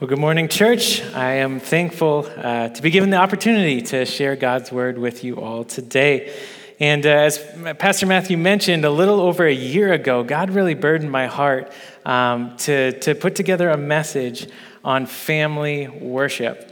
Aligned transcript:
Well, 0.00 0.06
good 0.06 0.20
morning, 0.20 0.46
church. 0.46 1.02
I 1.02 1.38
am 1.38 1.58
thankful 1.58 2.30
uh, 2.36 2.68
to 2.68 2.82
be 2.82 2.90
given 2.90 3.10
the 3.10 3.16
opportunity 3.16 3.82
to 3.82 4.04
share 4.04 4.36
God's 4.36 4.70
word 4.70 4.96
with 4.96 5.24
you 5.24 5.40
all 5.40 5.64
today. 5.64 6.32
And 6.78 7.04
uh, 7.04 7.08
as 7.08 7.44
Pastor 7.80 8.06
Matthew 8.06 8.38
mentioned, 8.38 8.84
a 8.84 8.90
little 8.90 9.18
over 9.18 9.44
a 9.44 9.52
year 9.52 9.92
ago, 9.92 10.22
God 10.22 10.50
really 10.50 10.74
burdened 10.74 11.10
my 11.10 11.26
heart 11.26 11.72
um, 12.06 12.56
to, 12.58 12.96
to 13.00 13.16
put 13.16 13.34
together 13.34 13.70
a 13.70 13.76
message 13.76 14.46
on 14.84 15.04
family 15.04 15.88
worship. 15.88 16.67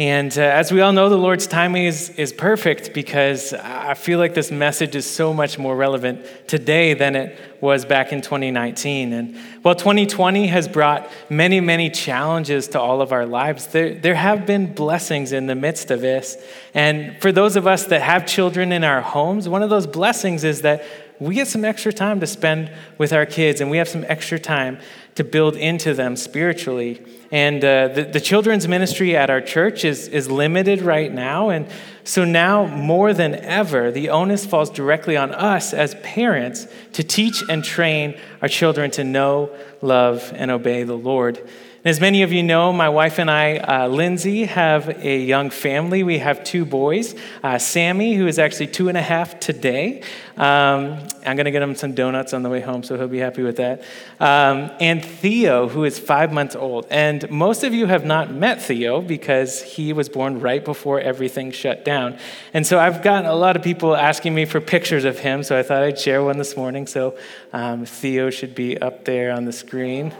And 0.00 0.32
uh, 0.38 0.40
as 0.40 0.72
we 0.72 0.80
all 0.80 0.94
know, 0.94 1.10
the 1.10 1.18
Lord's 1.18 1.46
timing 1.46 1.84
is, 1.84 2.08
is 2.08 2.32
perfect 2.32 2.94
because 2.94 3.52
I 3.52 3.92
feel 3.92 4.18
like 4.18 4.32
this 4.32 4.50
message 4.50 4.96
is 4.96 5.04
so 5.04 5.34
much 5.34 5.58
more 5.58 5.76
relevant 5.76 6.24
today 6.48 6.94
than 6.94 7.14
it 7.14 7.38
was 7.60 7.84
back 7.84 8.10
in 8.10 8.22
2019. 8.22 9.12
And 9.12 9.36
while 9.60 9.74
2020 9.74 10.46
has 10.46 10.68
brought 10.68 11.06
many, 11.28 11.60
many 11.60 11.90
challenges 11.90 12.68
to 12.68 12.80
all 12.80 13.02
of 13.02 13.12
our 13.12 13.26
lives, 13.26 13.66
there, 13.66 13.94
there 13.94 14.14
have 14.14 14.46
been 14.46 14.72
blessings 14.72 15.32
in 15.32 15.48
the 15.48 15.54
midst 15.54 15.90
of 15.90 16.00
this. 16.00 16.38
And 16.72 17.20
for 17.20 17.30
those 17.30 17.56
of 17.56 17.66
us 17.66 17.84
that 17.88 18.00
have 18.00 18.24
children 18.24 18.72
in 18.72 18.84
our 18.84 19.02
homes, 19.02 19.50
one 19.50 19.62
of 19.62 19.68
those 19.68 19.86
blessings 19.86 20.44
is 20.44 20.62
that 20.62 20.82
we 21.18 21.34
get 21.34 21.46
some 21.46 21.66
extra 21.66 21.92
time 21.92 22.20
to 22.20 22.26
spend 22.26 22.72
with 22.96 23.12
our 23.12 23.26
kids 23.26 23.60
and 23.60 23.70
we 23.70 23.76
have 23.76 23.88
some 23.88 24.06
extra 24.08 24.38
time 24.38 24.78
to 25.16 25.24
build 25.24 25.56
into 25.56 25.92
them 25.92 26.16
spiritually. 26.16 27.04
And 27.32 27.64
uh, 27.64 27.88
the, 27.88 28.02
the 28.02 28.20
children's 28.20 28.66
ministry 28.66 29.16
at 29.16 29.30
our 29.30 29.40
church 29.40 29.84
is, 29.84 30.08
is 30.08 30.28
limited 30.28 30.82
right 30.82 31.12
now. 31.12 31.50
And 31.50 31.68
so 32.02 32.24
now, 32.24 32.66
more 32.66 33.14
than 33.14 33.36
ever, 33.36 33.92
the 33.92 34.08
onus 34.08 34.44
falls 34.44 34.68
directly 34.68 35.16
on 35.16 35.32
us 35.32 35.72
as 35.72 35.94
parents 36.02 36.66
to 36.94 37.04
teach 37.04 37.42
and 37.48 37.62
train 37.62 38.18
our 38.42 38.48
children 38.48 38.90
to 38.92 39.04
know, 39.04 39.54
love, 39.80 40.32
and 40.34 40.50
obey 40.50 40.82
the 40.82 40.96
Lord. 40.96 41.48
As 41.82 41.98
many 41.98 42.20
of 42.20 42.30
you 42.30 42.42
know, 42.42 42.74
my 42.74 42.90
wife 42.90 43.18
and 43.18 43.30
I, 43.30 43.56
uh, 43.56 43.88
Lindsay, 43.88 44.44
have 44.44 45.02
a 45.02 45.18
young 45.18 45.48
family. 45.48 46.02
We 46.02 46.18
have 46.18 46.44
two 46.44 46.66
boys 46.66 47.14
uh, 47.42 47.56
Sammy, 47.56 48.16
who 48.16 48.26
is 48.26 48.38
actually 48.38 48.66
two 48.66 48.90
and 48.90 48.98
a 48.98 49.02
half 49.02 49.40
today. 49.40 50.02
Um, 50.36 50.98
I'm 51.24 51.36
going 51.36 51.46
to 51.46 51.50
get 51.50 51.62
him 51.62 51.74
some 51.74 51.94
donuts 51.94 52.34
on 52.34 52.42
the 52.42 52.50
way 52.50 52.60
home, 52.60 52.82
so 52.82 52.98
he'll 52.98 53.08
be 53.08 53.20
happy 53.20 53.42
with 53.42 53.56
that. 53.56 53.80
Um, 54.20 54.70
and 54.78 55.02
Theo, 55.02 55.68
who 55.68 55.84
is 55.84 55.98
five 55.98 56.34
months 56.34 56.54
old. 56.54 56.86
And 56.90 57.30
most 57.30 57.64
of 57.64 57.72
you 57.72 57.86
have 57.86 58.04
not 58.04 58.30
met 58.30 58.60
Theo 58.60 59.00
because 59.00 59.62
he 59.62 59.94
was 59.94 60.10
born 60.10 60.38
right 60.38 60.62
before 60.62 61.00
everything 61.00 61.50
shut 61.50 61.82
down. 61.82 62.18
And 62.52 62.66
so 62.66 62.78
I've 62.78 63.00
gotten 63.00 63.24
a 63.24 63.34
lot 63.34 63.56
of 63.56 63.62
people 63.62 63.96
asking 63.96 64.34
me 64.34 64.44
for 64.44 64.60
pictures 64.60 65.06
of 65.06 65.20
him, 65.20 65.42
so 65.42 65.58
I 65.58 65.62
thought 65.62 65.82
I'd 65.82 65.98
share 65.98 66.22
one 66.22 66.36
this 66.36 66.58
morning. 66.58 66.86
So 66.86 67.16
um, 67.54 67.86
Theo 67.86 68.28
should 68.28 68.54
be 68.54 68.76
up 68.76 69.06
there 69.06 69.32
on 69.32 69.46
the 69.46 69.52
screen. 69.52 70.12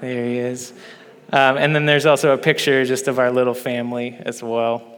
There 0.00 0.24
he 0.24 0.38
is. 0.38 0.72
Um, 1.32 1.56
and 1.56 1.74
then 1.74 1.86
there's 1.86 2.06
also 2.06 2.32
a 2.32 2.38
picture 2.38 2.84
just 2.84 3.08
of 3.08 3.18
our 3.18 3.30
little 3.30 3.54
family 3.54 4.16
as 4.20 4.42
well. 4.42 4.96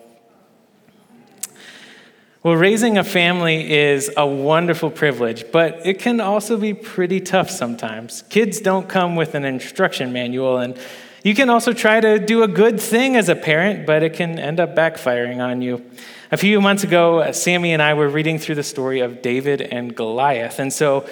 Well, 2.42 2.54
raising 2.54 2.98
a 2.98 3.04
family 3.04 3.72
is 3.72 4.10
a 4.16 4.26
wonderful 4.26 4.90
privilege, 4.90 5.50
but 5.50 5.84
it 5.84 5.98
can 5.98 6.20
also 6.20 6.56
be 6.56 6.72
pretty 6.72 7.20
tough 7.20 7.50
sometimes. 7.50 8.22
Kids 8.30 8.60
don't 8.60 8.88
come 8.88 9.16
with 9.16 9.34
an 9.34 9.44
instruction 9.44 10.12
manual, 10.12 10.58
and 10.58 10.78
you 11.24 11.34
can 11.34 11.50
also 11.50 11.72
try 11.72 12.00
to 12.00 12.18
do 12.18 12.44
a 12.44 12.48
good 12.48 12.80
thing 12.80 13.16
as 13.16 13.28
a 13.28 13.34
parent, 13.34 13.86
but 13.86 14.02
it 14.02 14.12
can 14.12 14.38
end 14.38 14.60
up 14.60 14.76
backfiring 14.76 15.44
on 15.44 15.62
you. 15.62 15.84
A 16.30 16.36
few 16.36 16.60
months 16.60 16.84
ago, 16.84 17.32
Sammy 17.32 17.72
and 17.72 17.82
I 17.82 17.94
were 17.94 18.08
reading 18.08 18.38
through 18.38 18.54
the 18.54 18.62
story 18.62 19.00
of 19.00 19.20
David 19.20 19.60
and 19.60 19.96
Goliath, 19.96 20.60
and 20.60 20.72
so 20.72 21.08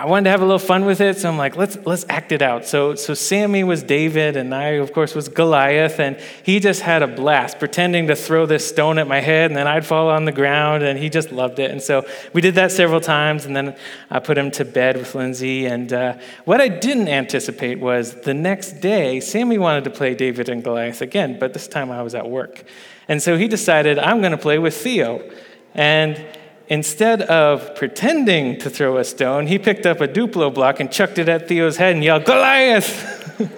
I 0.00 0.06
wanted 0.06 0.24
to 0.24 0.30
have 0.30 0.40
a 0.40 0.46
little 0.46 0.58
fun 0.58 0.86
with 0.86 1.02
it, 1.02 1.18
so 1.18 1.28
I'm 1.28 1.36
like, 1.36 1.56
let's 1.56 1.76
let's 1.84 2.06
act 2.08 2.32
it 2.32 2.40
out. 2.40 2.64
So 2.64 2.94
so 2.94 3.12
Sammy 3.12 3.64
was 3.64 3.82
David, 3.82 4.34
and 4.34 4.54
I, 4.54 4.68
of 4.80 4.94
course, 4.94 5.14
was 5.14 5.28
Goliath, 5.28 6.00
and 6.00 6.16
he 6.42 6.58
just 6.58 6.80
had 6.80 7.02
a 7.02 7.06
blast 7.06 7.58
pretending 7.58 8.06
to 8.06 8.16
throw 8.16 8.46
this 8.46 8.66
stone 8.66 8.96
at 8.96 9.06
my 9.06 9.20
head, 9.20 9.50
and 9.50 9.56
then 9.58 9.66
I'd 9.66 9.84
fall 9.84 10.08
on 10.08 10.24
the 10.24 10.32
ground, 10.32 10.84
and 10.84 10.98
he 10.98 11.10
just 11.10 11.32
loved 11.32 11.58
it. 11.58 11.70
And 11.70 11.82
so 11.82 12.06
we 12.32 12.40
did 12.40 12.54
that 12.54 12.72
several 12.72 13.02
times, 13.02 13.44
and 13.44 13.54
then 13.54 13.76
I 14.10 14.20
put 14.20 14.38
him 14.38 14.50
to 14.52 14.64
bed 14.64 14.96
with 14.96 15.14
Lindsay. 15.14 15.66
And 15.66 15.92
uh, 15.92 16.16
what 16.46 16.62
I 16.62 16.68
didn't 16.68 17.08
anticipate 17.08 17.78
was 17.78 18.22
the 18.22 18.32
next 18.32 18.80
day, 18.80 19.20
Sammy 19.20 19.58
wanted 19.58 19.84
to 19.84 19.90
play 19.90 20.14
David 20.14 20.48
and 20.48 20.64
Goliath 20.64 21.02
again, 21.02 21.38
but 21.38 21.52
this 21.52 21.68
time 21.68 21.90
I 21.90 22.00
was 22.00 22.14
at 22.14 22.26
work, 22.26 22.64
and 23.06 23.22
so 23.22 23.36
he 23.36 23.48
decided 23.48 23.98
I'm 23.98 24.20
going 24.20 24.32
to 24.32 24.38
play 24.38 24.58
with 24.58 24.74
Theo, 24.74 25.30
and 25.74 26.24
instead 26.70 27.22
of 27.22 27.74
pretending 27.74 28.56
to 28.60 28.70
throw 28.70 28.96
a 28.96 29.04
stone, 29.04 29.48
he 29.48 29.58
picked 29.58 29.84
up 29.84 30.00
a 30.00 30.08
Duplo 30.08 30.54
block 30.54 30.80
and 30.80 30.90
chucked 30.90 31.18
it 31.18 31.28
at 31.28 31.48
Theo's 31.48 31.76
head 31.76 31.96
and 31.96 32.04
yelled, 32.04 32.24
Goliath! 32.24 33.18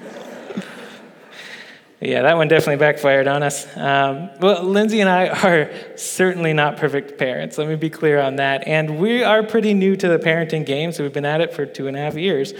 yeah, 2.00 2.22
that 2.22 2.36
one 2.36 2.48
definitely 2.48 2.78
backfired 2.78 3.28
on 3.28 3.42
us. 3.42 3.66
Um, 3.76 4.30
well, 4.40 4.64
Lindsay 4.64 5.00
and 5.00 5.10
I 5.10 5.28
are 5.28 5.70
certainly 5.96 6.54
not 6.54 6.78
perfect 6.78 7.18
parents. 7.18 7.58
Let 7.58 7.68
me 7.68 7.76
be 7.76 7.90
clear 7.90 8.18
on 8.18 8.36
that. 8.36 8.66
And 8.66 8.98
we 8.98 9.22
are 9.22 9.42
pretty 9.42 9.74
new 9.74 9.94
to 9.94 10.08
the 10.08 10.18
parenting 10.18 10.64
game, 10.64 10.90
so 10.90 11.02
we've 11.02 11.12
been 11.12 11.26
at 11.26 11.42
it 11.42 11.52
for 11.52 11.66
two 11.66 11.88
and 11.88 11.96
a 11.96 12.00
half 12.00 12.16
years. 12.16 12.54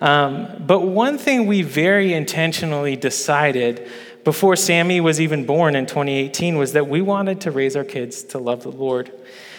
Um, 0.00 0.48
but 0.66 0.80
one 0.80 1.18
thing 1.18 1.46
we 1.46 1.60
very 1.60 2.14
intentionally 2.14 2.96
decided 2.96 3.86
before 4.24 4.56
Sammy 4.56 5.02
was 5.02 5.20
even 5.20 5.44
born 5.44 5.76
in 5.76 5.84
2018 5.84 6.56
was 6.56 6.72
that 6.72 6.88
we 6.88 7.02
wanted 7.02 7.42
to 7.42 7.50
raise 7.50 7.76
our 7.76 7.84
kids 7.84 8.22
to 8.24 8.38
love 8.38 8.62
the 8.62 8.70
Lord. 8.70 9.12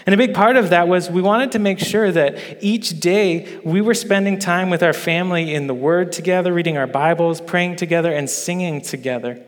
And 0.09 0.15
a 0.15 0.17
big 0.17 0.33
part 0.33 0.57
of 0.57 0.71
that 0.71 0.87
was 0.87 1.07
we 1.07 1.21
wanted 1.21 1.51
to 1.51 1.59
make 1.59 1.77
sure 1.77 2.11
that 2.11 2.63
each 2.63 2.99
day 2.99 3.59
we 3.63 3.79
were 3.79 3.93
spending 3.93 4.39
time 4.39 4.71
with 4.71 4.81
our 4.81 4.91
family 4.91 5.53
in 5.53 5.67
the 5.67 5.75
Word 5.75 6.11
together, 6.11 6.51
reading 6.51 6.79
our 6.79 6.87
Bibles, 6.87 7.39
praying 7.39 7.75
together, 7.75 8.11
and 8.11 8.27
singing 8.27 8.81
together. 8.81 9.39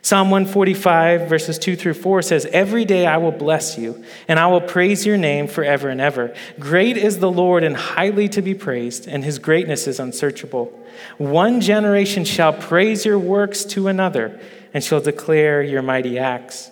Psalm 0.00 0.30
145, 0.30 1.28
verses 1.28 1.58
2 1.58 1.76
through 1.76 1.92
4 1.92 2.22
says, 2.22 2.46
Every 2.46 2.86
day 2.86 3.04
I 3.06 3.18
will 3.18 3.30
bless 3.30 3.76
you, 3.76 4.02
and 4.26 4.40
I 4.40 4.46
will 4.46 4.62
praise 4.62 5.04
your 5.04 5.18
name 5.18 5.48
forever 5.48 5.90
and 5.90 6.00
ever. 6.00 6.34
Great 6.58 6.96
is 6.96 7.18
the 7.18 7.30
Lord 7.30 7.62
and 7.62 7.76
highly 7.76 8.26
to 8.30 8.40
be 8.40 8.54
praised, 8.54 9.06
and 9.06 9.22
his 9.22 9.38
greatness 9.38 9.86
is 9.86 10.00
unsearchable. 10.00 10.72
One 11.18 11.60
generation 11.60 12.24
shall 12.24 12.54
praise 12.54 13.04
your 13.04 13.18
works 13.18 13.66
to 13.66 13.88
another, 13.88 14.40
and 14.72 14.82
shall 14.82 15.02
declare 15.02 15.62
your 15.62 15.82
mighty 15.82 16.18
acts. 16.18 16.70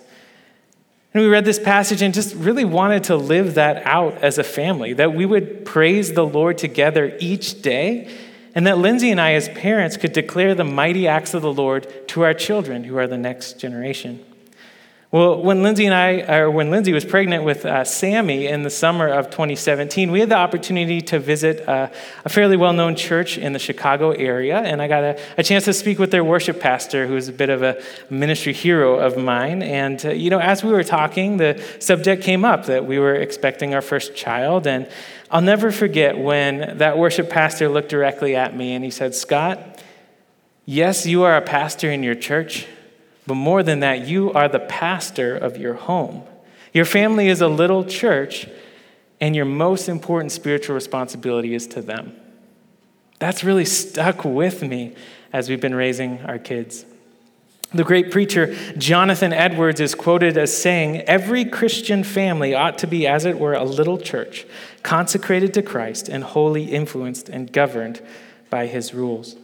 And 1.15 1.23
we 1.23 1.29
read 1.29 1.45
this 1.45 1.61
passage 1.61 2.03
and 2.03 2.13
just 2.13 2.35
really 2.35 2.65
wanted 2.65 3.05
to 3.05 3.17
live 3.17 3.55
that 3.55 3.87
out 3.87 4.15
as 4.15 4.37
a 4.37 4.45
family, 4.45 4.95
that 4.95 5.15
we 5.15 5.25
would 5.25 5.65
praise 5.65 6.13
the 6.13 6.27
Lord 6.27 6.59
together 6.59 7.17
each 7.21 7.63
day, 7.63 8.13
and 8.53 8.67
that 8.67 8.79
Lindsay 8.79 9.13
and 9.13 9.21
I, 9.21 9.35
as 9.35 9.49
parents, 9.49 9.97
could 9.97 10.13
declare 10.13 10.57
the 10.57 10.65
mighty 10.65 11.07
acts 11.07 11.33
of 11.33 11.43
the 11.43 11.53
Lord 11.53 12.09
to 12.09 12.23
our 12.23 12.35
children 12.35 12.83
who 12.83 12.99
are 12.99 13.07
the 13.07 13.17
next 13.17 13.61
generation. 13.61 14.25
Well, 15.15 15.41
when 15.41 15.63
Lindsay 15.63 15.87
and 15.87 15.95
I, 15.95 16.39
or 16.39 16.51
when 16.51 16.73
Lindsay 16.73 16.93
was 16.93 17.05
pregnant 17.05 17.45
with 17.45 17.65
uh, 17.65 17.85
Sammy 17.85 18.49
in 18.49 18.65
the 18.65 18.69
summer 18.69 19.07
of 19.07 19.31
2017, 19.31 20.11
we 20.11 20.19
had 20.19 20.29
the 20.29 20.35
opportunity 20.35 21.01
to 21.03 21.21
visit 21.21 21.69
uh, 21.69 21.89
a 22.25 22.29
fairly 22.29 22.57
well 22.57 22.73
known 22.73 22.97
church 22.97 23.39
in 23.39 23.53
the 23.53 23.61
Chicago 23.61 24.11
area. 24.11 24.59
And 24.59 24.83
I 24.83 24.89
got 24.89 25.05
a, 25.05 25.21
a, 25.39 25.45
chance 25.45 25.67
to 25.67 25.73
speak 25.73 26.01
with 26.01 26.11
their 26.11 26.25
worship 26.25 26.59
pastor, 26.59 27.07
who 27.07 27.15
is 27.15 27.29
a 27.29 27.33
bit 27.33 27.49
of 27.49 27.63
a 27.63 27.81
ministry 28.11 28.53
hero 28.53 28.99
of 28.99 29.17
mine. 29.17 29.63
And, 29.63 30.05
uh, 30.05 30.11
you 30.11 30.31
know, 30.31 30.41
as 30.41 30.65
we 30.65 30.73
were 30.73 30.83
talking, 30.83 31.37
the 31.37 31.63
subject 31.79 32.25
came 32.25 32.45
up 32.45 32.67
that 32.67 32.85
we 32.85 32.99
were 32.99 33.15
expecting 33.15 33.73
our 33.73 33.83
first 33.83 34.17
child. 34.17 34.67
And 34.67 34.89
I'll 35.31 35.43
never 35.43 35.71
forget 35.71 36.19
when 36.19 36.79
that 36.79 36.99
worship 36.99 37.31
pastor 37.31 37.69
looked 37.69 37.89
directly 37.89 38.35
at 38.35 38.57
me 38.57 38.73
and 38.73 38.85
he 38.85 38.91
said, 38.91 39.15
Scott, 39.15 39.81
yes, 40.65 41.07
you 41.07 41.23
are 41.23 41.37
a 41.37 41.43
pastor 41.43 41.89
in 41.89 42.03
your 42.03 42.17
church 42.17 42.67
but 43.27 43.35
more 43.35 43.63
than 43.63 43.81
that, 43.81 44.07
you 44.07 44.33
are 44.33 44.49
the 44.49 44.61
pastor 44.61 45.37
of 45.37 45.57
your 45.57 45.75
home. 45.75 46.23
Your 46.73 46.85
family 46.85 47.29
is 47.29 47.41
a 47.41 47.49
little 47.49 47.85
church, 47.85 48.49
and 49.21 49.35
your 49.35 49.45
most 49.45 49.89
important 49.89 50.33
spiritual 50.33 50.75
responsibility 50.75 51.55
is 51.55 51.67
to 51.69 51.81
them. 51.81 52.15
That's 53.19 53.45
really 53.45 53.65
stuck 53.65 54.25
with 54.25 54.63
me 54.63 54.95
as 55.33 55.49
we've 55.49 55.61
been 55.61 55.75
raising 55.75 56.21
our 56.23 56.39
kids. 56.39 56.85
The 57.73 57.85
great 57.85 58.13
preacher 58.13 58.55
Jonathan 58.77 59.33
Edwards 59.33 59.81
is 59.81 59.95
quoted 59.95 60.37
as 60.37 60.57
saying, 60.57 61.01
Every 61.03 61.45
Christian 61.45 62.05
family 62.05 62.55
ought 62.55 62.79
to 62.79 62.87
be, 62.87 63.07
as 63.07 63.25
it 63.25 63.39
were, 63.39 63.55
a 63.55 63.65
little 63.65 63.99
church, 63.99 64.47
consecrated 64.83 65.55
to 65.55 65.63
Christ 65.63 66.09
and 66.09 66.23
wholly 66.23 66.65
influenced 66.65 67.29
and 67.29 67.53
governed 67.53 68.01
by 68.49 68.67
his 68.67 68.95
rules. 68.95 69.37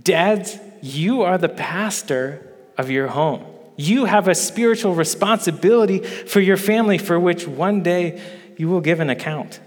Dads, 0.00 0.58
you 0.80 1.22
are 1.22 1.38
the 1.38 1.48
pastor 1.48 2.52
of 2.78 2.90
your 2.90 3.08
home. 3.08 3.44
You 3.76 4.06
have 4.06 4.28
a 4.28 4.34
spiritual 4.34 4.94
responsibility 4.94 5.98
for 6.00 6.40
your 6.40 6.56
family 6.56 6.98
for 6.98 7.20
which 7.20 7.46
one 7.46 7.82
day 7.82 8.22
you 8.56 8.68
will 8.68 8.80
give 8.80 9.00
an 9.00 9.10
account. 9.10 9.60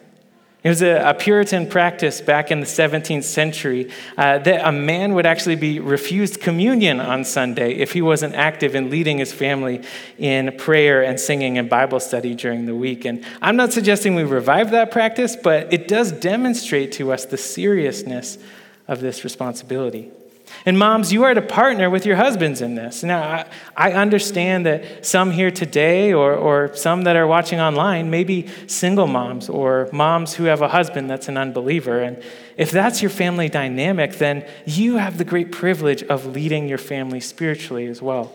It 0.61 0.67
was 0.67 0.81
a, 0.81 1.11
a, 1.11 1.13
Puritan 1.13 1.67
practice 1.67 2.19
back 2.19 2.51
in 2.51 2.59
the 2.59 2.65
17th 2.65 3.23
century 3.23 3.89
uh, 4.17 4.39
that 4.39 4.67
a 4.67 4.73
man 4.73 5.13
would 5.13 5.25
actually 5.25 5.55
be 5.55 5.79
refused 5.79 6.41
communion 6.41 6.99
on 6.99 7.23
Sunday 7.23 7.75
if 7.75 7.93
he 7.93 8.01
wasn't 8.01 8.35
active 8.35 8.75
in 8.75 8.89
leading 8.89 9.19
his 9.19 9.31
family 9.31 9.81
in 10.17 10.53
prayer 10.57 11.01
and 11.01 11.17
singing 11.17 11.57
and 11.57 11.69
Bible 11.69 12.01
study 12.01 12.35
during 12.35 12.65
the 12.65 12.75
week. 12.75 13.05
And 13.05 13.23
I'm 13.41 13.55
not 13.55 13.71
suggesting 13.71 14.15
we 14.15 14.23
revive 14.23 14.71
that 14.71 14.91
practice, 14.91 15.37
but 15.37 15.71
it 15.71 15.87
does 15.87 16.11
demonstrate 16.11 16.91
to 16.93 17.13
us 17.13 17.23
the 17.23 17.37
seriousness 17.37 18.37
of 18.85 18.99
this 18.99 19.23
responsibility. 19.23 20.11
And 20.65 20.77
moms, 20.77 21.13
you 21.13 21.23
are 21.23 21.33
to 21.33 21.41
partner 21.41 21.89
with 21.89 22.05
your 22.05 22.15
husbands 22.15 22.61
in 22.61 22.75
this. 22.75 23.03
Now, 23.03 23.21
I, 23.21 23.45
I 23.75 23.91
understand 23.93 24.65
that 24.65 25.05
some 25.05 25.31
here 25.31 25.51
today 25.51 26.13
or, 26.13 26.33
or 26.33 26.75
some 26.75 27.03
that 27.03 27.15
are 27.15 27.27
watching 27.27 27.59
online 27.59 28.09
may 28.09 28.23
be 28.23 28.47
single 28.67 29.07
moms 29.07 29.49
or 29.49 29.89
moms 29.91 30.33
who 30.33 30.45
have 30.45 30.61
a 30.61 30.67
husband 30.67 31.09
that's 31.09 31.27
an 31.27 31.37
unbeliever. 31.37 31.99
And 31.99 32.21
if 32.57 32.71
that's 32.71 33.01
your 33.01 33.09
family 33.09 33.49
dynamic, 33.49 34.15
then 34.15 34.45
you 34.65 34.97
have 34.97 35.17
the 35.17 35.23
great 35.23 35.51
privilege 35.51 36.03
of 36.03 36.25
leading 36.25 36.67
your 36.67 36.77
family 36.77 37.19
spiritually 37.19 37.87
as 37.87 38.01
well. 38.01 38.33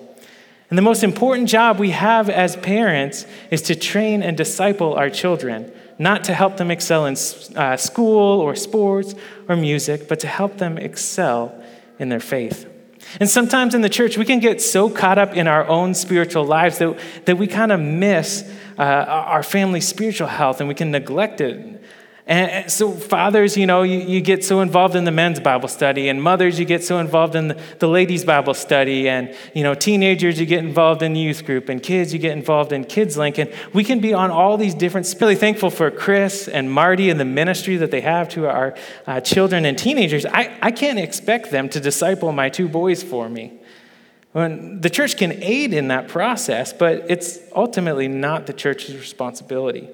And 0.70 0.78
the 0.78 0.82
most 0.82 1.04
important 1.04 1.48
job 1.48 1.78
we 1.78 1.90
have 1.90 2.30
as 2.30 2.56
parents 2.56 3.26
is 3.50 3.62
to 3.62 3.76
train 3.76 4.22
and 4.22 4.36
disciple 4.36 4.94
our 4.94 5.10
children, 5.10 5.70
not 5.98 6.24
to 6.24 6.34
help 6.34 6.56
them 6.56 6.70
excel 6.70 7.06
in 7.06 7.16
uh, 7.54 7.76
school 7.76 8.40
or 8.40 8.56
sports 8.56 9.14
or 9.48 9.56
music, 9.56 10.08
but 10.08 10.20
to 10.20 10.26
help 10.26 10.56
them 10.56 10.78
excel 10.78 11.62
in 11.98 12.08
their 12.08 12.20
faith. 12.20 12.70
And 13.20 13.28
sometimes 13.28 13.74
in 13.74 13.82
the 13.82 13.88
church, 13.88 14.16
we 14.16 14.24
can 14.24 14.40
get 14.40 14.60
so 14.60 14.88
caught 14.88 15.18
up 15.18 15.34
in 15.34 15.46
our 15.46 15.66
own 15.68 15.94
spiritual 15.94 16.44
lives 16.44 16.78
that, 16.78 16.98
that 17.26 17.38
we 17.38 17.46
kind 17.46 17.70
of 17.70 17.80
miss 17.80 18.50
uh, 18.78 18.82
our 18.82 19.42
family's 19.42 19.86
spiritual 19.86 20.26
health 20.26 20.60
and 20.60 20.68
we 20.68 20.74
can 20.74 20.90
neglect 20.90 21.40
it. 21.40 21.73
And 22.26 22.70
so, 22.72 22.90
fathers, 22.90 23.54
you 23.54 23.66
know, 23.66 23.82
you, 23.82 23.98
you, 23.98 24.22
get 24.22 24.42
so 24.42 24.62
involved 24.62 24.96
in 24.96 25.04
the 25.04 25.10
men's 25.10 25.40
Bible 25.40 25.68
study, 25.68 26.08
and 26.08 26.22
mothers, 26.22 26.58
you 26.58 26.64
get 26.64 26.82
so 26.82 26.98
involved 26.98 27.34
in 27.34 27.48
the, 27.48 27.60
the 27.80 27.86
ladies' 27.86 28.24
Bible 28.24 28.54
study, 28.54 29.10
and, 29.10 29.36
you 29.52 29.62
know, 29.62 29.74
teenagers, 29.74 30.40
you 30.40 30.46
get 30.46 30.60
involved 30.60 31.02
in 31.02 31.16
youth 31.16 31.44
group, 31.44 31.68
and 31.68 31.82
kids, 31.82 32.14
you 32.14 32.18
get 32.18 32.32
involved 32.32 32.72
in 32.72 32.84
Kids 32.84 33.18
Link. 33.18 33.36
And 33.36 33.52
we 33.74 33.84
can 33.84 34.00
be 34.00 34.14
on 34.14 34.30
all 34.30 34.56
these 34.56 34.72
different, 34.72 35.14
really 35.20 35.34
thankful 35.34 35.68
for 35.68 35.90
Chris 35.90 36.48
and 36.48 36.72
Marty 36.72 37.10
and 37.10 37.20
the 37.20 37.26
ministry 37.26 37.76
that 37.76 37.90
they 37.90 38.00
have 38.00 38.30
to 38.30 38.46
our 38.46 38.74
uh, 39.06 39.20
children 39.20 39.66
and 39.66 39.76
teenagers. 39.76 40.24
I, 40.24 40.56
I 40.62 40.70
can't 40.70 40.98
expect 40.98 41.50
them 41.50 41.68
to 41.68 41.80
disciple 41.80 42.32
my 42.32 42.48
two 42.48 42.68
boys 42.68 43.02
for 43.02 43.28
me. 43.28 43.52
When 44.32 44.80
the 44.80 44.88
church 44.88 45.18
can 45.18 45.42
aid 45.42 45.74
in 45.74 45.88
that 45.88 46.08
process, 46.08 46.72
but 46.72 47.04
it's 47.10 47.38
ultimately 47.54 48.08
not 48.08 48.46
the 48.46 48.54
church's 48.54 48.96
responsibility. 48.96 49.90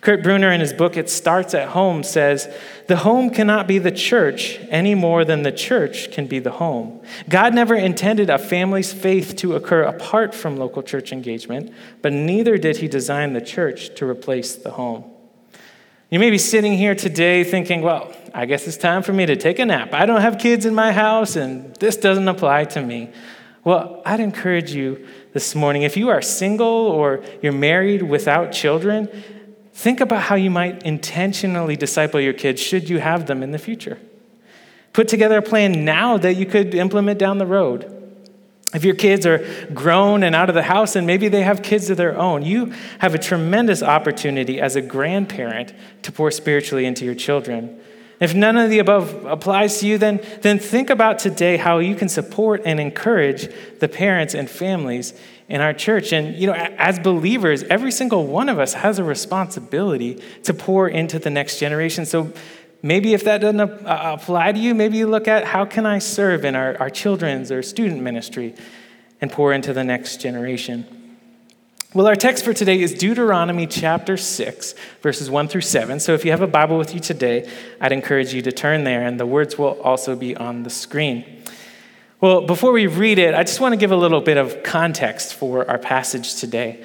Kurt 0.00 0.22
Bruner, 0.22 0.50
in 0.50 0.60
his 0.60 0.72
book 0.72 0.96
It 0.96 1.10
Starts 1.10 1.54
at 1.54 1.68
Home, 1.68 2.02
says, 2.02 2.48
The 2.86 2.98
home 2.98 3.30
cannot 3.30 3.66
be 3.66 3.78
the 3.78 3.92
church 3.92 4.58
any 4.68 4.94
more 4.94 5.24
than 5.24 5.42
the 5.42 5.52
church 5.52 6.10
can 6.10 6.26
be 6.26 6.38
the 6.38 6.52
home. 6.52 7.00
God 7.28 7.54
never 7.54 7.74
intended 7.74 8.30
a 8.30 8.38
family's 8.38 8.92
faith 8.92 9.36
to 9.36 9.54
occur 9.54 9.82
apart 9.82 10.34
from 10.34 10.56
local 10.56 10.82
church 10.82 11.12
engagement, 11.12 11.72
but 12.02 12.12
neither 12.12 12.58
did 12.58 12.78
he 12.78 12.88
design 12.88 13.32
the 13.32 13.40
church 13.40 13.94
to 13.96 14.08
replace 14.08 14.56
the 14.56 14.70
home. 14.70 15.04
You 16.10 16.18
may 16.18 16.30
be 16.30 16.38
sitting 16.38 16.76
here 16.76 16.96
today 16.96 17.44
thinking, 17.44 17.82
well, 17.82 18.12
I 18.34 18.46
guess 18.46 18.66
it's 18.66 18.76
time 18.76 19.04
for 19.04 19.12
me 19.12 19.26
to 19.26 19.36
take 19.36 19.60
a 19.60 19.64
nap. 19.64 19.94
I 19.94 20.06
don't 20.06 20.20
have 20.20 20.38
kids 20.38 20.66
in 20.66 20.74
my 20.74 20.90
house, 20.90 21.36
and 21.36 21.74
this 21.76 21.96
doesn't 21.96 22.26
apply 22.26 22.64
to 22.66 22.82
me. 22.82 23.10
Well, 23.62 24.02
I'd 24.06 24.20
encourage 24.20 24.72
you 24.72 25.06
this 25.32 25.54
morning 25.54 25.82
if 25.82 25.96
you 25.96 26.08
are 26.08 26.22
single 26.22 26.66
or 26.66 27.22
you're 27.42 27.52
married 27.52 28.02
without 28.02 28.52
children, 28.52 29.08
Think 29.80 30.02
about 30.02 30.24
how 30.24 30.34
you 30.34 30.50
might 30.50 30.82
intentionally 30.82 31.74
disciple 31.74 32.20
your 32.20 32.34
kids 32.34 32.60
should 32.60 32.90
you 32.90 33.00
have 33.00 33.24
them 33.24 33.42
in 33.42 33.50
the 33.50 33.58
future. 33.58 33.98
Put 34.92 35.08
together 35.08 35.38
a 35.38 35.42
plan 35.42 35.86
now 35.86 36.18
that 36.18 36.34
you 36.34 36.44
could 36.44 36.74
implement 36.74 37.18
down 37.18 37.38
the 37.38 37.46
road. 37.46 37.90
If 38.74 38.84
your 38.84 38.94
kids 38.94 39.24
are 39.24 39.38
grown 39.72 40.22
and 40.22 40.34
out 40.34 40.50
of 40.50 40.54
the 40.54 40.64
house 40.64 40.96
and 40.96 41.06
maybe 41.06 41.28
they 41.28 41.44
have 41.44 41.62
kids 41.62 41.88
of 41.88 41.96
their 41.96 42.14
own, 42.14 42.42
you 42.42 42.74
have 42.98 43.14
a 43.14 43.18
tremendous 43.18 43.82
opportunity 43.82 44.60
as 44.60 44.76
a 44.76 44.82
grandparent 44.82 45.72
to 46.02 46.12
pour 46.12 46.30
spiritually 46.30 46.84
into 46.84 47.06
your 47.06 47.14
children. 47.14 47.80
If 48.20 48.34
none 48.34 48.58
of 48.58 48.68
the 48.68 48.80
above 48.80 49.24
applies 49.24 49.78
to 49.78 49.86
you, 49.86 49.96
then, 49.96 50.20
then 50.42 50.58
think 50.58 50.90
about 50.90 51.18
today 51.18 51.56
how 51.56 51.78
you 51.78 51.94
can 51.94 52.10
support 52.10 52.60
and 52.66 52.78
encourage 52.78 53.48
the 53.78 53.88
parents 53.88 54.34
and 54.34 54.50
families 54.50 55.14
in 55.50 55.60
our 55.60 55.74
church. 55.74 56.12
And, 56.12 56.36
you 56.36 56.46
know, 56.46 56.54
as 56.54 57.00
believers, 57.00 57.64
every 57.64 57.90
single 57.90 58.26
one 58.26 58.48
of 58.48 58.60
us 58.60 58.72
has 58.74 59.00
a 59.00 59.04
responsibility 59.04 60.22
to 60.44 60.54
pour 60.54 60.88
into 60.88 61.18
the 61.18 61.28
next 61.28 61.58
generation. 61.58 62.06
So 62.06 62.32
maybe 62.82 63.12
if 63.12 63.24
that 63.24 63.38
doesn't 63.38 63.60
uh, 63.60 64.16
apply 64.18 64.52
to 64.52 64.58
you, 64.58 64.76
maybe 64.76 64.96
you 64.96 65.08
look 65.08 65.26
at 65.26 65.44
how 65.44 65.64
can 65.64 65.86
I 65.86 65.98
serve 65.98 66.44
in 66.44 66.54
our, 66.54 66.78
our 66.78 66.88
children's 66.88 67.50
or 67.50 67.62
student 67.64 68.00
ministry 68.00 68.54
and 69.20 69.30
pour 69.30 69.52
into 69.52 69.72
the 69.72 69.82
next 69.82 70.20
generation. 70.20 70.86
Well, 71.92 72.06
our 72.06 72.14
text 72.14 72.44
for 72.44 72.54
today 72.54 72.80
is 72.80 72.94
Deuteronomy 72.94 73.66
chapter 73.66 74.16
6, 74.16 74.74
verses 75.02 75.28
1 75.28 75.48
through 75.48 75.62
7. 75.62 75.98
So 75.98 76.14
if 76.14 76.24
you 76.24 76.30
have 76.30 76.42
a 76.42 76.46
Bible 76.46 76.78
with 76.78 76.94
you 76.94 77.00
today, 77.00 77.50
I'd 77.80 77.90
encourage 77.90 78.32
you 78.32 78.40
to 78.42 78.52
turn 78.52 78.84
there, 78.84 79.04
and 79.04 79.18
the 79.18 79.26
words 79.26 79.58
will 79.58 79.80
also 79.82 80.14
be 80.14 80.36
on 80.36 80.62
the 80.62 80.70
screen. 80.70 81.39
Well, 82.20 82.42
before 82.42 82.72
we 82.72 82.86
read 82.86 83.18
it, 83.18 83.34
I 83.34 83.44
just 83.44 83.60
want 83.60 83.72
to 83.72 83.78
give 83.78 83.92
a 83.92 83.96
little 83.96 84.20
bit 84.20 84.36
of 84.36 84.62
context 84.62 85.32
for 85.32 85.66
our 85.70 85.78
passage 85.78 86.34
today. 86.34 86.84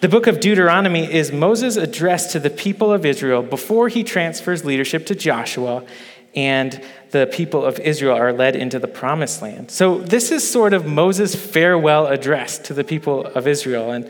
The 0.00 0.08
book 0.08 0.28
of 0.28 0.38
Deuteronomy 0.38 1.12
is 1.12 1.32
Moses' 1.32 1.76
address 1.76 2.30
to 2.34 2.38
the 2.38 2.50
people 2.50 2.92
of 2.92 3.04
Israel 3.04 3.42
before 3.42 3.88
he 3.88 4.04
transfers 4.04 4.64
leadership 4.64 5.06
to 5.06 5.16
Joshua 5.16 5.84
and 6.36 6.80
the 7.10 7.26
people 7.26 7.64
of 7.64 7.80
Israel 7.80 8.16
are 8.16 8.32
led 8.32 8.54
into 8.54 8.78
the 8.78 8.86
promised 8.86 9.42
land. 9.42 9.72
So, 9.72 9.98
this 9.98 10.30
is 10.30 10.48
sort 10.48 10.72
of 10.72 10.86
Moses' 10.86 11.34
farewell 11.34 12.06
address 12.06 12.56
to 12.58 12.72
the 12.72 12.84
people 12.84 13.26
of 13.26 13.48
Israel. 13.48 13.90
And 13.90 14.08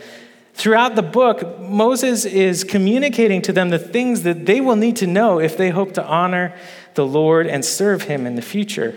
throughout 0.52 0.94
the 0.94 1.02
book, 1.02 1.58
Moses 1.58 2.26
is 2.26 2.64
communicating 2.64 3.40
to 3.42 3.52
them 3.54 3.70
the 3.70 3.78
things 3.78 4.24
that 4.24 4.44
they 4.44 4.60
will 4.60 4.76
need 4.76 4.96
to 4.96 5.06
know 5.06 5.40
if 5.40 5.56
they 5.56 5.70
hope 5.70 5.94
to 5.94 6.04
honor 6.04 6.54
the 6.92 7.06
Lord 7.06 7.46
and 7.46 7.64
serve 7.64 8.02
him 8.02 8.26
in 8.26 8.34
the 8.34 8.42
future. 8.42 8.94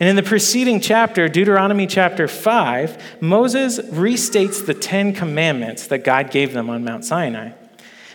And 0.00 0.08
in 0.08 0.16
the 0.16 0.22
preceding 0.22 0.80
chapter, 0.80 1.28
Deuteronomy 1.28 1.86
chapter 1.86 2.26
5, 2.26 3.20
Moses 3.20 3.78
restates 3.78 4.64
the 4.64 4.72
Ten 4.72 5.12
Commandments 5.12 5.86
that 5.88 6.04
God 6.04 6.30
gave 6.30 6.54
them 6.54 6.70
on 6.70 6.82
Mount 6.82 7.04
Sinai. 7.04 7.50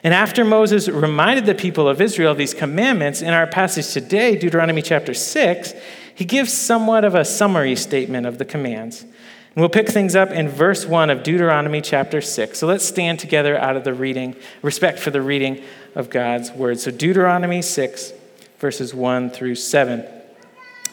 And 0.03 0.11
after 0.11 0.43
Moses 0.43 0.89
reminded 0.89 1.45
the 1.45 1.53
people 1.53 1.87
of 1.87 2.01
Israel 2.01 2.31
of 2.31 2.39
these 2.39 2.55
commandments, 2.55 3.21
in 3.21 3.29
our 3.29 3.45
passage 3.45 3.93
today, 3.93 4.35
Deuteronomy 4.35 4.81
chapter 4.81 5.13
6, 5.13 5.73
he 6.15 6.25
gives 6.25 6.51
somewhat 6.51 7.05
of 7.05 7.13
a 7.13 7.23
summary 7.23 7.75
statement 7.75 8.25
of 8.25 8.39
the 8.39 8.45
commands. 8.45 9.03
And 9.03 9.61
we'll 9.61 9.69
pick 9.69 9.87
things 9.87 10.15
up 10.15 10.31
in 10.31 10.49
verse 10.49 10.87
1 10.87 11.11
of 11.11 11.21
Deuteronomy 11.21 11.81
chapter 11.81 12.19
6. 12.19 12.57
So 12.57 12.65
let's 12.65 12.83
stand 12.83 13.19
together 13.19 13.57
out 13.57 13.75
of 13.77 13.83
the 13.83 13.93
reading, 13.93 14.35
respect 14.63 14.97
for 14.97 15.11
the 15.11 15.21
reading 15.21 15.63
of 15.93 16.09
God's 16.09 16.51
word. 16.51 16.79
So 16.79 16.89
Deuteronomy 16.89 17.61
6, 17.61 18.11
verses 18.57 18.95
1 18.95 19.29
through 19.29 19.55
7 19.55 20.03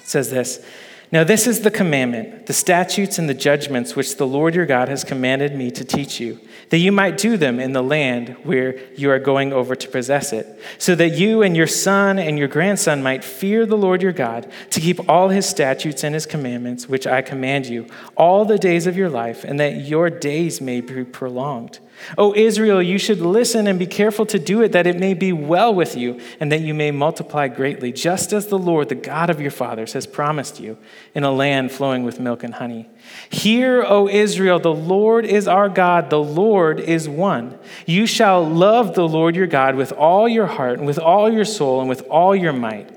says 0.05 0.31
this 0.31 0.65
now, 1.13 1.25
this 1.25 1.47
is 1.47 1.61
the 1.61 1.71
commandment, 1.71 2.47
the 2.47 2.55
statutes 2.55 3.19
and 3.19 3.29
the 3.29 3.35
judgments 3.35 3.95
which 3.95 4.17
the 4.17 4.27
Lord 4.27 4.55
your 4.55 4.65
God 4.65 4.89
has 4.89 5.05
commanded 5.05 5.55
me 5.55 5.71
to 5.71 5.85
teach 5.85 6.19
you, 6.19 6.41
that 6.71 6.79
you 6.79 6.91
might 6.91 7.19
do 7.19 7.37
them 7.37 7.61
in 7.61 7.73
the 7.73 7.83
land 7.83 8.31
where 8.45 8.79
you 8.95 9.11
are 9.11 9.19
going 9.19 9.53
over 9.53 9.77
to 9.77 9.89
possess 9.89 10.33
it, 10.33 10.59
so 10.79 10.95
that 10.95 11.11
you 11.11 11.43
and 11.43 11.55
your 11.55 11.67
son 11.67 12.19
and 12.19 12.39
your 12.39 12.49
grandson 12.49 13.03
might 13.03 13.23
fear 13.23 13.67
the 13.67 13.77
Lord 13.77 14.01
your 14.01 14.13
God, 14.13 14.51
to 14.71 14.81
keep 14.81 15.07
all 15.07 15.29
his 15.29 15.45
statutes 15.45 16.03
and 16.03 16.15
his 16.15 16.25
commandments, 16.25 16.89
which 16.89 17.07
I 17.07 17.21
command 17.21 17.67
you, 17.67 17.89
all 18.17 18.47
the 18.47 18.57
days 18.57 18.87
of 18.87 18.97
your 18.97 19.11
life, 19.11 19.45
and 19.45 19.61
that 19.61 19.83
your 19.83 20.09
days 20.09 20.63
may 20.63 20.81
be 20.81 21.05
prolonged. 21.05 21.79
O 22.19 22.35
Israel, 22.35 22.83
you 22.83 22.99
should 22.99 23.21
listen 23.21 23.67
and 23.67 23.79
be 23.79 23.87
careful 23.87 24.27
to 24.27 24.39
do 24.39 24.63
it, 24.63 24.73
that 24.73 24.87
it 24.87 24.99
may 24.99 25.15
be 25.15 25.33
well 25.33 25.75
with 25.75 25.97
you, 25.97 26.21
and 26.41 26.51
that 26.53 26.61
you 26.61 26.75
may 26.75 26.91
multiply 26.91 27.49
greatly, 27.49 27.93
just 27.93 28.33
as 28.33 28.47
the 28.47 28.59
Lord, 28.59 28.89
the 28.89 28.95
God 28.95 29.31
of 29.31 29.41
your 29.41 29.51
fathers, 29.51 29.93
has 29.93 30.07
promised 30.07 30.61
you, 30.61 30.79
in 31.15 31.25
a 31.25 31.33
land 31.33 31.73
flowing 31.73 32.03
with 32.05 32.21
milk 32.21 32.43
and 32.45 32.55
honey. 32.55 32.89
Hear, 33.31 33.83
O 33.83 34.09
Israel, 34.09 34.59
the 34.59 34.75
Lord 34.75 35.25
is 35.25 35.49
our 35.49 35.69
God, 35.69 36.11
the 36.11 36.23
Lord 36.23 36.81
is 36.81 37.09
one. 37.09 37.59
You 37.87 38.07
shall 38.07 38.47
love 38.47 38.95
the 38.95 39.09
Lord 39.09 39.37
your 39.37 39.47
God 39.47 39.75
with 39.75 39.93
all 39.93 40.29
your 40.29 40.47
heart, 40.47 40.79
and 40.79 40.87
with 40.87 40.99
all 40.99 41.33
your 41.33 41.45
soul, 41.45 41.81
and 41.81 41.89
with 41.89 42.03
all 42.09 42.35
your 42.35 42.53
might. 42.53 42.91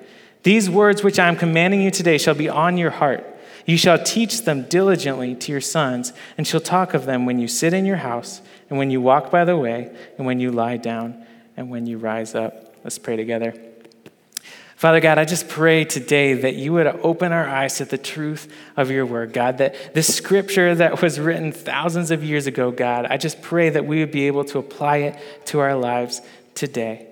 These 0.43 0.69
words 0.69 1.03
which 1.03 1.17
I 1.17 1.27
am 1.27 1.37
commanding 1.37 1.81
you 1.81 1.89
today 1.89 2.17
shall 2.19 2.35
be 2.35 2.49
on 2.49 2.77
your 2.77 2.91
heart. 2.91 3.25
You 3.65 3.77
shall 3.77 3.97
teach 3.97 4.43
them 4.43 4.63
diligently 4.63 5.33
to 5.33 5.51
your 5.51 5.61
sons, 5.61 6.13
and 6.37 6.45
shall 6.45 6.59
talk 6.59 6.93
of 6.93 7.05
them 7.05 7.25
when 7.25 7.39
you 7.39 7.47
sit 7.47 7.73
in 7.73 7.85
your 7.85 7.97
house 7.97 8.41
and 8.69 8.77
when 8.77 8.91
you 8.91 9.01
walk 9.01 9.31
by 9.31 9.45
the 9.45 9.57
way, 9.57 9.95
and 10.17 10.25
when 10.25 10.39
you 10.39 10.51
lie 10.51 10.77
down, 10.77 11.25
and 11.57 11.69
when 11.69 11.85
you 11.85 11.97
rise 11.97 12.35
up. 12.35 12.75
Let's 12.83 12.97
pray 12.97 13.15
together. 13.15 13.53
Father 14.75 14.99
God, 14.99 15.17
I 15.17 15.25
just 15.25 15.47
pray 15.47 15.85
today 15.85 16.33
that 16.33 16.55
you 16.55 16.73
would 16.73 16.85
open 16.85 17.31
our 17.31 17.47
eyes 17.47 17.77
to 17.77 17.85
the 17.85 17.97
truth 17.97 18.51
of 18.75 18.91
your 18.91 19.05
word, 19.05 19.31
God, 19.31 19.59
that 19.59 19.93
this 19.93 20.13
scripture 20.13 20.75
that 20.75 21.01
was 21.01 21.17
written 21.17 21.53
thousands 21.53 22.11
of 22.11 22.23
years 22.23 22.45
ago, 22.45 22.71
God, 22.71 23.05
I 23.05 23.15
just 23.15 23.41
pray 23.41 23.69
that 23.69 23.85
we 23.85 23.99
would 23.99 24.11
be 24.11 24.27
able 24.27 24.43
to 24.45 24.59
apply 24.59 24.97
it 24.97 25.45
to 25.47 25.59
our 25.59 25.75
lives 25.75 26.21
today. 26.55 27.07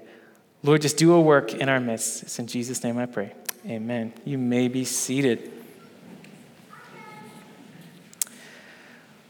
Lord, 0.61 0.81
just 0.81 0.97
do 0.97 1.13
a 1.13 1.21
work 1.21 1.53
in 1.53 1.69
our 1.69 1.79
midst. 1.79 2.23
It's 2.23 2.37
in 2.37 2.47
Jesus' 2.47 2.83
name 2.83 2.97
I 2.97 3.05
pray. 3.05 3.33
Amen. 3.65 4.13
You 4.25 4.37
may 4.37 4.67
be 4.67 4.83
seated. 4.83 5.51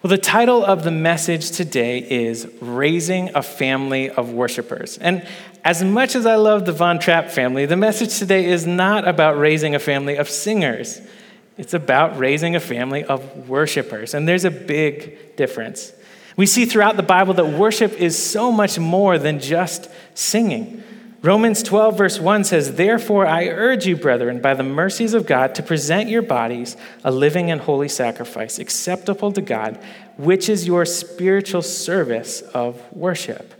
Well, 0.03 0.09
the 0.09 0.17
title 0.17 0.65
of 0.65 0.83
the 0.83 0.91
message 0.91 1.51
today 1.51 1.99
is 1.99 2.45
Raising 2.59 3.33
a 3.35 3.41
Family 3.41 4.09
of 4.09 4.33
Worshipers. 4.33 4.97
And 4.97 5.25
as 5.63 5.81
much 5.81 6.13
as 6.15 6.25
I 6.25 6.35
love 6.35 6.65
the 6.65 6.73
Von 6.73 6.99
Trapp 6.99 7.29
family, 7.29 7.65
the 7.65 7.77
message 7.77 8.19
today 8.19 8.43
is 8.43 8.67
not 8.67 9.07
about 9.07 9.37
raising 9.37 9.75
a 9.75 9.79
family 9.79 10.17
of 10.17 10.29
singers. 10.29 10.99
It's 11.57 11.73
about 11.73 12.19
raising 12.19 12.53
a 12.53 12.59
family 12.59 13.05
of 13.05 13.47
worshipers. 13.47 14.13
And 14.13 14.27
there's 14.27 14.43
a 14.43 14.51
big 14.51 15.37
difference. 15.37 15.93
We 16.35 16.47
see 16.47 16.65
throughout 16.65 16.97
the 16.97 17.03
Bible 17.03 17.33
that 17.35 17.57
worship 17.57 17.93
is 17.93 18.21
so 18.21 18.51
much 18.51 18.77
more 18.77 19.17
than 19.17 19.39
just 19.39 19.89
singing. 20.15 20.83
Romans 21.23 21.63
12, 21.63 21.97
verse 21.97 22.19
1 22.19 22.43
says, 22.43 22.75
Therefore, 22.75 23.25
I 23.25 23.47
urge 23.47 23.85
you, 23.85 23.95
brethren, 23.95 24.41
by 24.41 24.53
the 24.55 24.63
mercies 24.63 25.13
of 25.13 25.25
God, 25.25 25.55
to 25.55 25.63
present 25.63 26.09
your 26.09 26.21
bodies 26.21 26.75
a 27.01 27.11
living 27.11 27.49
and 27.49 27.61
holy 27.61 27.87
sacrifice, 27.87 28.59
acceptable 28.59 29.31
to 29.31 29.41
God, 29.41 29.79
which 30.17 30.49
is 30.49 30.67
your 30.67 30.83
spiritual 30.85 31.61
service 31.61 32.41
of 32.41 32.81
worship. 32.91 33.53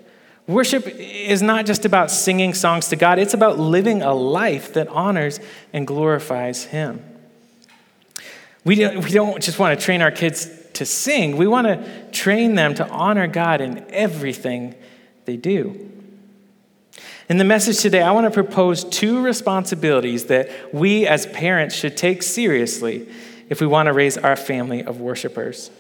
Worship 0.46 0.86
is 0.88 1.42
not 1.42 1.66
just 1.66 1.86
about 1.86 2.12
singing 2.12 2.54
songs 2.54 2.90
to 2.90 2.98
God, 2.98 3.18
it's 3.18 3.34
about 3.34 3.58
living 3.58 4.02
a 4.02 4.14
life 4.14 4.74
that 4.74 4.90
honors 4.90 5.40
and 5.72 5.88
glorifies 5.88 6.66
Him. 6.66 7.02
We 8.66 8.76
don't, 8.76 9.06
we 9.06 9.12
don't 9.12 9.42
just 9.42 9.58
want 9.58 9.80
to 9.80 9.86
train 9.86 10.02
our 10.02 10.12
kids 10.12 10.50
to 10.74 10.86
sing, 10.86 11.38
we 11.38 11.48
want 11.48 11.68
to 11.68 12.12
train 12.12 12.56
them 12.56 12.76
to 12.76 12.86
honor 12.90 13.28
God 13.28 13.62
in 13.62 13.86
everything 13.90 14.76
they 15.24 15.38
do. 15.38 15.93
In 17.30 17.38
the 17.38 17.46
message 17.46 17.80
today, 17.80 18.02
I 18.02 18.12
want 18.12 18.26
to 18.26 18.32
propose 18.32 18.84
two 18.84 19.22
responsibilities 19.22 20.26
that 20.26 20.50
we 20.74 21.08
as 21.08 21.26
parents 21.28 21.74
should 21.74 21.96
take 21.96 22.22
seriously 22.22 23.08
if 23.50 23.62
we 23.62 23.68
want 23.68 23.88
to 23.88 23.94
raise 23.94 24.18
our 24.18 24.36
family 24.36 24.84
of 24.84 25.00
worshipers. 25.00 25.72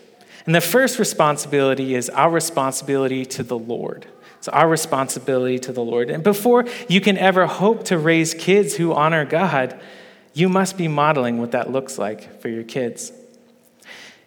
And 0.45 0.55
the 0.55 0.61
first 0.61 0.99
responsibility 0.99 1.95
is 1.95 2.09
our 2.09 2.29
responsibility 2.29 3.25
to 3.25 3.43
the 3.43 3.57
Lord. 3.57 4.05
It's 4.37 4.47
our 4.47 4.69
responsibility 4.69 5.59
to 5.59 5.73
the 5.73 5.83
Lord. 5.83 6.09
And 6.09 6.23
before 6.23 6.65
you 6.87 7.01
can 7.01 7.17
ever 7.17 7.45
hope 7.45 7.83
to 7.85 7.97
raise 7.97 8.33
kids 8.33 8.75
who 8.75 8.93
honor 8.93 9.25
God, 9.25 9.79
you 10.33 10.49
must 10.49 10.77
be 10.77 10.87
modeling 10.87 11.39
what 11.39 11.51
that 11.51 11.71
looks 11.71 11.97
like 11.97 12.41
for 12.41 12.49
your 12.49 12.63
kids. 12.63 13.11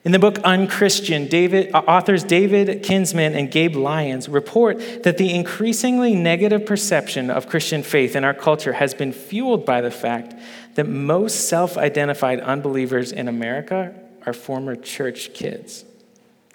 In 0.07 0.13
the 0.13 0.21
book 0.21 0.39
Unchristian, 0.45 1.27
David, 1.27 1.75
uh, 1.75 1.79
authors 1.79 2.23
David 2.23 2.85
Kinnaman 2.85 3.37
and 3.37 3.51
Gabe 3.51 3.75
Lyons 3.75 4.29
report 4.29 5.03
that 5.03 5.19
the 5.19 5.35
increasingly 5.35 6.15
negative 6.15 6.65
perception 6.65 7.29
of 7.29 7.49
Christian 7.49 7.83
faith 7.83 8.15
in 8.15 8.23
our 8.23 8.33
culture 8.33 8.75
has 8.75 8.95
been 8.95 9.13
fueled 9.13 9.67
by 9.67 9.81
the 9.81 9.91
fact 9.91 10.37
that 10.77 10.87
most 10.87 11.49
self 11.49 11.77
identified 11.77 12.39
unbelievers 12.39 13.11
in 13.11 13.27
America 13.27 13.97
are 14.25 14.33
former 14.33 14.77
church 14.77 15.35
kids. 15.35 15.85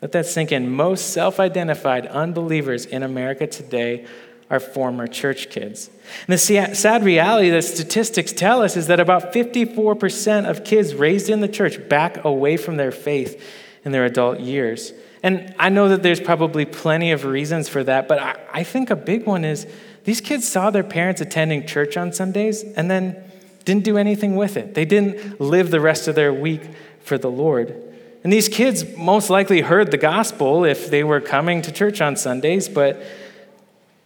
Let 0.02 0.14
that 0.14 0.28
sink 0.28 0.54
in. 0.54 0.72
Most 0.72 1.10
self 1.10 1.38
identified 1.38 2.08
unbelievers 2.08 2.86
in 2.86 3.04
America 3.04 3.48
today 3.48 4.08
are 4.52 4.60
former 4.60 5.08
church 5.08 5.50
kids. 5.50 5.90
And 6.28 6.38
the 6.38 6.76
sad 6.76 7.04
reality 7.04 7.50
that 7.50 7.64
statistics 7.64 8.34
tell 8.34 8.62
us 8.62 8.76
is 8.76 8.88
that 8.88 9.00
about 9.00 9.34
54% 9.34 10.48
of 10.48 10.66
kids 10.66 10.94
raised 10.94 11.30
in 11.30 11.40
the 11.40 11.48
church 11.48 11.88
back 11.88 12.24
away 12.26 12.58
from 12.58 12.76
their 12.76 12.92
faith 12.92 13.42
in 13.86 13.94
their 13.94 14.04
adult 14.04 14.42
years. 14.42 14.92
And 15.24 15.56
I 15.58 15.70
know 15.70 15.88
that 15.88 16.04
there's 16.04 16.20
probably 16.20 16.66
plenty 16.66 17.14
of 17.14 17.24
reasons 17.24 17.70
for 17.70 17.82
that, 17.86 18.10
but 18.10 18.20
I, 18.20 18.36
I 18.52 18.64
think 18.64 18.90
a 18.90 18.96
big 18.96 19.26
one 19.26 19.46
is 19.46 19.66
these 20.04 20.20
kids 20.20 20.48
saw 20.48 20.70
their 20.70 20.84
parents 20.84 21.22
attending 21.22 21.66
church 21.66 21.96
on 21.96 22.12
Sundays 22.12 22.64
and 22.64 22.92
then 22.92 23.24
didn't 23.64 23.86
do 23.86 23.98
anything 23.98 24.36
with 24.36 24.58
it. 24.58 24.74
They 24.74 24.86
didn't 24.86 25.40
live 25.40 25.72
the 25.72 25.80
rest 25.80 26.10
of 26.10 26.16
their 26.16 26.34
week 26.34 26.62
for 27.00 27.18
the 27.18 27.32
Lord. 27.32 27.74
And 28.24 28.34
these 28.34 28.50
kids 28.50 28.84
most 28.98 29.30
likely 29.30 29.62
heard 29.62 29.92
the 29.92 29.98
gospel 29.98 30.66
if 30.66 30.90
they 30.90 31.06
were 31.06 31.22
coming 31.22 31.62
to 31.62 31.72
church 31.72 32.02
on 32.02 32.18
Sundays, 32.18 32.68
but 32.68 33.02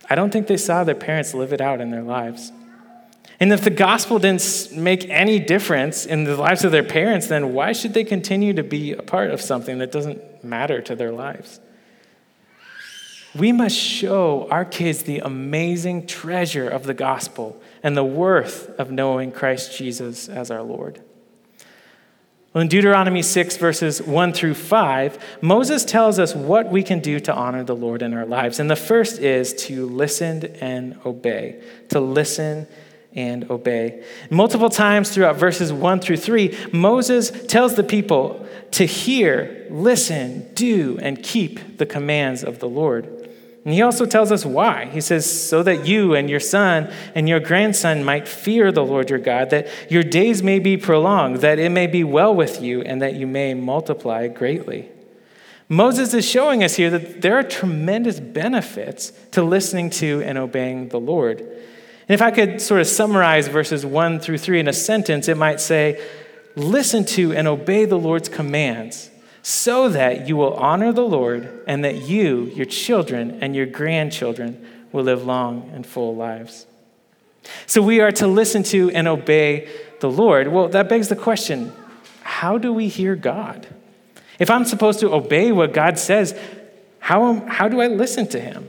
I 0.09 0.15
don't 0.15 0.31
think 0.31 0.47
they 0.47 0.57
saw 0.57 0.83
their 0.83 0.95
parents 0.95 1.33
live 1.33 1.53
it 1.53 1.61
out 1.61 1.81
in 1.81 1.91
their 1.91 2.03
lives. 2.03 2.51
And 3.39 3.51
if 3.51 3.63
the 3.63 3.69
gospel 3.69 4.19
didn't 4.19 4.71
make 4.73 5.09
any 5.09 5.39
difference 5.39 6.05
in 6.05 6.23
the 6.23 6.37
lives 6.37 6.63
of 6.63 6.71
their 6.71 6.83
parents, 6.83 7.27
then 7.27 7.53
why 7.53 7.73
should 7.73 7.93
they 7.93 8.03
continue 8.03 8.53
to 8.53 8.63
be 8.63 8.93
a 8.93 9.01
part 9.01 9.31
of 9.31 9.41
something 9.41 9.79
that 9.79 9.91
doesn't 9.91 10.43
matter 10.43 10.81
to 10.81 10.95
their 10.95 11.11
lives? 11.11 11.59
We 13.35 13.51
must 13.51 13.75
show 13.75 14.47
our 14.49 14.63
kids 14.63 15.03
the 15.03 15.19
amazing 15.19 16.07
treasure 16.07 16.69
of 16.69 16.83
the 16.83 16.93
gospel 16.93 17.61
and 17.83 17.97
the 17.97 18.05
worth 18.05 18.69
of 18.79 18.91
knowing 18.91 19.33
Christ 19.33 19.77
Jesus 19.77 20.29
as 20.29 20.49
our 20.49 20.63
Lord. 20.63 21.01
Well, 22.55 22.61
in 22.61 22.69
Deuteronomy 22.69 23.21
6, 23.21 23.57
verses 23.57 24.01
1 24.01 24.31
through 24.31 24.53
5, 24.53 25.41
Moses 25.41 25.83
tells 25.83 26.19
us 26.19 26.33
what 26.33 26.71
we 26.71 26.83
can 26.83 27.01
do 27.01 27.19
to 27.19 27.35
honor 27.35 27.65
the 27.65 27.75
Lord 27.75 28.01
in 28.01 28.13
our 28.13 28.25
lives. 28.25 28.61
And 28.61 28.71
the 28.71 28.77
first 28.77 29.19
is 29.19 29.53
to 29.65 29.85
listen 29.87 30.45
and 30.61 30.97
obey. 31.05 31.61
To 31.89 31.99
listen 31.99 32.65
and 33.13 33.51
obey. 33.51 34.05
Multiple 34.29 34.69
times 34.69 35.09
throughout 35.09 35.35
verses 35.35 35.73
1 35.73 35.99
through 35.99 36.15
3, 36.15 36.69
Moses 36.71 37.29
tells 37.47 37.75
the 37.75 37.83
people 37.83 38.47
to 38.71 38.85
hear, 38.85 39.67
listen, 39.69 40.53
do, 40.53 40.97
and 41.01 41.21
keep 41.21 41.77
the 41.77 41.85
commands 41.85 42.41
of 42.41 42.59
the 42.59 42.69
Lord. 42.69 43.24
And 43.65 43.73
he 43.73 43.81
also 43.81 44.05
tells 44.05 44.31
us 44.31 44.45
why. 44.45 44.85
He 44.85 45.01
says, 45.01 45.25
so 45.49 45.63
that 45.63 45.87
you 45.87 46.13
and 46.13 46.29
your 46.29 46.39
son 46.39 46.93
and 47.15 47.27
your 47.27 47.39
grandson 47.39 48.03
might 48.03 48.27
fear 48.27 48.71
the 48.71 48.85
Lord 48.85 49.09
your 49.09 49.17
God, 49.17 49.49
that 49.49 49.67
your 49.89 50.03
days 50.03 50.43
may 50.43 50.59
be 50.59 50.77
prolonged, 50.77 51.37
that 51.37 51.57
it 51.57 51.71
may 51.71 51.87
be 51.87 52.03
well 52.03 52.33
with 52.33 52.61
you, 52.61 52.83
and 52.83 53.01
that 53.01 53.15
you 53.15 53.25
may 53.25 53.55
multiply 53.55 54.27
greatly. 54.27 54.91
Moses 55.67 56.13
is 56.13 56.29
showing 56.29 56.63
us 56.63 56.75
here 56.75 56.91
that 56.91 57.23
there 57.23 57.35
are 57.35 57.43
tremendous 57.43 58.19
benefits 58.19 59.11
to 59.31 59.41
listening 59.41 59.89
to 59.89 60.21
and 60.21 60.37
obeying 60.37 60.89
the 60.89 60.99
Lord. 60.99 61.39
And 61.39 62.13
if 62.13 62.21
I 62.21 62.29
could 62.29 62.61
sort 62.61 62.81
of 62.81 62.87
summarize 62.87 63.47
verses 63.47 63.83
1 63.83 64.19
through 64.19 64.37
3 64.37 64.59
in 64.59 64.67
a 64.67 64.73
sentence, 64.73 65.27
it 65.27 65.37
might 65.37 65.59
say, 65.59 65.99
Listen 66.55 67.03
to 67.03 67.33
and 67.33 67.47
obey 67.47 67.85
the 67.85 67.97
Lord's 67.97 68.29
commands 68.29 69.09
so 69.47 69.89
that 69.89 70.27
you 70.27 70.35
will 70.35 70.55
honor 70.55 70.91
the 70.91 71.05
Lord 71.05 71.61
and 71.67 71.85
that 71.85 71.97
you, 71.97 72.45
your 72.55 72.65
children, 72.65 73.37
and 73.43 73.55
your 73.55 73.67
grandchildren 73.67 74.65
will 74.91 75.03
live 75.03 75.23
long 75.23 75.69
and 75.71 75.85
full 75.85 76.15
lives. 76.15 76.65
So 77.67 77.79
we 77.83 77.99
are 77.99 78.11
to 78.13 78.25
listen 78.25 78.63
to 78.63 78.89
and 78.89 79.07
obey 79.07 79.69
the 79.99 80.09
Lord. 80.09 80.47
Well, 80.47 80.69
that 80.69 80.89
begs 80.89 81.09
the 81.09 81.15
question 81.15 81.71
how 82.23 82.57
do 82.57 82.73
we 82.73 82.87
hear 82.87 83.15
God? 83.15 83.67
If 84.39 84.49
I'm 84.49 84.65
supposed 84.65 84.99
to 85.01 85.13
obey 85.13 85.51
what 85.51 85.73
God 85.73 85.99
says, 85.99 86.35
how, 86.97 87.35
how 87.47 87.67
do 87.67 87.81
I 87.81 87.87
listen 87.87 88.27
to 88.29 88.39
Him? 88.39 88.67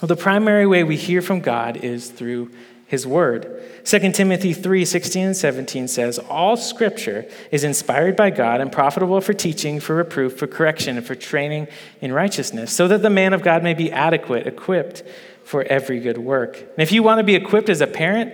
Well, 0.00 0.06
the 0.06 0.14
primary 0.14 0.68
way 0.68 0.84
we 0.84 0.96
hear 0.96 1.20
from 1.20 1.40
God 1.40 1.78
is 1.78 2.12
through 2.12 2.52
his 2.86 3.06
word. 3.06 3.62
2 3.84 4.12
Timothy 4.12 4.52
3 4.52 4.84
16 4.84 5.26
and 5.26 5.36
17 5.36 5.88
says, 5.88 6.18
All 6.18 6.56
scripture 6.56 7.26
is 7.50 7.64
inspired 7.64 8.16
by 8.16 8.30
God 8.30 8.60
and 8.60 8.70
profitable 8.70 9.20
for 9.20 9.32
teaching, 9.32 9.80
for 9.80 9.96
reproof, 9.96 10.36
for 10.36 10.46
correction, 10.46 10.96
and 10.96 11.06
for 11.06 11.14
training 11.14 11.68
in 12.00 12.12
righteousness, 12.12 12.72
so 12.72 12.88
that 12.88 13.02
the 13.02 13.10
man 13.10 13.32
of 13.32 13.42
God 13.42 13.62
may 13.62 13.74
be 13.74 13.90
adequate, 13.90 14.46
equipped 14.46 15.02
for 15.44 15.62
every 15.64 16.00
good 16.00 16.18
work. 16.18 16.56
And 16.56 16.78
if 16.78 16.92
you 16.92 17.02
want 17.02 17.18
to 17.18 17.24
be 17.24 17.34
equipped 17.34 17.68
as 17.68 17.80
a 17.80 17.86
parent, 17.86 18.32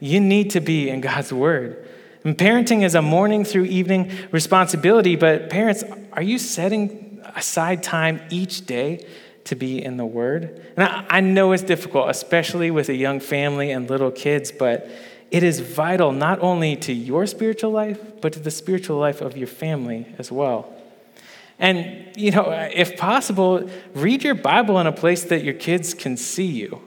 you 0.00 0.20
need 0.20 0.50
to 0.50 0.60
be 0.60 0.88
in 0.88 1.00
God's 1.00 1.32
word. 1.32 1.88
And 2.24 2.36
parenting 2.36 2.82
is 2.82 2.94
a 2.94 3.02
morning 3.02 3.44
through 3.44 3.64
evening 3.64 4.12
responsibility, 4.30 5.16
but 5.16 5.50
parents, 5.50 5.82
are 6.12 6.22
you 6.22 6.38
setting 6.38 7.20
aside 7.34 7.82
time 7.82 8.20
each 8.30 8.66
day 8.66 9.06
to 9.44 9.54
be 9.54 9.82
in 9.82 9.96
the 9.96 10.06
Word. 10.06 10.64
And 10.76 10.84
I, 10.84 11.06
I, 11.08 11.20
know 11.20 11.52
it's 11.52 11.62
difficult, 11.62 12.08
especially 12.08 12.70
with 12.70 12.88
a 12.88 12.94
young 12.94 13.20
family 13.20 13.70
and 13.70 13.90
little 13.90 14.10
kids, 14.10 14.52
but 14.52 14.88
it 15.30 15.42
is 15.42 15.60
vital 15.60 16.12
not 16.12 16.40
only 16.40 16.76
to 16.76 16.92
your 16.92 17.26
spiritual 17.26 17.70
life, 17.70 17.98
but 18.20 18.32
to 18.34 18.38
the 18.38 18.50
spiritual 18.50 18.98
life 18.98 19.20
of 19.20 19.36
your 19.36 19.48
family 19.48 20.06
as 20.18 20.30
well. 20.30 20.72
And, 21.58 22.06
you 22.16 22.30
know, 22.30 22.50
if 22.74 22.96
possible, 22.96 23.68
read 23.94 24.24
your 24.24 24.34
Bible 24.34 24.78
in 24.78 24.86
a 24.86 24.92
place 24.92 25.24
that 25.24 25.42
your 25.44 25.54
kids 25.54 25.94
can 25.94 26.16
see 26.16 26.46
you. 26.46 26.82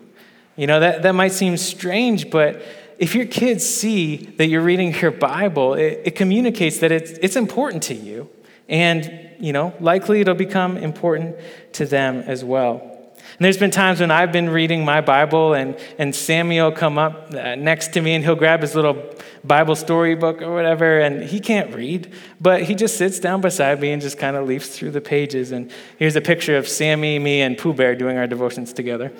You 0.55 0.67
know, 0.67 0.79
that, 0.79 1.01
that 1.03 1.13
might 1.13 1.31
seem 1.31 1.57
strange, 1.57 2.29
but 2.29 2.61
if 2.97 3.15
your 3.15 3.25
kids 3.25 3.65
see 3.65 4.17
that 4.37 4.47
you're 4.47 4.61
reading 4.61 4.93
your 4.93 5.11
Bible, 5.11 5.73
it, 5.73 6.01
it 6.05 6.15
communicates 6.15 6.79
that 6.79 6.91
it's, 6.91 7.11
it's 7.11 7.35
important 7.35 7.83
to 7.83 7.93
you. 7.93 8.29
And 8.69 9.24
you 9.39 9.53
know, 9.53 9.73
likely 9.79 10.21
it'll 10.21 10.35
become 10.35 10.77
important 10.77 11.35
to 11.73 11.85
them 11.85 12.17
as 12.25 12.43
well. 12.43 12.95
And 13.37 13.43
there's 13.43 13.57
been 13.57 13.71
times 13.71 13.99
when 13.99 14.11
I've 14.11 14.31
been 14.31 14.49
reading 14.49 14.85
my 14.85 15.01
Bible 15.01 15.55
and, 15.55 15.77
and 15.97 16.15
Samuel 16.15 16.71
come 16.71 16.97
up 16.97 17.33
uh, 17.33 17.55
next 17.55 17.89
to 17.93 18.01
me 18.01 18.13
and 18.13 18.23
he'll 18.23 18.35
grab 18.35 18.61
his 18.61 18.75
little 18.75 19.13
Bible 19.43 19.75
storybook 19.75 20.41
or 20.41 20.53
whatever 20.53 20.99
and 20.99 21.21
he 21.21 21.41
can't 21.41 21.75
read, 21.75 22.13
but 22.39 22.63
he 22.63 22.75
just 22.75 22.97
sits 22.97 23.19
down 23.19 23.41
beside 23.41 23.81
me 23.81 23.91
and 23.91 24.01
just 24.01 24.17
kind 24.17 24.37
of 24.37 24.47
leafs 24.47 24.77
through 24.77 24.91
the 24.91 25.01
pages. 25.01 25.51
And 25.51 25.69
here's 25.97 26.15
a 26.15 26.21
picture 26.21 26.55
of 26.55 26.67
Sammy, 26.67 27.19
me, 27.19 27.41
and 27.41 27.57
Pooh 27.57 27.73
Bear 27.73 27.93
doing 27.95 28.17
our 28.17 28.27
devotions 28.27 28.71
together. 28.71 29.11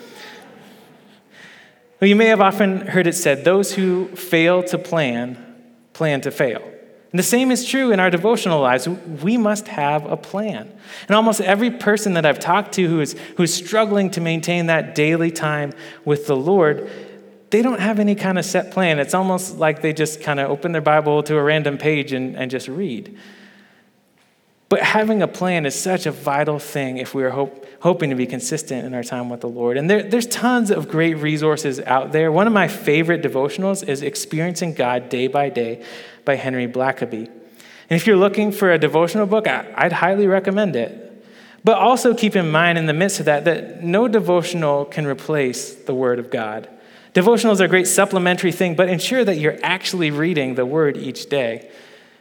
Well, 1.99 2.07
you 2.07 2.15
may 2.15 2.27
have 2.27 2.41
often 2.41 2.87
heard 2.87 3.07
it 3.07 3.15
said, 3.15 3.43
those 3.43 3.73
who 3.73 4.07
fail 4.15 4.63
to 4.63 4.77
plan, 4.77 5.37
plan 5.93 6.21
to 6.21 6.31
fail. 6.31 6.61
And 7.11 7.19
the 7.19 7.23
same 7.23 7.51
is 7.51 7.65
true 7.65 7.91
in 7.91 7.99
our 7.99 8.09
devotional 8.09 8.59
lives. 8.59 8.87
We 8.87 9.37
must 9.37 9.67
have 9.69 10.05
a 10.05 10.17
plan. 10.17 10.71
And 11.07 11.15
almost 11.15 11.39
every 11.39 11.71
person 11.71 12.13
that 12.13 12.25
I've 12.25 12.39
talked 12.39 12.73
to 12.73 12.87
who 12.87 12.99
is, 12.99 13.15
who's 13.37 13.53
struggling 13.53 14.11
to 14.11 14.21
maintain 14.21 14.65
that 14.65 14.95
daily 14.95 15.31
time 15.31 15.73
with 16.03 16.27
the 16.27 16.35
Lord, 16.35 16.89
they 17.51 17.61
don't 17.61 17.79
have 17.79 17.99
any 17.99 18.15
kind 18.15 18.37
of 18.37 18.43
set 18.43 18.71
plan. 18.71 18.99
It's 18.99 19.13
almost 19.13 19.57
like 19.57 19.81
they 19.81 19.93
just 19.93 20.21
kind 20.21 20.39
of 20.39 20.49
open 20.49 20.73
their 20.73 20.81
Bible 20.81 21.23
to 21.23 21.37
a 21.37 21.43
random 21.43 21.77
page 21.77 22.11
and, 22.11 22.35
and 22.35 22.51
just 22.51 22.67
read. 22.67 23.17
But 24.67 24.81
having 24.81 25.21
a 25.21 25.27
plan 25.27 25.65
is 25.65 25.79
such 25.79 26.05
a 26.05 26.11
vital 26.11 26.59
thing 26.59 26.97
if 26.97 27.13
we 27.13 27.23
are 27.23 27.29
hope, 27.29 27.65
hoping 27.81 28.09
to 28.09 28.15
be 28.15 28.25
consistent 28.25 28.85
in 28.85 28.93
our 28.93 29.03
time 29.03 29.29
with 29.29 29.41
the 29.41 29.47
Lord. 29.47 29.77
And 29.77 29.89
there, 29.89 30.03
there's 30.03 30.25
tons 30.27 30.71
of 30.71 30.89
great 30.89 31.13
resources 31.13 31.79
out 31.79 32.11
there. 32.11 32.31
One 32.31 32.47
of 32.47 32.53
my 32.53 32.67
favorite 32.67 33.21
devotionals 33.21 33.87
is 33.87 34.01
Experiencing 34.01 34.73
God 34.73 35.07
Day 35.07 35.27
by 35.27 35.49
Day 35.49 35.81
by 36.25 36.35
Henry 36.35 36.67
Blackaby. 36.67 37.27
And 37.27 37.95
if 37.95 38.07
you're 38.07 38.17
looking 38.17 38.51
for 38.51 38.71
a 38.71 38.79
devotional 38.79 39.27
book, 39.27 39.47
I'd 39.47 39.93
highly 39.93 40.27
recommend 40.27 40.75
it. 40.75 41.01
But 41.63 41.77
also 41.77 42.13
keep 42.13 42.35
in 42.35 42.51
mind 42.51 42.77
in 42.77 42.85
the 42.85 42.93
midst 42.93 43.19
of 43.19 43.25
that 43.25 43.45
that 43.45 43.83
no 43.83 44.07
devotional 44.07 44.85
can 44.85 45.05
replace 45.05 45.73
the 45.73 45.95
Word 45.95 46.19
of 46.19 46.29
God. 46.29 46.69
Devotionals 47.13 47.61
are 47.61 47.65
a 47.65 47.69
great 47.69 47.87
supplementary 47.87 48.51
thing, 48.51 48.75
but 48.75 48.89
ensure 48.89 49.23
that 49.23 49.37
you're 49.37 49.57
actually 49.63 50.11
reading 50.11 50.55
the 50.55 50.65
Word 50.65 50.97
each 50.97 51.29
day. 51.29 51.71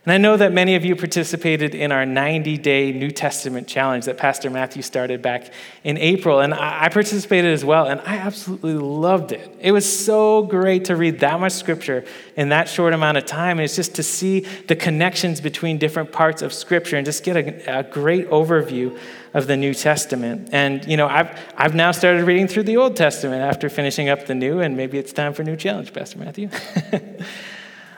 And 0.07 0.13
I 0.13 0.19
know 0.19 0.37
that 0.37 0.53
many 0.53 0.75
of 0.75 0.85
you 0.85 0.97
participated 0.97 1.75
in 1.75 1.91
our 1.91 2.05
90 2.05 2.59
day 2.59 2.93
New 2.93 3.11
Testament 3.11 3.67
challenge 3.67 4.05
that 4.05 4.19
Pastor 4.19 4.51
Matthew 4.51 4.83
started 4.83 5.23
back 5.23 5.51
in 5.83 5.97
April. 5.97 6.41
And 6.41 6.53
I 6.53 6.91
participated 6.91 7.55
as 7.55 7.65
well, 7.65 7.87
and 7.87 8.03
I 8.03 8.19
absolutely 8.19 8.75
loved 8.75 9.33
it. 9.33 9.57
It 9.61 9.73
was 9.73 10.05
so 10.05 10.43
great 10.43 10.85
to 10.87 10.97
read 10.97 11.21
that 11.21 11.41
much 11.41 11.53
scripture 11.53 12.05
in 12.37 12.51
that 12.51 12.69
short 12.69 12.93
amount 12.93 13.17
of 13.17 13.25
time. 13.25 13.59
And 13.59 13.65
it's 13.65 13.77
just 13.77 13.95
to 13.95 14.03
see 14.03 14.41
the 14.41 14.77
connections 14.77 15.41
between 15.41 15.79
different 15.79 16.13
parts 16.13 16.43
of 16.43 16.53
scripture 16.53 16.99
and 16.99 17.07
just 17.07 17.25
get 17.25 17.37
a, 17.37 17.79
a 17.79 17.83
great 17.83 18.29
overview 18.29 18.99
of 19.33 19.47
the 19.47 19.57
New 19.57 19.73
Testament. 19.73 20.51
And, 20.53 20.85
you 20.85 20.99
know, 20.99 21.09
I've, 21.09 21.31
I've 21.57 21.75
now 21.75 21.93
started 21.93 22.25
reading 22.25 22.47
through 22.47 22.65
the 22.65 22.77
Old 22.77 22.95
Testament 22.95 23.41
after 23.41 23.71
finishing 23.71 24.11
up 24.11 24.27
the 24.27 24.35
New, 24.35 24.61
and 24.61 24.77
maybe 24.77 24.99
it's 24.99 25.15
time 25.15 25.33
for 25.33 25.41
a 25.41 25.45
new 25.47 25.57
challenge, 25.57 25.95
Pastor 25.95 26.19
Matthew. 26.19 26.51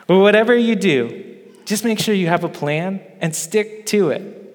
but 0.07 0.19
whatever 0.19 0.57
you 0.57 0.77
do, 0.77 1.26
just 1.67 1.85
make 1.85 1.99
sure 1.99 2.15
you 2.15 2.29
have 2.29 2.45
a 2.45 2.49
plan 2.49 3.01
and 3.21 3.37
stick 3.37 3.85
to 3.87 4.11
it. 4.11 4.46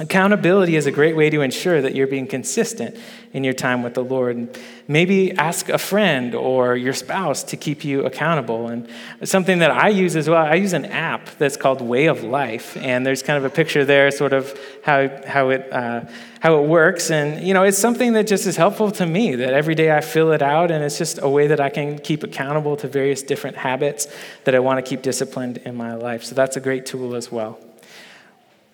Accountability 0.00 0.76
is 0.76 0.86
a 0.86 0.92
great 0.92 1.16
way 1.16 1.28
to 1.28 1.40
ensure 1.40 1.82
that 1.82 1.92
you're 1.92 2.06
being 2.06 2.28
consistent 2.28 2.96
in 3.32 3.42
your 3.42 3.52
time 3.52 3.82
with 3.82 3.94
the 3.94 4.04
Lord. 4.04 4.56
Maybe 4.86 5.32
ask 5.32 5.68
a 5.68 5.76
friend 5.76 6.36
or 6.36 6.76
your 6.76 6.92
spouse 6.92 7.42
to 7.44 7.56
keep 7.56 7.82
you 7.82 8.06
accountable. 8.06 8.68
And 8.68 8.88
something 9.24 9.58
that 9.58 9.72
I 9.72 9.88
use 9.88 10.14
as 10.14 10.28
well, 10.28 10.40
I 10.40 10.54
use 10.54 10.72
an 10.72 10.84
app 10.84 11.26
that's 11.38 11.56
called 11.56 11.80
Way 11.80 12.06
of 12.06 12.22
Life. 12.22 12.76
And 12.76 13.04
there's 13.04 13.24
kind 13.24 13.38
of 13.38 13.44
a 13.44 13.50
picture 13.50 13.84
there, 13.84 14.12
sort 14.12 14.32
of 14.32 14.56
how, 14.84 15.10
how, 15.26 15.48
it, 15.48 15.72
uh, 15.72 16.02
how 16.38 16.62
it 16.62 16.68
works. 16.68 17.10
And, 17.10 17.44
you 17.44 17.52
know, 17.52 17.64
it's 17.64 17.76
something 17.76 18.12
that 18.12 18.28
just 18.28 18.46
is 18.46 18.56
helpful 18.56 18.92
to 18.92 19.06
me, 19.06 19.34
that 19.34 19.52
every 19.52 19.74
day 19.74 19.90
I 19.90 20.00
fill 20.00 20.30
it 20.30 20.42
out. 20.42 20.70
And 20.70 20.84
it's 20.84 20.96
just 20.96 21.18
a 21.20 21.28
way 21.28 21.48
that 21.48 21.58
I 21.58 21.70
can 21.70 21.98
keep 21.98 22.22
accountable 22.22 22.76
to 22.76 22.86
various 22.86 23.24
different 23.24 23.56
habits 23.56 24.06
that 24.44 24.54
I 24.54 24.60
want 24.60 24.78
to 24.84 24.88
keep 24.88 25.02
disciplined 25.02 25.58
in 25.58 25.74
my 25.74 25.96
life. 25.96 26.22
So 26.22 26.36
that's 26.36 26.56
a 26.56 26.60
great 26.60 26.86
tool 26.86 27.16
as 27.16 27.32
well. 27.32 27.58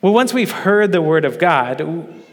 Well, 0.04 0.12
once 0.12 0.34
we've 0.34 0.50
heard 0.50 0.92
the 0.92 1.00
word 1.00 1.24
of 1.24 1.38
God, 1.38 1.80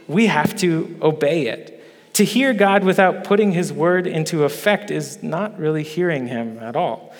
we 0.06 0.26
have 0.26 0.58
to 0.58 1.00
obey 1.02 1.48
it. 1.48 2.14
To 2.16 2.26
hear 2.26 2.54
God 2.54 2.84
without 2.84 3.24
putting 3.24 3.54
his 3.54 3.72
word 3.72 4.08
into 4.08 4.44
effect 4.44 4.92
is 4.92 5.24
not 5.24 5.58
really 5.58 5.84
hearing 5.84 6.28
him 6.28 6.60
at 6.60 6.76
all. 6.76 7.16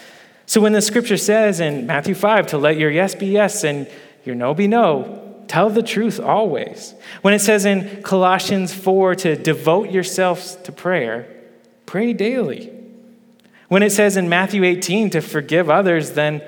So 0.48 0.60
when 0.60 0.74
the 0.74 0.82
scripture 0.82 1.16
says 1.16 1.62
in 1.62 1.86
Matthew 1.86 2.14
5 2.14 2.48
to 2.48 2.58
let 2.58 2.76
your 2.76 2.92
yes 2.92 3.16
be 3.16 3.28
yes 3.28 3.64
and 3.64 3.90
your 4.26 4.36
no 4.36 4.54
be 4.54 4.68
no, 4.68 5.46
tell 5.48 5.70
the 5.70 5.82
truth 5.82 6.20
always. 6.20 6.96
When 7.22 7.34
it 7.34 7.40
says 7.40 7.64
in 7.64 8.04
Colossians 8.04 8.74
4 8.74 9.16
to 9.16 9.38
devote 9.38 9.90
yourselves 9.90 10.58
to 10.66 10.74
prayer, 10.74 11.34
pray 11.86 12.12
daily. 12.12 12.78
When 13.70 13.84
it 13.84 13.94
says 13.94 14.18
in 14.18 14.28
Matthew 14.28 14.66
18 14.66 15.12
to 15.12 15.22
forgive 15.22 15.70
others, 15.70 16.12
then 16.12 16.42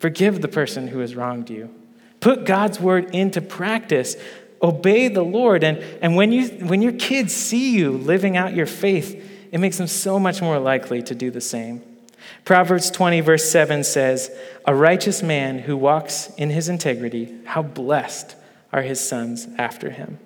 forgive 0.00 0.42
the 0.42 0.48
person 0.48 0.88
who 0.88 0.98
has 0.98 1.14
wronged 1.14 1.48
you. 1.48 1.72
Put 2.20 2.44
God's 2.44 2.78
word 2.78 3.14
into 3.14 3.40
practice 3.40 4.16
obey 4.62 5.08
the 5.08 5.22
Lord. 5.22 5.64
And, 5.64 5.78
and 6.02 6.16
when, 6.16 6.32
you, 6.32 6.48
when 6.48 6.82
your 6.82 6.92
kids 6.92 7.34
see 7.34 7.76
you 7.76 7.92
living 7.92 8.36
out 8.36 8.54
your 8.54 8.66
faith, 8.66 9.48
it 9.50 9.58
makes 9.58 9.78
them 9.78 9.86
so 9.86 10.18
much 10.18 10.40
more 10.40 10.58
likely 10.58 11.02
to 11.04 11.14
do 11.14 11.30
the 11.30 11.40
same. 11.40 11.82
Proverbs 12.44 12.90
20, 12.90 13.20
verse 13.20 13.50
7 13.50 13.84
says, 13.84 14.30
A 14.66 14.74
righteous 14.74 15.22
man 15.22 15.60
who 15.60 15.76
walks 15.76 16.30
in 16.36 16.50
his 16.50 16.68
integrity, 16.68 17.34
how 17.44 17.62
blessed 17.62 18.36
are 18.72 18.82
his 18.82 19.00
sons 19.00 19.48
after 19.58 19.90
him. 19.90 20.18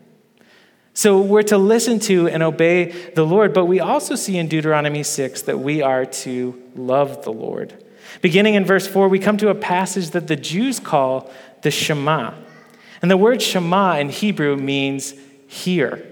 So 0.93 1.21
we're 1.21 1.43
to 1.45 1.59
listen 1.59 1.99
to 2.01 2.29
and 2.29 2.43
obey 2.43 2.91
the 3.15 3.25
Lord, 3.25 3.53
but 3.53 3.65
we 3.65 3.81
also 3.81 4.15
see 4.15 4.37
in 4.37 4.49
Deuteronomy 4.49 5.03
6 5.03 5.43
that 5.43 5.59
we 5.59 5.83
are 5.83 6.05
to 6.07 6.63
love 6.77 7.25
the 7.25 7.33
Lord. 7.33 7.85
Beginning 8.21 8.55
in 8.55 8.65
verse 8.65 8.87
4, 8.87 9.09
we 9.09 9.19
come 9.19 9.37
to 9.39 9.49
a 9.49 9.55
passage 9.55 10.11
that 10.11 10.29
the 10.29 10.37
Jews 10.37 10.79
call 10.79 11.33
the 11.65 11.73
Shema. 11.73 12.33
And 13.03 13.11
the 13.11 13.17
word 13.17 13.43
Shema 13.43 13.99
in 13.99 14.09
Hebrew 14.09 14.57
means 14.57 15.15
hear. 15.49 16.07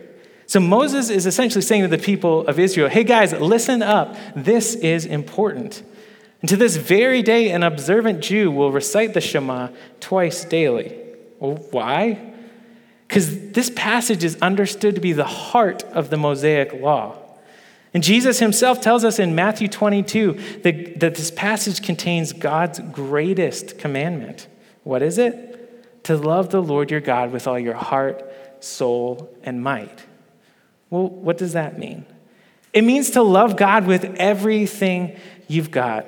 So 0.47 0.61
Moses 0.61 1.09
is 1.09 1.25
essentially 1.25 1.63
saying 1.63 1.83
to 1.83 1.89
the 1.89 1.97
people 1.97 2.47
of 2.47 2.59
Israel, 2.59 2.89
hey 2.89 3.05
guys, 3.05 3.33
listen 3.33 3.81
up. 3.81 4.17
This 4.35 4.75
is 4.75 5.07
important. 5.07 5.83
And 6.41 6.49
to 6.49 6.57
this 6.57 6.77
very 6.77 7.23
day, 7.23 7.51
an 7.51 7.63
observant 7.63 8.21
Jew 8.21 8.51
will 8.51 8.73
recite 8.73 9.15
the 9.15 9.21
Shema 9.21 9.69
twice 10.01 10.45
daily. 10.45 10.99
Well, 11.39 11.57
why? 11.71 12.35
Because 13.07 13.51
this 13.53 13.71
passage 13.75 14.25
is 14.25 14.37
understood 14.43 14.97
to 14.97 15.01
be 15.01 15.13
the 15.13 15.25
heart 15.25 15.85
of 15.85 16.11
the 16.11 16.17
Mosaic 16.17 16.73
law. 16.75 17.17
And 17.95 18.03
Jesus 18.03 18.39
himself 18.39 18.81
tells 18.81 19.05
us 19.05 19.19
in 19.19 19.35
Matthew 19.35 19.69
22 19.69 20.61
that, 20.63 21.01
that 21.01 21.15
this 21.15 21.31
passage 21.31 21.83
contains 21.83 22.33
God's 22.33 22.81
greatest 22.81 23.79
commandment. 23.79 24.49
What 24.85 25.03
is 25.03 25.19
it? 25.19 25.53
to 26.05 26.17
love 26.17 26.51
the 26.51 26.63
Lord 26.63 26.91
your 26.91 27.01
God 27.01 27.33
with 27.33 27.47
all 27.47 27.59
your 27.59 27.75
heart, 27.75 28.23
soul, 28.61 29.35
and 29.43 29.63
might. 29.63 30.05
Well, 30.91 31.09
what 31.09 31.39
does 31.39 31.53
that 31.53 31.79
mean? 31.79 32.05
It 32.73 32.83
means 32.83 33.11
to 33.11 33.23
love 33.23 33.57
God 33.57 33.87
with 33.87 34.05
everything 34.17 35.19
you've 35.47 35.71
got. 35.71 36.07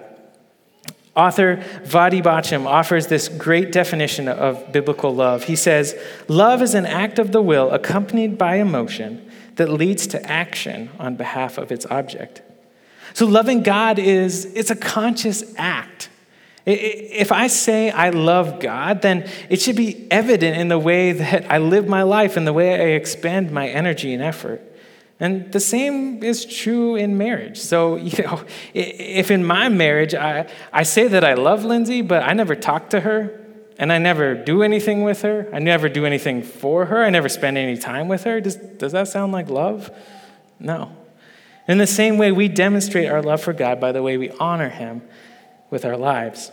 Author 1.15 1.59
Voddie 1.85 2.23
Baucham 2.23 2.67
offers 2.67 3.07
this 3.07 3.29
great 3.29 3.71
definition 3.71 4.27
of 4.27 4.73
biblical 4.73 5.15
love. 5.15 5.45
He 5.45 5.55
says, 5.55 5.95
Love 6.27 6.61
is 6.61 6.75
an 6.75 6.87
act 6.87 7.21
of 7.21 7.31
the 7.31 7.41
will 7.41 7.71
accompanied 7.71 8.37
by 8.37 8.57
emotion 8.57 9.31
that 9.55 9.71
leads 9.71 10.09
to 10.09 10.23
action 10.29 10.91
on 10.99 11.15
behalf 11.15 11.57
of 11.57 11.71
its 11.71 11.87
object. 11.87 12.43
So 13.13 13.27
loving 13.27 13.63
God 13.63 14.01
is 14.01 14.47
it's 14.57 14.71
a 14.71 14.77
conscious 14.77 15.55
act. 15.57 16.09
If 16.67 17.31
I 17.31 17.49
say 17.49 17.91
I 17.91 18.11
love 18.11 18.59
God, 18.59 19.03
then 19.03 19.29
it 19.51 19.61
should 19.61 19.77
be 19.77 20.07
evident 20.11 20.57
in 20.57 20.69
the 20.69 20.79
way 20.79 21.13
that 21.13 21.51
I 21.51 21.59
live 21.59 21.87
my 21.87 22.03
life 22.03 22.37
and 22.37 22.47
the 22.47 22.55
way 22.55 22.75
I 22.75 22.97
expend 22.97 23.51
my 23.51 23.69
energy 23.69 24.15
and 24.15 24.23
effort. 24.23 24.63
And 25.21 25.53
the 25.53 25.61
same 25.61 26.23
is 26.23 26.45
true 26.45 26.97
in 26.97 27.19
marriage. 27.19 27.59
So, 27.59 27.97
you 27.97 28.25
know, 28.25 28.45
if 28.73 29.31
in 29.31 29.45
my 29.45 29.69
marriage 29.69 30.15
I, 30.15 30.51
I 30.73 30.83
say 30.83 31.07
that 31.09 31.23
I 31.23 31.35
love 31.35 31.65
Lindsay, 31.65 32.03
but 32.03 32.23
I 32.23 32.33
never 32.33 32.55
talk 32.55 32.91
to 32.91 33.01
her 33.01 33.41
and 33.79 33.93
I 33.93 33.99
never 33.99 34.35
do 34.35 34.63
anything 34.63 35.03
with 35.03 35.23
her, 35.23 35.49
I 35.53 35.59
never 35.59 35.89
do 35.89 36.07
anything 36.07 36.43
for 36.43 36.87
her, 36.87 37.05
I 37.05 37.11
never 37.11 37.29
spend 37.29 37.59
any 37.59 37.77
time 37.77 38.09
with 38.09 38.25
her, 38.25 38.41
does, 38.41 38.57
does 38.57 38.93
that 38.93 39.09
sound 39.09 39.33
like 39.33 39.51
love? 39.51 39.91
No. 40.61 40.97
In 41.67 41.79
the 41.79 41.87
same 41.87 42.19
way, 42.19 42.31
we 42.31 42.49
demonstrate 42.49 43.11
our 43.11 43.21
love 43.23 43.43
for 43.43 43.53
God 43.53 43.81
by 43.81 43.93
the 43.93 44.03
way 44.03 44.17
we 44.17 44.31
honor 44.33 44.69
Him 44.69 45.03
with 45.71 45.85
our 45.85 45.97
lives. 45.97 46.53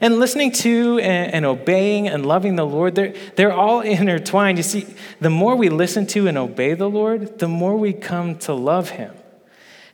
And 0.00 0.18
listening 0.18 0.52
to 0.52 0.98
and, 0.98 1.32
and, 1.32 1.44
obeying 1.44 2.08
and 2.08 2.26
loving 2.26 2.56
the 2.56 2.66
Lord, 2.66 2.94
they're, 2.94 3.14
they're 3.36 3.52
all 3.52 3.80
intertwined. 3.82 4.58
You 4.58 4.64
see, 4.64 4.86
the 5.20 5.30
more 5.30 5.54
we 5.56 5.68
listen 5.68 6.06
to 6.08 6.26
and 6.26 6.36
obey 6.36 6.74
the 6.74 6.90
Lord, 6.90 7.38
the 7.38 7.48
more 7.48 7.76
we 7.76 7.92
come 7.92 8.38
to 8.40 8.54
love 8.54 8.90
Him. 8.90 9.12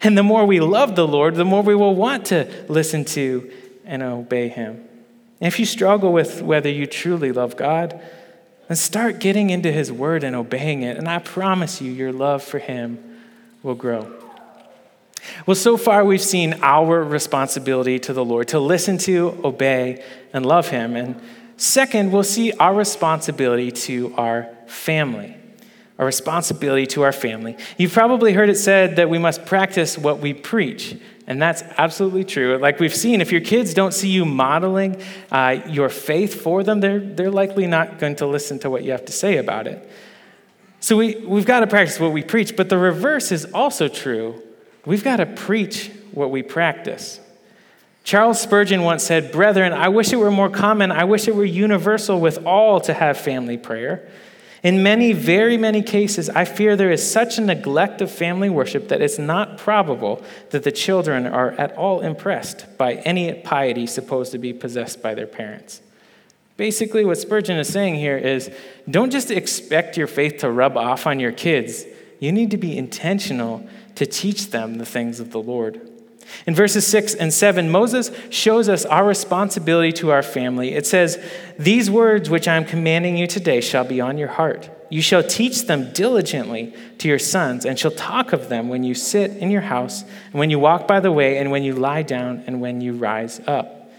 And 0.02 0.16
the 0.16 0.22
more 0.22 0.46
we 0.46 0.60
love 0.60 0.96
the 0.96 1.06
Lord, 1.06 1.34
the 1.34 1.44
more 1.44 1.62
we 1.62 1.74
will 1.74 1.94
want 1.94 2.26
to 2.26 2.48
listen 2.68 3.04
to 3.06 3.50
and 3.84 4.02
obey 4.02 4.48
Him. 4.48 4.88
And 5.40 5.48
if 5.48 5.58
you 5.58 5.66
struggle 5.66 6.12
with 6.12 6.42
whether 6.42 6.70
you 6.70 6.86
truly 6.86 7.32
love 7.32 7.56
God, 7.56 8.00
then 8.68 8.76
start 8.76 9.18
getting 9.18 9.50
into 9.50 9.70
His 9.70 9.92
Word 9.92 10.24
and 10.24 10.34
obeying 10.34 10.82
it. 10.82 10.96
And 10.96 11.08
I 11.08 11.18
promise 11.18 11.82
you, 11.82 11.92
your 11.92 12.12
love 12.12 12.42
for 12.42 12.58
Him 12.58 13.18
will 13.62 13.74
grow. 13.74 14.19
Well, 15.46 15.54
so 15.54 15.76
far 15.76 16.04
we've 16.04 16.20
seen 16.20 16.54
our 16.62 17.02
responsibility 17.02 17.98
to 18.00 18.12
the 18.12 18.24
Lord 18.24 18.48
to 18.48 18.60
listen 18.60 18.98
to, 18.98 19.40
obey, 19.44 20.04
and 20.32 20.44
love 20.46 20.68
Him. 20.68 20.96
And 20.96 21.20
second, 21.56 22.12
we'll 22.12 22.22
see 22.22 22.52
our 22.52 22.74
responsibility 22.74 23.70
to 23.70 24.14
our 24.16 24.48
family. 24.66 25.36
Our 25.98 26.06
responsibility 26.06 26.86
to 26.88 27.02
our 27.02 27.12
family. 27.12 27.56
You've 27.76 27.92
probably 27.92 28.32
heard 28.32 28.48
it 28.48 28.56
said 28.56 28.96
that 28.96 29.10
we 29.10 29.18
must 29.18 29.44
practice 29.44 29.98
what 29.98 30.20
we 30.20 30.32
preach. 30.32 30.96
And 31.26 31.40
that's 31.40 31.62
absolutely 31.76 32.24
true. 32.24 32.56
Like 32.58 32.80
we've 32.80 32.94
seen, 32.94 33.20
if 33.20 33.30
your 33.30 33.42
kids 33.42 33.74
don't 33.74 33.92
see 33.92 34.08
you 34.08 34.24
modeling 34.24 35.00
uh, 35.30 35.58
your 35.68 35.88
faith 35.88 36.40
for 36.40 36.64
them, 36.64 36.80
they're, 36.80 36.98
they're 36.98 37.30
likely 37.30 37.66
not 37.66 37.98
going 37.98 38.16
to 38.16 38.26
listen 38.26 38.58
to 38.60 38.70
what 38.70 38.82
you 38.82 38.90
have 38.90 39.04
to 39.04 39.12
say 39.12 39.36
about 39.36 39.66
it. 39.66 39.88
So 40.80 40.96
we, 40.96 41.16
we've 41.16 41.44
got 41.44 41.60
to 41.60 41.66
practice 41.66 42.00
what 42.00 42.12
we 42.12 42.22
preach, 42.22 42.56
but 42.56 42.68
the 42.68 42.78
reverse 42.78 43.30
is 43.30 43.44
also 43.52 43.86
true. 43.86 44.42
We've 44.84 45.04
got 45.04 45.16
to 45.16 45.26
preach 45.26 45.90
what 46.12 46.30
we 46.30 46.42
practice. 46.42 47.20
Charles 48.02 48.40
Spurgeon 48.40 48.82
once 48.82 49.04
said, 49.04 49.30
Brethren, 49.30 49.72
I 49.72 49.88
wish 49.88 50.12
it 50.12 50.16
were 50.16 50.30
more 50.30 50.50
common, 50.50 50.90
I 50.90 51.04
wish 51.04 51.28
it 51.28 51.34
were 51.34 51.44
universal 51.44 52.20
with 52.20 52.44
all 52.46 52.80
to 52.80 52.94
have 52.94 53.18
family 53.18 53.58
prayer. 53.58 54.08
In 54.62 54.82
many, 54.82 55.12
very 55.12 55.56
many 55.56 55.82
cases, 55.82 56.28
I 56.28 56.44
fear 56.44 56.76
there 56.76 56.90
is 56.90 57.08
such 57.08 57.38
a 57.38 57.40
neglect 57.40 58.02
of 58.02 58.10
family 58.10 58.50
worship 58.50 58.88
that 58.88 59.00
it's 59.00 59.18
not 59.18 59.56
probable 59.56 60.22
that 60.50 60.64
the 60.64 60.72
children 60.72 61.26
are 61.26 61.52
at 61.52 61.76
all 61.78 62.00
impressed 62.00 62.66
by 62.76 62.94
any 62.94 63.32
piety 63.32 63.86
supposed 63.86 64.32
to 64.32 64.38
be 64.38 64.52
possessed 64.52 65.02
by 65.02 65.14
their 65.14 65.26
parents. 65.26 65.80
Basically, 66.58 67.06
what 67.06 67.16
Spurgeon 67.16 67.56
is 67.56 67.68
saying 67.68 67.94
here 67.94 68.18
is 68.18 68.50
don't 68.90 69.10
just 69.10 69.30
expect 69.30 69.96
your 69.96 70.06
faith 70.06 70.38
to 70.38 70.50
rub 70.50 70.76
off 70.76 71.06
on 71.06 71.20
your 71.20 71.32
kids. 71.32 71.86
You 72.18 72.32
need 72.32 72.50
to 72.50 72.58
be 72.58 72.76
intentional 72.76 73.66
to 74.00 74.06
teach 74.06 74.48
them 74.48 74.78
the 74.78 74.86
things 74.86 75.20
of 75.20 75.30
the 75.30 75.42
Lord. 75.42 75.78
In 76.46 76.54
verses 76.54 76.86
6 76.86 77.16
and 77.16 77.30
7, 77.30 77.70
Moses 77.70 78.10
shows 78.30 78.66
us 78.66 78.86
our 78.86 79.04
responsibility 79.04 79.92
to 79.92 80.10
our 80.10 80.22
family. 80.22 80.72
It 80.72 80.86
says, 80.86 81.22
These 81.58 81.90
words 81.90 82.30
which 82.30 82.48
I 82.48 82.56
am 82.56 82.64
commanding 82.64 83.18
you 83.18 83.26
today 83.26 83.60
shall 83.60 83.84
be 83.84 84.00
on 84.00 84.16
your 84.16 84.28
heart. 84.28 84.70
You 84.88 85.02
shall 85.02 85.22
teach 85.22 85.66
them 85.66 85.92
diligently 85.92 86.74
to 86.96 87.08
your 87.08 87.18
sons, 87.18 87.66
and 87.66 87.78
shall 87.78 87.90
talk 87.90 88.32
of 88.32 88.48
them 88.48 88.70
when 88.70 88.84
you 88.84 88.94
sit 88.94 89.32
in 89.32 89.50
your 89.50 89.60
house, 89.60 90.00
and 90.00 90.40
when 90.40 90.48
you 90.48 90.58
walk 90.58 90.88
by 90.88 91.00
the 91.00 91.12
way, 91.12 91.36
and 91.36 91.50
when 91.50 91.62
you 91.62 91.74
lie 91.74 92.02
down, 92.02 92.42
and 92.46 92.62
when 92.62 92.80
you 92.80 92.94
rise 92.94 93.38
up. 93.46 93.92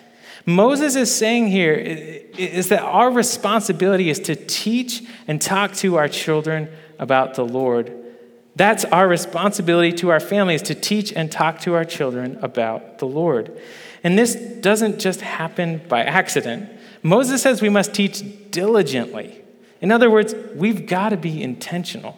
Moses 0.47 0.95
is 0.95 1.15
saying 1.15 1.49
here 1.49 1.73
is 1.75 2.69
that 2.69 2.81
our 2.81 3.11
responsibility 3.11 4.09
is 4.09 4.19
to 4.21 4.35
teach 4.35 5.03
and 5.27 5.39
talk 5.39 5.73
to 5.73 5.97
our 5.97 6.07
children 6.07 6.71
about 6.97 7.35
the 7.35 7.45
Lord 7.45 8.00
that's 8.55 8.85
our 8.85 9.07
responsibility 9.07 9.93
to 9.97 10.09
our 10.09 10.19
families 10.19 10.61
to 10.63 10.75
teach 10.75 11.13
and 11.13 11.31
talk 11.31 11.59
to 11.61 11.73
our 11.73 11.85
children 11.85 12.37
about 12.41 12.97
the 12.99 13.07
Lord. 13.07 13.57
And 14.03 14.17
this 14.17 14.35
doesn't 14.35 14.99
just 14.99 15.21
happen 15.21 15.81
by 15.87 16.03
accident. 16.03 16.69
Moses 17.03 17.41
says 17.41 17.61
we 17.61 17.69
must 17.69 17.93
teach 17.93 18.23
diligently. 18.51 19.41
In 19.79 19.91
other 19.91 20.09
words, 20.09 20.35
we've 20.53 20.85
got 20.85 21.09
to 21.09 21.17
be 21.17 21.41
intentional. 21.41 22.17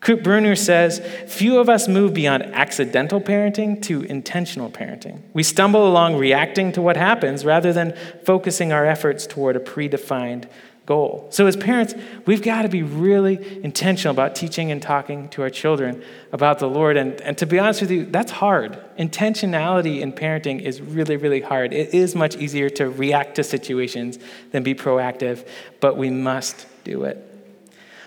Kurt 0.00 0.24
Bruner 0.24 0.56
says, 0.56 1.00
Few 1.28 1.58
of 1.58 1.68
us 1.68 1.86
move 1.86 2.12
beyond 2.12 2.42
accidental 2.42 3.20
parenting 3.20 3.80
to 3.82 4.02
intentional 4.02 4.68
parenting. 4.68 5.22
We 5.32 5.44
stumble 5.44 5.88
along 5.88 6.16
reacting 6.16 6.72
to 6.72 6.82
what 6.82 6.96
happens 6.96 7.44
rather 7.44 7.72
than 7.72 7.96
focusing 8.24 8.72
our 8.72 8.84
efforts 8.84 9.26
toward 9.26 9.56
a 9.56 9.60
predefined 9.60 10.48
goal. 10.86 11.28
So, 11.30 11.46
as 11.46 11.56
parents, 11.56 11.94
we've 12.26 12.42
got 12.42 12.62
to 12.62 12.68
be 12.68 12.82
really 12.82 13.62
intentional 13.62 14.12
about 14.12 14.34
teaching 14.34 14.70
and 14.72 14.82
talking 14.82 15.28
to 15.30 15.42
our 15.42 15.50
children 15.50 16.02
about 16.32 16.58
the 16.58 16.68
Lord. 16.68 16.96
And, 16.96 17.20
and 17.20 17.38
to 17.38 17.46
be 17.46 17.58
honest 17.58 17.82
with 17.82 17.90
you, 17.90 18.06
that's 18.06 18.32
hard. 18.32 18.82
Intentionality 18.98 20.00
in 20.00 20.12
parenting 20.12 20.60
is 20.60 20.80
really, 20.80 21.16
really 21.16 21.40
hard. 21.40 21.72
It 21.72 21.94
is 21.94 22.14
much 22.14 22.36
easier 22.36 22.68
to 22.70 22.90
react 22.90 23.36
to 23.36 23.44
situations 23.44 24.18
than 24.50 24.62
be 24.62 24.74
proactive, 24.74 25.46
but 25.80 25.96
we 25.96 26.10
must 26.10 26.66
do 26.84 27.04
it. 27.04 27.28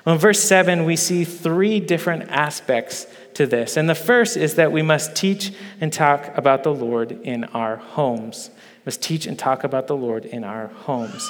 Well, 0.06 0.16
in 0.16 0.22
verse 0.22 0.44
7, 0.44 0.86
we 0.86 0.98
see 0.98 1.24
three 1.24 1.80
different 1.80 2.30
aspects 2.30 3.08
to 3.36 3.48
this. 3.48 3.76
And 3.76 3.90
the 3.90 3.96
first 3.96 4.38
is 4.38 4.56
that 4.56 4.72
we 4.72 4.82
must 4.82 5.16
teach 5.16 5.54
and 5.82 5.92
talk 5.92 6.38
about 6.38 6.64
the 6.64 6.74
Lord 6.74 7.12
in 7.12 7.46
our 7.46 7.78
homes. 7.78 8.52
Must 8.86 9.02
teach 9.02 9.26
and 9.26 9.40
talk 9.40 9.64
about 9.64 9.88
the 9.88 9.96
Lord 9.96 10.26
in 10.26 10.44
our 10.44 10.68
homes. 10.68 11.28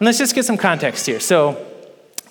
And 0.00 0.06
let's 0.06 0.18
just 0.18 0.34
get 0.34 0.46
some 0.46 0.56
context 0.56 1.06
here. 1.06 1.20
So, 1.20 1.66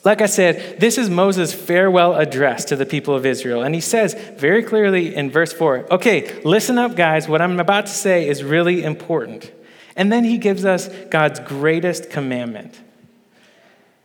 like 0.04 0.22
I 0.22 0.26
said, 0.26 0.80
this 0.80 0.98
is 0.98 1.08
Moses' 1.08 1.54
farewell 1.54 2.16
address 2.16 2.66
to 2.66 2.76
the 2.76 2.86
people 2.86 3.14
of 3.14 3.28
Israel. 3.28 3.62
And 3.62 3.76
he 3.76 3.82
says 3.82 4.16
very 4.38 4.64
clearly 4.64 5.16
in 5.16 5.30
verse 5.30 5.54
4 5.54 5.94
okay, 5.94 6.42
listen 6.44 6.80
up, 6.80 6.96
guys. 6.96 7.28
What 7.28 7.42
I'm 7.42 7.60
about 7.60 7.86
to 7.86 7.92
say 7.92 8.28
is 8.28 8.44
really 8.44 8.84
important. 8.84 9.52
And 9.96 10.12
then 10.12 10.24
he 10.24 10.40
gives 10.40 10.66
us 10.66 10.90
God's 11.12 11.40
greatest 11.42 12.10
commandment. 12.10 12.80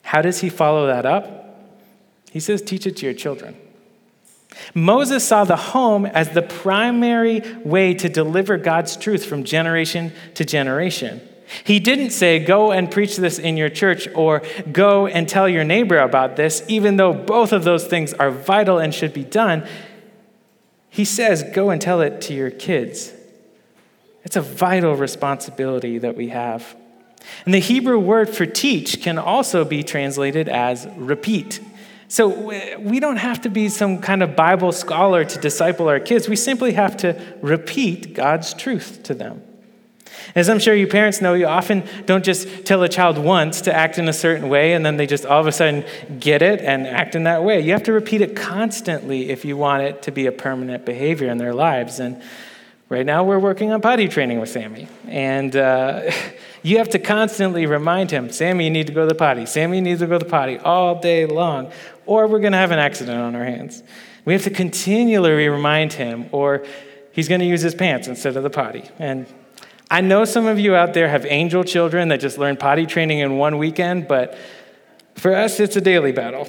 How 0.02 0.20
does 0.20 0.40
he 0.40 0.50
follow 0.50 0.86
that 0.88 1.06
up? 1.06 1.58
He 2.30 2.40
says, 2.40 2.60
teach 2.60 2.86
it 2.86 2.96
to 2.98 3.06
your 3.06 3.14
children. 3.14 3.56
Moses 4.74 5.26
saw 5.26 5.44
the 5.44 5.56
home 5.56 6.04
as 6.04 6.30
the 6.30 6.42
primary 6.42 7.40
way 7.64 7.94
to 7.94 8.08
deliver 8.08 8.58
God's 8.58 8.96
truth 8.96 9.24
from 9.24 9.44
generation 9.44 10.12
to 10.34 10.44
generation. 10.44 11.20
He 11.62 11.78
didn't 11.78 12.10
say, 12.10 12.38
go 12.38 12.72
and 12.72 12.90
preach 12.90 13.16
this 13.16 13.38
in 13.38 13.56
your 13.56 13.68
church 13.68 14.08
or 14.14 14.42
go 14.72 15.06
and 15.06 15.28
tell 15.28 15.48
your 15.48 15.64
neighbor 15.64 15.98
about 15.98 16.36
this, 16.36 16.64
even 16.68 16.96
though 16.96 17.12
both 17.12 17.52
of 17.52 17.64
those 17.64 17.86
things 17.86 18.12
are 18.14 18.30
vital 18.30 18.78
and 18.78 18.92
should 18.92 19.12
be 19.12 19.24
done. 19.24 19.66
He 20.90 21.04
says, 21.04 21.44
go 21.54 21.70
and 21.70 21.80
tell 21.80 22.00
it 22.00 22.20
to 22.22 22.34
your 22.34 22.50
kids. 22.50 23.12
It's 24.24 24.36
a 24.36 24.40
vital 24.40 24.96
responsibility 24.96 25.98
that 25.98 26.16
we 26.16 26.30
have. 26.30 26.76
And 27.44 27.54
the 27.54 27.58
Hebrew 27.58 27.98
word 27.98 28.28
for 28.28 28.46
teach 28.46 29.02
can 29.02 29.18
also 29.18 29.64
be 29.64 29.82
translated 29.82 30.48
as 30.48 30.86
repeat. 30.96 31.60
So 32.08 32.28
we 32.78 33.00
don't 33.00 33.16
have 33.16 33.40
to 33.42 33.48
be 33.48 33.68
some 33.68 34.00
kind 34.00 34.22
of 34.22 34.36
Bible 34.36 34.72
scholar 34.72 35.24
to 35.24 35.38
disciple 35.38 35.88
our 35.88 36.00
kids. 36.00 36.28
We 36.28 36.36
simply 36.36 36.72
have 36.72 36.96
to 36.98 37.20
repeat 37.40 38.14
God's 38.14 38.54
truth 38.54 39.02
to 39.04 39.14
them. 39.14 39.42
As 40.34 40.48
I'm 40.48 40.58
sure 40.58 40.74
you 40.74 40.86
parents 40.86 41.20
know, 41.20 41.34
you 41.34 41.46
often 41.46 41.84
don't 42.06 42.24
just 42.24 42.64
tell 42.64 42.82
a 42.82 42.88
child 42.88 43.18
once 43.18 43.60
to 43.62 43.74
act 43.74 43.98
in 43.98 44.08
a 44.08 44.12
certain 44.12 44.48
way 44.48 44.72
and 44.72 44.84
then 44.84 44.96
they 44.96 45.06
just 45.06 45.24
all 45.24 45.40
of 45.40 45.46
a 45.46 45.52
sudden 45.52 45.84
get 46.18 46.42
it 46.42 46.60
and 46.60 46.86
act 46.86 47.14
in 47.14 47.24
that 47.24 47.44
way. 47.44 47.60
You 47.60 47.72
have 47.72 47.84
to 47.84 47.92
repeat 47.92 48.20
it 48.20 48.36
constantly 48.36 49.30
if 49.30 49.44
you 49.44 49.56
want 49.56 49.82
it 49.82 50.02
to 50.02 50.10
be 50.10 50.26
a 50.26 50.32
permanent 50.32 50.84
behavior 50.84 51.30
in 51.30 51.38
their 51.38 51.54
lives. 51.54 52.00
And 52.00 52.20
right 52.88 53.06
now 53.06 53.24
we're 53.24 53.38
working 53.38 53.72
on 53.72 53.80
potty 53.80 54.08
training 54.08 54.40
with 54.40 54.48
Sammy. 54.48 54.88
And 55.06 55.54
uh, 55.54 56.10
you 56.62 56.78
have 56.78 56.88
to 56.90 56.98
constantly 56.98 57.66
remind 57.66 58.10
him, 58.10 58.30
Sammy, 58.30 58.64
you 58.64 58.70
need 58.70 58.86
to 58.86 58.92
go 58.92 59.02
to 59.02 59.06
the 59.06 59.14
potty. 59.14 59.46
Sammy, 59.46 59.78
you 59.78 59.82
need 59.82 59.98
to 59.98 60.06
go 60.06 60.18
to 60.18 60.24
the 60.24 60.30
potty 60.30 60.58
all 60.58 61.00
day 61.00 61.26
long, 61.26 61.70
or 62.06 62.26
we're 62.26 62.40
going 62.40 62.52
to 62.52 62.58
have 62.58 62.70
an 62.70 62.78
accident 62.78 63.18
on 63.18 63.36
our 63.36 63.44
hands. 63.44 63.82
We 64.24 64.32
have 64.32 64.44
to 64.44 64.50
continually 64.50 65.48
remind 65.48 65.92
him, 65.92 66.28
or 66.32 66.64
he's 67.12 67.28
going 67.28 67.40
to 67.40 67.46
use 67.46 67.60
his 67.60 67.74
pants 67.74 68.08
instead 68.08 68.36
of 68.36 68.42
the 68.42 68.50
potty. 68.50 68.84
And 68.98 69.26
I 69.94 70.00
know 70.00 70.24
some 70.24 70.48
of 70.48 70.58
you 70.58 70.74
out 70.74 70.92
there 70.92 71.08
have 71.08 71.24
angel 71.24 71.62
children 71.62 72.08
that 72.08 72.18
just 72.18 72.36
learn 72.36 72.56
potty 72.56 72.84
training 72.84 73.20
in 73.20 73.38
one 73.38 73.58
weekend, 73.58 74.08
but 74.08 74.36
for 75.14 75.32
us, 75.32 75.60
it's 75.60 75.76
a 75.76 75.80
daily 75.80 76.10
battle. 76.10 76.48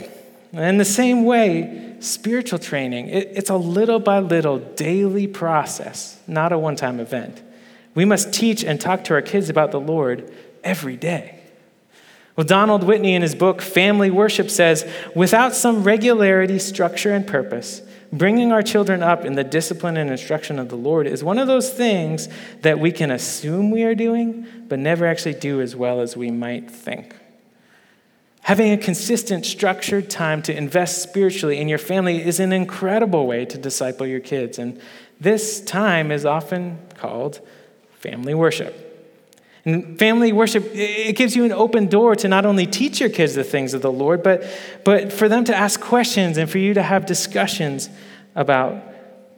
In 0.51 0.79
the 0.79 0.83
same 0.83 1.25
way, 1.25 1.95
spiritual 1.99 2.57
training, 2.57 3.09
it, 3.09 3.33
it's 3.33 3.51
a 3.51 3.55
little 3.55 3.99
by 3.99 4.17
little 4.17 4.57
daily 4.57 5.27
process, 5.27 6.19
not 6.25 6.53
a 6.53 6.57
one 6.57 6.75
time 6.75 6.99
event. 6.99 7.39
We 7.93 8.03
must 8.03 8.33
teach 8.33 8.63
and 8.63 8.81
talk 8.81 9.03
to 9.03 9.13
our 9.13 9.21
kids 9.21 9.47
about 9.47 9.69
the 9.69 9.79
Lord 9.79 10.33
every 10.63 10.97
day. 10.97 11.39
Well, 12.35 12.47
Donald 12.47 12.83
Whitney 12.83 13.13
in 13.13 13.21
his 13.21 13.35
book, 13.35 13.61
Family 13.61 14.09
Worship, 14.09 14.49
says 14.49 14.91
without 15.13 15.53
some 15.53 15.83
regularity, 15.83 16.57
structure, 16.57 17.13
and 17.13 17.27
purpose, 17.27 17.83
bringing 18.17 18.51
our 18.51 18.63
children 18.63 19.03
up 19.03 19.25
in 19.25 19.35
the 19.35 19.43
discipline 19.43 19.97
and 19.97 20.09
instruction 20.09 20.59
of 20.59 20.69
the 20.69 20.75
Lord 20.75 21.07
is 21.07 21.23
one 21.23 21.37
of 21.37 21.47
those 21.47 21.71
things 21.71 22.29
that 22.61 22.79
we 22.79 22.91
can 22.91 23.11
assume 23.11 23.71
we 23.71 23.83
are 23.83 23.95
doing, 23.95 24.47
but 24.67 24.79
never 24.79 25.05
actually 25.05 25.35
do 25.35 25.61
as 25.61 25.75
well 25.75 26.01
as 26.01 26.15
we 26.15 26.31
might 26.31 26.69
think. 26.69 27.15
Having 28.41 28.73
a 28.73 28.77
consistent, 28.77 29.43
structured 29.43 30.09
time 30.09 30.43
to 30.43 30.55
invest 30.55 31.01
spiritually 31.01 31.57
in 31.57 31.67
your 31.67 31.79
family 31.79 32.23
is 32.23 32.39
an 32.39 32.53
incredible 32.53 33.25
way 33.25 33.43
to 33.43 33.57
disciple 33.57 34.05
your 34.05 34.19
kids. 34.19 34.59
And 34.59 34.79
this 35.19 35.61
time 35.61 36.11
is 36.11 36.25
often 36.25 36.77
called 36.95 37.41
family 37.99 38.35
worship. 38.35 38.84
And 39.65 39.97
family 39.97 40.31
worship, 40.31 40.63
it 40.73 41.15
gives 41.15 41.35
you 41.35 41.43
an 41.43 41.51
open 41.51 41.87
door 41.87 42.15
to 42.15 42.27
not 42.27 42.45
only 42.45 42.67
teach 42.67 42.99
your 42.99 43.09
kids 43.09 43.33
the 43.33 43.43
things 43.43 43.73
of 43.73 43.81
the 43.81 43.91
Lord, 43.91 44.21
but, 44.21 44.45
but 44.83 45.11
for 45.11 45.27
them 45.27 45.43
to 45.45 45.55
ask 45.55 45.81
questions 45.81 46.37
and 46.37 46.49
for 46.49 46.59
you 46.59 46.75
to 46.75 46.83
have 46.83 47.05
discussions 47.05 47.89
about 48.35 48.83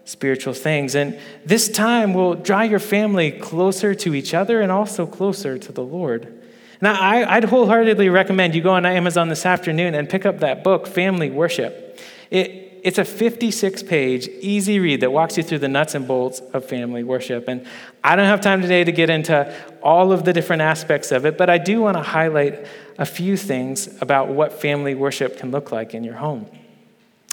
spiritual 0.03 0.53
things. 0.53 0.95
And 0.95 1.19
this 1.45 1.69
time 1.69 2.13
will 2.13 2.35
draw 2.35 2.61
your 2.61 2.79
family 2.79 3.31
closer 3.31 3.95
to 3.95 4.13
each 4.13 4.33
other 4.33 4.61
and 4.61 4.71
also 4.71 5.05
closer 5.05 5.57
to 5.57 5.71
the 5.71 5.83
Lord. 5.83 6.33
Now, 6.81 6.99
I, 6.99 7.39
would 7.39 7.49
wholeheartedly 7.49 8.09
recommend 8.09 8.53
you 8.53 8.61
go 8.61 8.71
on 8.71 8.85
Amazon 8.85 9.29
this 9.29 9.45
afternoon 9.45 9.95
and 9.95 10.09
pick 10.09 10.25
up 10.25 10.39
that 10.39 10.63
book, 10.63 10.87
Family 10.87 11.29
Worship. 11.29 11.99
It, 12.29 12.81
It's 12.83 12.99
a 12.99 13.05
56 13.05 13.83
page, 13.83 14.27
easy 14.27 14.79
read 14.79 15.01
that 15.01 15.11
walks 15.11 15.37
you 15.37 15.43
through 15.43 15.59
the 15.59 15.67
nuts 15.67 15.95
and 15.95 16.07
bolts 16.07 16.39
of 16.53 16.65
family 16.65 17.03
worship. 17.03 17.47
And 17.47 17.65
I 18.03 18.15
don't 18.15 18.27
have 18.27 18.41
time 18.41 18.61
today 18.61 18.83
to 18.83 18.91
get 18.91 19.09
into 19.09 19.53
all 19.87 20.11
of 20.11 20.25
the 20.25 20.33
different 20.33 20.61
aspects 20.61 21.13
of 21.13 21.25
it, 21.25 21.37
but 21.37 21.49
I 21.49 21.57
do 21.57 21.79
want 21.79 21.95
to 21.95 22.03
highlight 22.03 22.67
a 22.97 23.05
few 23.05 23.37
things 23.37 23.87
about 24.01 24.27
what 24.27 24.51
family 24.51 24.93
worship 24.93 25.37
can 25.37 25.49
look 25.49 25.71
like 25.71 25.93
in 25.93 26.03
your 26.03 26.15
home. 26.15 26.45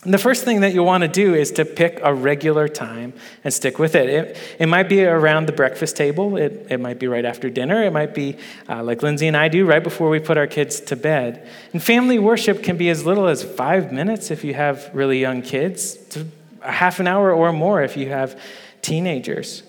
And 0.04 0.14
the 0.14 0.18
first 0.18 0.44
thing 0.44 0.60
that 0.60 0.72
you'll 0.72 0.86
want 0.86 1.02
to 1.02 1.08
do 1.08 1.34
is 1.34 1.50
to 1.52 1.64
pick 1.64 1.98
a 2.00 2.14
regular 2.14 2.68
time 2.68 3.12
and 3.42 3.52
stick 3.52 3.80
with 3.80 3.96
it. 3.96 4.08
It, 4.08 4.36
it 4.60 4.66
might 4.66 4.88
be 4.88 5.04
around 5.04 5.46
the 5.46 5.52
breakfast 5.52 5.96
table, 5.96 6.36
it, 6.36 6.68
it 6.70 6.78
might 6.78 7.00
be 7.00 7.08
right 7.08 7.24
after 7.24 7.50
dinner, 7.50 7.82
it 7.82 7.92
might 7.92 8.14
be 8.14 8.36
uh, 8.68 8.84
like 8.84 9.02
Lindsay 9.02 9.26
and 9.26 9.36
I 9.36 9.48
do 9.48 9.66
right 9.66 9.82
before 9.82 10.08
we 10.08 10.20
put 10.20 10.38
our 10.38 10.46
kids 10.46 10.78
to 10.82 10.94
bed. 10.94 11.48
And 11.72 11.82
family 11.82 12.20
worship 12.20 12.62
can 12.62 12.76
be 12.76 12.88
as 12.88 13.04
little 13.04 13.26
as 13.26 13.42
five 13.42 13.90
minutes 13.90 14.30
if 14.30 14.44
you 14.44 14.54
have 14.54 14.88
really 14.94 15.18
young 15.18 15.42
kids, 15.42 15.96
to 16.10 16.28
a 16.62 16.70
half 16.70 17.00
an 17.00 17.08
hour 17.08 17.32
or 17.32 17.52
more 17.52 17.82
if 17.82 17.96
you 17.96 18.10
have 18.10 18.40
teenagers. 18.80 19.64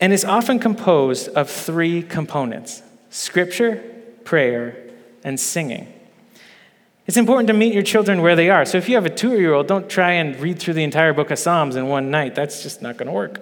And 0.00 0.12
it's 0.12 0.24
often 0.24 0.58
composed 0.58 1.28
of 1.28 1.50
three 1.50 2.02
components 2.02 2.82
scripture, 3.10 3.82
prayer, 4.24 4.76
and 5.24 5.40
singing. 5.40 5.92
It's 7.06 7.16
important 7.16 7.46
to 7.48 7.54
meet 7.54 7.72
your 7.72 7.84
children 7.84 8.20
where 8.20 8.34
they 8.34 8.50
are. 8.50 8.64
So 8.64 8.78
if 8.78 8.88
you 8.88 8.96
have 8.96 9.06
a 9.06 9.10
two 9.10 9.38
year 9.38 9.54
old, 9.54 9.68
don't 9.68 9.88
try 9.88 10.12
and 10.12 10.38
read 10.40 10.58
through 10.58 10.74
the 10.74 10.82
entire 10.82 11.12
book 11.12 11.30
of 11.30 11.38
Psalms 11.38 11.76
in 11.76 11.86
one 11.86 12.10
night. 12.10 12.34
That's 12.34 12.62
just 12.62 12.82
not 12.82 12.96
going 12.96 13.06
to 13.06 13.12
work. 13.12 13.40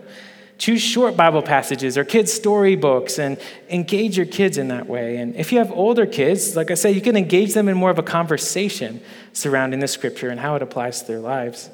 Choose 0.59 0.83
short 0.83 1.17
Bible 1.17 1.43
passages 1.43 1.99
or 1.99 2.05
kids' 2.05 2.33
storybooks 2.33 3.19
and 3.19 3.39
engage 3.71 4.17
your 4.17 4.27
kids 4.27 4.57
in 4.57 4.69
that 4.69 4.87
way. 4.87 5.17
And 5.17 5.35
if 5.35 5.51
you 5.51 5.59
have 5.59 5.73
older 5.73 6.07
kids, 6.07 6.55
like 6.55 6.71
I 6.71 6.75
said, 6.75 6.95
you 6.95 7.01
can 7.01 7.17
engage 7.17 7.55
them 7.55 7.69
in 7.69 7.77
more 7.77 7.91
of 7.91 7.99
a 7.99 8.05
conversation 8.05 9.01
surrounding 9.33 9.81
the 9.81 9.89
scripture 9.89 10.29
and 10.29 10.39
how 10.39 10.55
it 10.55 10.63
applies 10.63 11.01
to 11.01 11.07
their 11.09 11.19
lives. 11.19 11.71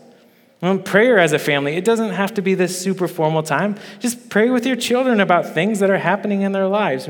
Well, 0.60 0.76
prayer 0.76 1.18
as 1.18 1.32
a 1.32 1.38
family, 1.38 1.76
it 1.76 1.86
doesn't 1.86 2.10
have 2.10 2.34
to 2.34 2.42
be 2.42 2.54
this 2.54 2.78
super 2.78 3.08
formal 3.08 3.42
time. 3.42 3.76
Just 3.98 4.28
pray 4.28 4.50
with 4.50 4.66
your 4.66 4.76
children 4.76 5.18
about 5.18 5.46
things 5.54 5.78
that 5.78 5.88
are 5.88 5.98
happening 5.98 6.42
in 6.42 6.52
their 6.52 6.66
lives. 6.66 7.08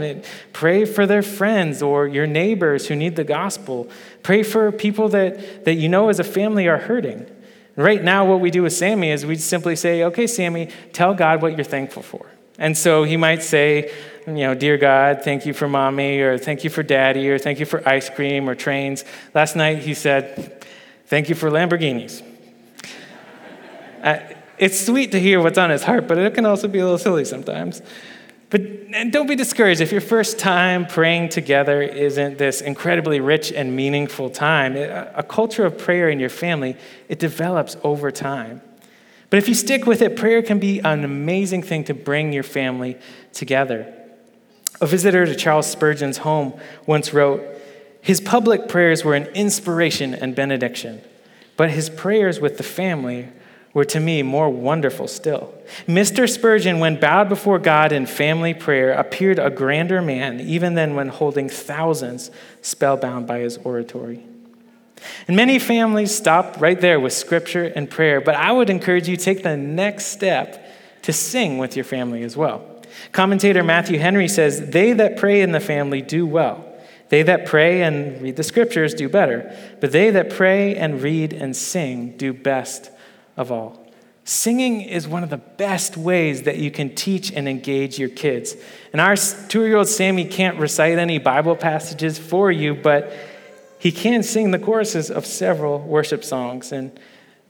Pray 0.52 0.84
for 0.84 1.04
their 1.04 1.22
friends 1.22 1.82
or 1.82 2.06
your 2.06 2.28
neighbors 2.28 2.86
who 2.86 2.94
need 2.94 3.16
the 3.16 3.24
gospel. 3.24 3.90
Pray 4.22 4.44
for 4.44 4.70
people 4.70 5.08
that, 5.08 5.64
that 5.64 5.74
you 5.74 5.88
know 5.88 6.10
as 6.10 6.20
a 6.20 6.24
family 6.24 6.68
are 6.68 6.78
hurting. 6.78 7.26
Right 7.74 8.04
now, 8.04 8.24
what 8.24 8.40
we 8.40 8.52
do 8.52 8.62
with 8.62 8.72
Sammy 8.72 9.10
is 9.10 9.26
we 9.26 9.34
simply 9.36 9.74
say, 9.74 10.04
okay, 10.04 10.28
Sammy, 10.28 10.70
tell 10.92 11.12
God 11.14 11.42
what 11.42 11.56
you're 11.56 11.64
thankful 11.64 12.02
for. 12.02 12.26
And 12.56 12.78
so 12.78 13.02
he 13.02 13.16
might 13.16 13.42
say, 13.42 13.90
you 14.28 14.34
know, 14.34 14.54
dear 14.54 14.76
God, 14.76 15.22
thank 15.24 15.44
you 15.44 15.54
for 15.54 15.66
mommy, 15.66 16.20
or 16.20 16.38
thank 16.38 16.62
you 16.62 16.70
for 16.70 16.84
daddy, 16.84 17.28
or 17.30 17.38
thank 17.38 17.58
you 17.58 17.66
for 17.66 17.88
ice 17.88 18.10
cream 18.10 18.48
or 18.48 18.54
trains. 18.54 19.04
Last 19.34 19.56
night 19.56 19.78
he 19.78 19.94
said, 19.94 20.64
thank 21.06 21.28
you 21.28 21.34
for 21.34 21.50
Lamborghinis. 21.50 22.22
Uh, 24.02 24.18
it's 24.58 24.78
sweet 24.78 25.12
to 25.12 25.20
hear 25.20 25.40
what's 25.42 25.58
on 25.58 25.70
his 25.70 25.82
heart, 25.82 26.06
but 26.06 26.18
it 26.18 26.34
can 26.34 26.44
also 26.44 26.68
be 26.68 26.78
a 26.78 26.82
little 26.82 26.98
silly 26.98 27.24
sometimes. 27.24 27.80
But 28.50 28.90
don't 29.12 29.28
be 29.28 29.36
discouraged 29.36 29.80
if 29.80 29.92
your 29.92 30.00
first 30.00 30.38
time 30.38 30.84
praying 30.84 31.28
together 31.28 31.80
isn't 31.80 32.36
this 32.36 32.60
incredibly 32.60 33.20
rich 33.20 33.52
and 33.52 33.76
meaningful 33.76 34.28
time. 34.28 34.76
A 34.76 35.22
culture 35.22 35.64
of 35.64 35.78
prayer 35.78 36.10
in 36.10 36.18
your 36.18 36.28
family, 36.28 36.76
it 37.08 37.20
develops 37.20 37.76
over 37.84 38.10
time. 38.10 38.60
But 39.30 39.38
if 39.38 39.48
you 39.48 39.54
stick 39.54 39.86
with 39.86 40.02
it, 40.02 40.16
prayer 40.16 40.42
can 40.42 40.58
be 40.58 40.80
an 40.80 41.04
amazing 41.04 41.62
thing 41.62 41.84
to 41.84 41.94
bring 41.94 42.32
your 42.32 42.42
family 42.42 42.98
together. 43.32 43.94
A 44.80 44.86
visitor 44.86 45.24
to 45.24 45.36
Charles 45.36 45.70
Spurgeon's 45.70 46.18
home 46.18 46.58
once 46.86 47.14
wrote, 47.14 47.42
His 48.00 48.20
public 48.20 48.68
prayers 48.68 49.04
were 49.04 49.14
an 49.14 49.26
inspiration 49.26 50.12
and 50.12 50.34
benediction, 50.34 51.00
but 51.56 51.70
his 51.70 51.88
prayers 51.88 52.40
with 52.40 52.56
the 52.56 52.64
family 52.64 53.28
were 53.72 53.84
to 53.84 54.00
me 54.00 54.22
more 54.22 54.50
wonderful 54.50 55.06
still. 55.06 55.54
Mr. 55.86 56.28
Spurgeon, 56.28 56.80
when 56.80 56.98
bowed 56.98 57.28
before 57.28 57.58
God 57.58 57.92
in 57.92 58.04
family 58.06 58.52
prayer, 58.52 58.92
appeared 58.92 59.38
a 59.38 59.50
grander 59.50 60.02
man 60.02 60.40
even 60.40 60.74
than 60.74 60.94
when 60.94 61.08
holding 61.08 61.48
thousands 61.48 62.30
spellbound 62.62 63.26
by 63.26 63.38
his 63.38 63.58
oratory. 63.58 64.24
And 65.28 65.36
many 65.36 65.58
families 65.58 66.14
stop 66.14 66.60
right 66.60 66.80
there 66.80 67.00
with 67.00 67.12
scripture 67.12 67.64
and 67.64 67.88
prayer, 67.88 68.20
but 68.20 68.34
I 68.34 68.52
would 68.52 68.68
encourage 68.68 69.08
you 69.08 69.16
take 69.16 69.42
the 69.42 69.56
next 69.56 70.06
step 70.06 70.66
to 71.02 71.12
sing 71.12 71.58
with 71.58 71.76
your 71.76 71.84
family 71.84 72.22
as 72.22 72.36
well. 72.36 72.66
Commentator 73.12 73.62
Matthew 73.62 73.98
Henry 73.98 74.28
says, 74.28 74.70
They 74.70 74.92
that 74.94 75.16
pray 75.16 75.40
in 75.40 75.52
the 75.52 75.60
family 75.60 76.02
do 76.02 76.26
well. 76.26 76.66
They 77.08 77.22
that 77.22 77.46
pray 77.46 77.82
and 77.82 78.20
read 78.20 78.36
the 78.36 78.42
scriptures 78.42 78.94
do 78.94 79.08
better, 79.08 79.56
but 79.80 79.90
they 79.90 80.10
that 80.10 80.30
pray 80.30 80.76
and 80.76 81.02
read 81.02 81.32
and 81.32 81.56
sing 81.56 82.16
do 82.16 82.32
best 82.32 82.90
of 83.40 83.50
all. 83.50 83.84
Singing 84.24 84.82
is 84.82 85.08
one 85.08 85.24
of 85.24 85.30
the 85.30 85.38
best 85.38 85.96
ways 85.96 86.42
that 86.42 86.58
you 86.58 86.70
can 86.70 86.94
teach 86.94 87.32
and 87.32 87.48
engage 87.48 87.98
your 87.98 88.10
kids. 88.10 88.54
And 88.92 89.00
our 89.00 89.16
two 89.16 89.64
year 89.64 89.76
old 89.78 89.88
Sammy 89.88 90.26
can't 90.26 90.58
recite 90.58 90.98
any 90.98 91.18
Bible 91.18 91.56
passages 91.56 92.18
for 92.18 92.52
you, 92.52 92.74
but 92.74 93.12
he 93.78 93.90
can 93.90 94.22
sing 94.22 94.50
the 94.50 94.58
choruses 94.58 95.10
of 95.10 95.24
several 95.24 95.80
worship 95.80 96.22
songs. 96.22 96.70
And 96.70 97.00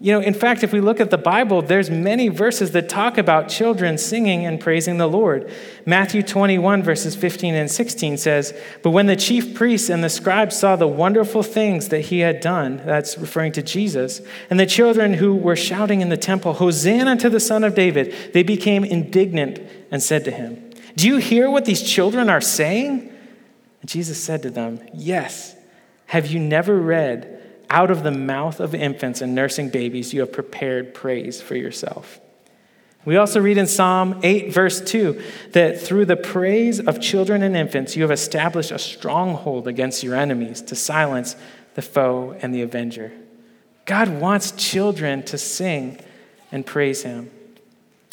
you 0.03 0.13
know, 0.13 0.21
in 0.21 0.33
fact, 0.33 0.65
if 0.65 0.73
we 0.73 0.81
look 0.81 0.99
at 0.99 1.11
the 1.11 1.19
Bible, 1.19 1.61
there's 1.61 1.91
many 1.91 2.29
verses 2.29 2.71
that 2.71 2.89
talk 2.89 3.19
about 3.19 3.51
children 3.51 3.99
singing 3.99 4.47
and 4.47 4.59
praising 4.59 4.97
the 4.97 5.07
Lord. 5.07 5.53
Matthew 5.85 6.23
21 6.23 6.83
verses 6.83 7.15
15 7.15 7.55
and 7.55 7.71
16 7.71 8.17
says, 8.17 8.55
"But 8.83 8.93
when 8.93 9.07
the 9.07 9.17
chief 9.17 9.55
priests 9.55 9.91
and 9.91 10.03
the 10.03 10.09
scribes 10.09 10.57
saw 10.57 10.75
the 10.75 10.89
wonderful 10.89 11.43
things 11.43 11.89
that 11.89 12.01
he 12.07 12.21
had 12.21 12.41
done, 12.41 12.81
that's 12.87 13.19
referring 13.19 13.53
to 13.53 13.63
Jesus, 13.63 14.23
and 14.49 14.59
the 14.59 14.65
children 14.65 15.15
who 15.15 15.35
were 15.35 15.55
shouting 15.55 16.01
in 16.01 16.09
the 16.09 16.17
temple, 16.17 16.55
Hosanna 16.55 17.17
to 17.17 17.29
the 17.29 17.39
son 17.39 17.63
of 17.63 17.75
David, 17.75 18.15
they 18.33 18.43
became 18.43 18.85
indignant 18.85 19.61
and 19.91 20.03
said 20.03 20.25
to 20.25 20.31
him, 20.31 20.57
"Do 20.97 21.07
you 21.09 21.19
hear 21.19 21.51
what 21.51 21.67
these 21.67 21.83
children 21.83 22.31
are 22.31 22.41
saying?" 22.41 23.11
And 23.83 23.91
Jesus 23.91 24.17
said 24.17 24.43
to 24.45 24.51
them, 24.51 24.81
"Yes. 24.95 25.57
Have 26.07 26.27
you 26.27 26.41
never 26.41 26.77
read 26.77 27.39
out 27.70 27.90
of 27.90 28.02
the 28.02 28.11
mouth 28.11 28.61
of 28.61 28.74
infants 28.74 29.20
and 29.20 29.35
nursing 29.35 29.70
babies, 29.70 30.12
you 30.12 30.20
have 30.20 30.33
prepared 30.33 30.92
praise 30.92 31.40
for 31.40 31.54
yourself. 31.54 32.20
We 33.04 33.16
also 33.16 33.40
read 33.40 33.56
in 33.56 33.66
Psalm 33.66 34.20
8, 34.22 34.52
verse 34.52 34.80
2, 34.80 35.22
that 35.52 35.80
through 35.80 36.04
the 36.04 36.16
praise 36.16 36.80
of 36.80 37.00
children 37.00 37.42
and 37.42 37.56
infants, 37.56 37.96
you 37.96 38.02
have 38.02 38.11
established 38.11 38.72
a 38.72 38.78
stronghold 38.78 39.66
against 39.66 40.02
your 40.02 40.16
enemies 40.16 40.61
to 40.62 40.74
silence 40.74 41.35
the 41.74 41.83
foe 41.83 42.37
and 42.42 42.54
the 42.54 42.61
avenger. 42.61 43.12
God 43.87 44.20
wants 44.20 44.50
children 44.52 45.22
to 45.24 45.38
sing 45.38 45.98
and 46.52 46.66
praise 46.66 47.02
him. 47.02 47.30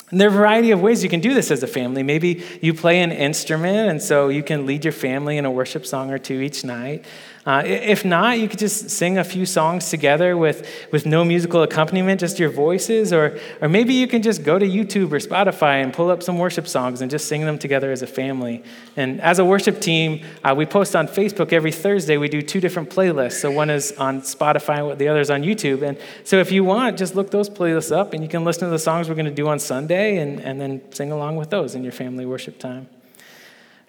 And 0.09 0.21
there 0.21 0.29
are 0.29 0.31
a 0.31 0.37
variety 0.37 0.71
of 0.71 0.81
ways 0.81 1.03
you 1.03 1.09
can 1.09 1.19
do 1.19 1.33
this 1.33 1.51
as 1.51 1.63
a 1.63 1.67
family. 1.67 2.01
Maybe 2.01 2.45
you 2.61 2.73
play 2.73 3.01
an 3.01 3.11
instrument, 3.11 3.89
and 3.89 4.01
so 4.01 4.29
you 4.29 4.41
can 4.41 4.65
lead 4.65 4.85
your 4.85 4.93
family 4.93 5.37
in 5.37 5.43
a 5.43 5.51
worship 5.51 5.85
song 5.85 6.11
or 6.11 6.17
two 6.17 6.39
each 6.39 6.63
night. 6.63 7.03
Uh, 7.47 7.63
if 7.65 8.03
not, 8.03 8.37
you 8.37 8.49
could 8.49 8.59
just 8.59 8.89
sing 8.89 9.17
a 9.17 9.23
few 9.23 9.45
songs 9.45 9.89
together 9.89 10.35
with, 10.35 10.69
with 10.91 11.05
no 11.05 11.23
musical 11.23 11.63
accompaniment, 11.63 12.19
just 12.19 12.39
your 12.39 12.49
voices. 12.49 13.13
Or, 13.13 13.39
or 13.61 13.69
maybe 13.69 13.93
you 13.93 14.05
can 14.05 14.21
just 14.21 14.43
go 14.43 14.59
to 14.59 14.65
YouTube 14.67 15.13
or 15.13 15.19
Spotify 15.19 15.81
and 15.81 15.93
pull 15.93 16.09
up 16.09 16.21
some 16.21 16.37
worship 16.37 16.67
songs 16.67 16.99
and 16.99 17.09
just 17.09 17.25
sing 17.29 17.45
them 17.45 17.57
together 17.57 17.89
as 17.89 18.01
a 18.01 18.07
family. 18.07 18.65
And 18.97 19.21
as 19.21 19.39
a 19.39 19.45
worship 19.45 19.79
team, 19.79 20.25
uh, 20.43 20.55
we 20.57 20.65
post 20.65 20.93
on 20.93 21.07
Facebook 21.07 21.53
every 21.53 21.71
Thursday. 21.71 22.17
We 22.17 22.27
do 22.27 22.41
two 22.41 22.59
different 22.59 22.89
playlists. 22.89 23.39
So 23.39 23.49
one 23.49 23.69
is 23.69 23.93
on 23.93 24.23
Spotify, 24.23 24.97
the 24.97 25.07
other 25.07 25.21
is 25.21 25.29
on 25.29 25.41
YouTube. 25.43 25.83
And 25.83 25.97
so 26.25 26.39
if 26.39 26.51
you 26.51 26.65
want, 26.65 26.97
just 26.97 27.15
look 27.15 27.31
those 27.31 27.49
playlists 27.49 27.95
up 27.95 28.11
and 28.11 28.21
you 28.21 28.27
can 28.27 28.43
listen 28.43 28.65
to 28.65 28.71
the 28.71 28.77
songs 28.77 29.07
we're 29.07 29.15
going 29.15 29.23
to 29.23 29.31
do 29.31 29.47
on 29.47 29.59
Sunday 29.59 30.17
and, 30.17 30.41
and 30.41 30.59
then 30.59 30.81
sing 30.91 31.13
along 31.13 31.37
with 31.37 31.49
those 31.49 31.75
in 31.75 31.83
your 31.83 31.93
family 31.93 32.25
worship 32.25 32.59
time. 32.59 32.89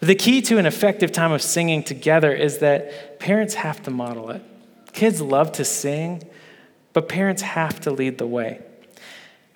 The 0.01 0.15
key 0.15 0.43
to 0.43 0.59
an 0.59 0.67
effective 0.67 1.11
time 1.11 1.33
of 1.33 1.43
singing 1.43 1.83
together 1.83 2.33
is 2.33 2.59
that 2.59 3.19
parents 3.19 3.55
have 3.55 3.83
to 3.85 3.91
model 3.91 4.31
it. 4.31 4.43
Kids 4.93 5.21
love 5.21 5.53
to 5.53 5.65
sing, 5.65 6.23
but 6.93 7.09
parents 7.09 7.43
have 7.43 7.81
to 7.81 7.91
lead 7.91 8.19
the 8.19 8.27
way. 8.27 8.61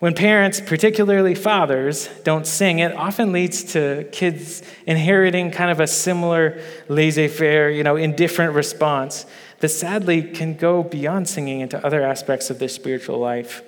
When 0.01 0.15
parents, 0.15 0.61
particularly 0.61 1.37
fathers, 1.37 2.09
don't 2.25 2.45
sing, 2.45 2.81
it 2.81 2.93
often 2.93 3.31
leads 3.31 3.63
to 3.75 4.09
kids 4.11 4.65
inheriting 4.85 5.53
kind 5.53 5.71
of 5.71 5.79
a 5.79 5.87
similar 5.87 6.61
laissez 6.89 7.29
faire, 7.29 7.71
you 7.71 7.85
know, 7.85 7.95
indifferent 7.95 8.55
response 8.55 9.27
that 9.61 9.69
sadly 9.69 10.23
can 10.23 10.57
go 10.57 10.83
beyond 10.83 11.29
singing 11.29 11.61
into 11.61 11.85
other 11.87 12.03
aspects 12.03 12.51
of 12.51 12.59
their 12.59 12.69
spiritual 12.69 13.21
life. 13.21 13.63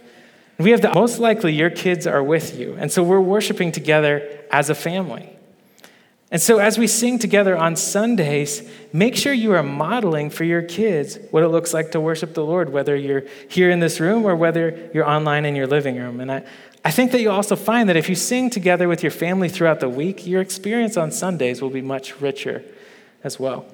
We 0.58 0.72
have 0.72 0.80
the 0.80 0.92
most 0.92 1.20
likely 1.20 1.52
your 1.52 1.70
kids 1.70 2.04
are 2.04 2.22
with 2.22 2.58
you, 2.58 2.74
and 2.80 2.90
so 2.90 3.04
we're 3.04 3.20
worshiping 3.20 3.70
together 3.70 4.28
as 4.50 4.70
a 4.70 4.74
family. 4.74 5.33
And 6.34 6.42
so, 6.42 6.58
as 6.58 6.78
we 6.78 6.88
sing 6.88 7.20
together 7.20 7.56
on 7.56 7.76
Sundays, 7.76 8.68
make 8.92 9.14
sure 9.14 9.32
you 9.32 9.52
are 9.52 9.62
modeling 9.62 10.30
for 10.30 10.42
your 10.42 10.62
kids 10.62 11.16
what 11.30 11.44
it 11.44 11.48
looks 11.48 11.72
like 11.72 11.92
to 11.92 12.00
worship 12.00 12.34
the 12.34 12.44
Lord, 12.44 12.72
whether 12.72 12.96
you're 12.96 13.22
here 13.48 13.70
in 13.70 13.78
this 13.78 14.00
room 14.00 14.24
or 14.24 14.34
whether 14.34 14.90
you're 14.92 15.08
online 15.08 15.44
in 15.44 15.54
your 15.54 15.68
living 15.68 15.94
room. 15.94 16.18
And 16.18 16.32
I, 16.32 16.44
I 16.84 16.90
think 16.90 17.12
that 17.12 17.20
you'll 17.20 17.36
also 17.36 17.54
find 17.54 17.88
that 17.88 17.96
if 17.96 18.08
you 18.08 18.16
sing 18.16 18.50
together 18.50 18.88
with 18.88 19.00
your 19.00 19.12
family 19.12 19.48
throughout 19.48 19.78
the 19.78 19.88
week, 19.88 20.26
your 20.26 20.40
experience 20.40 20.96
on 20.96 21.12
Sundays 21.12 21.62
will 21.62 21.70
be 21.70 21.82
much 21.82 22.20
richer 22.20 22.64
as 23.22 23.38
well. 23.38 23.64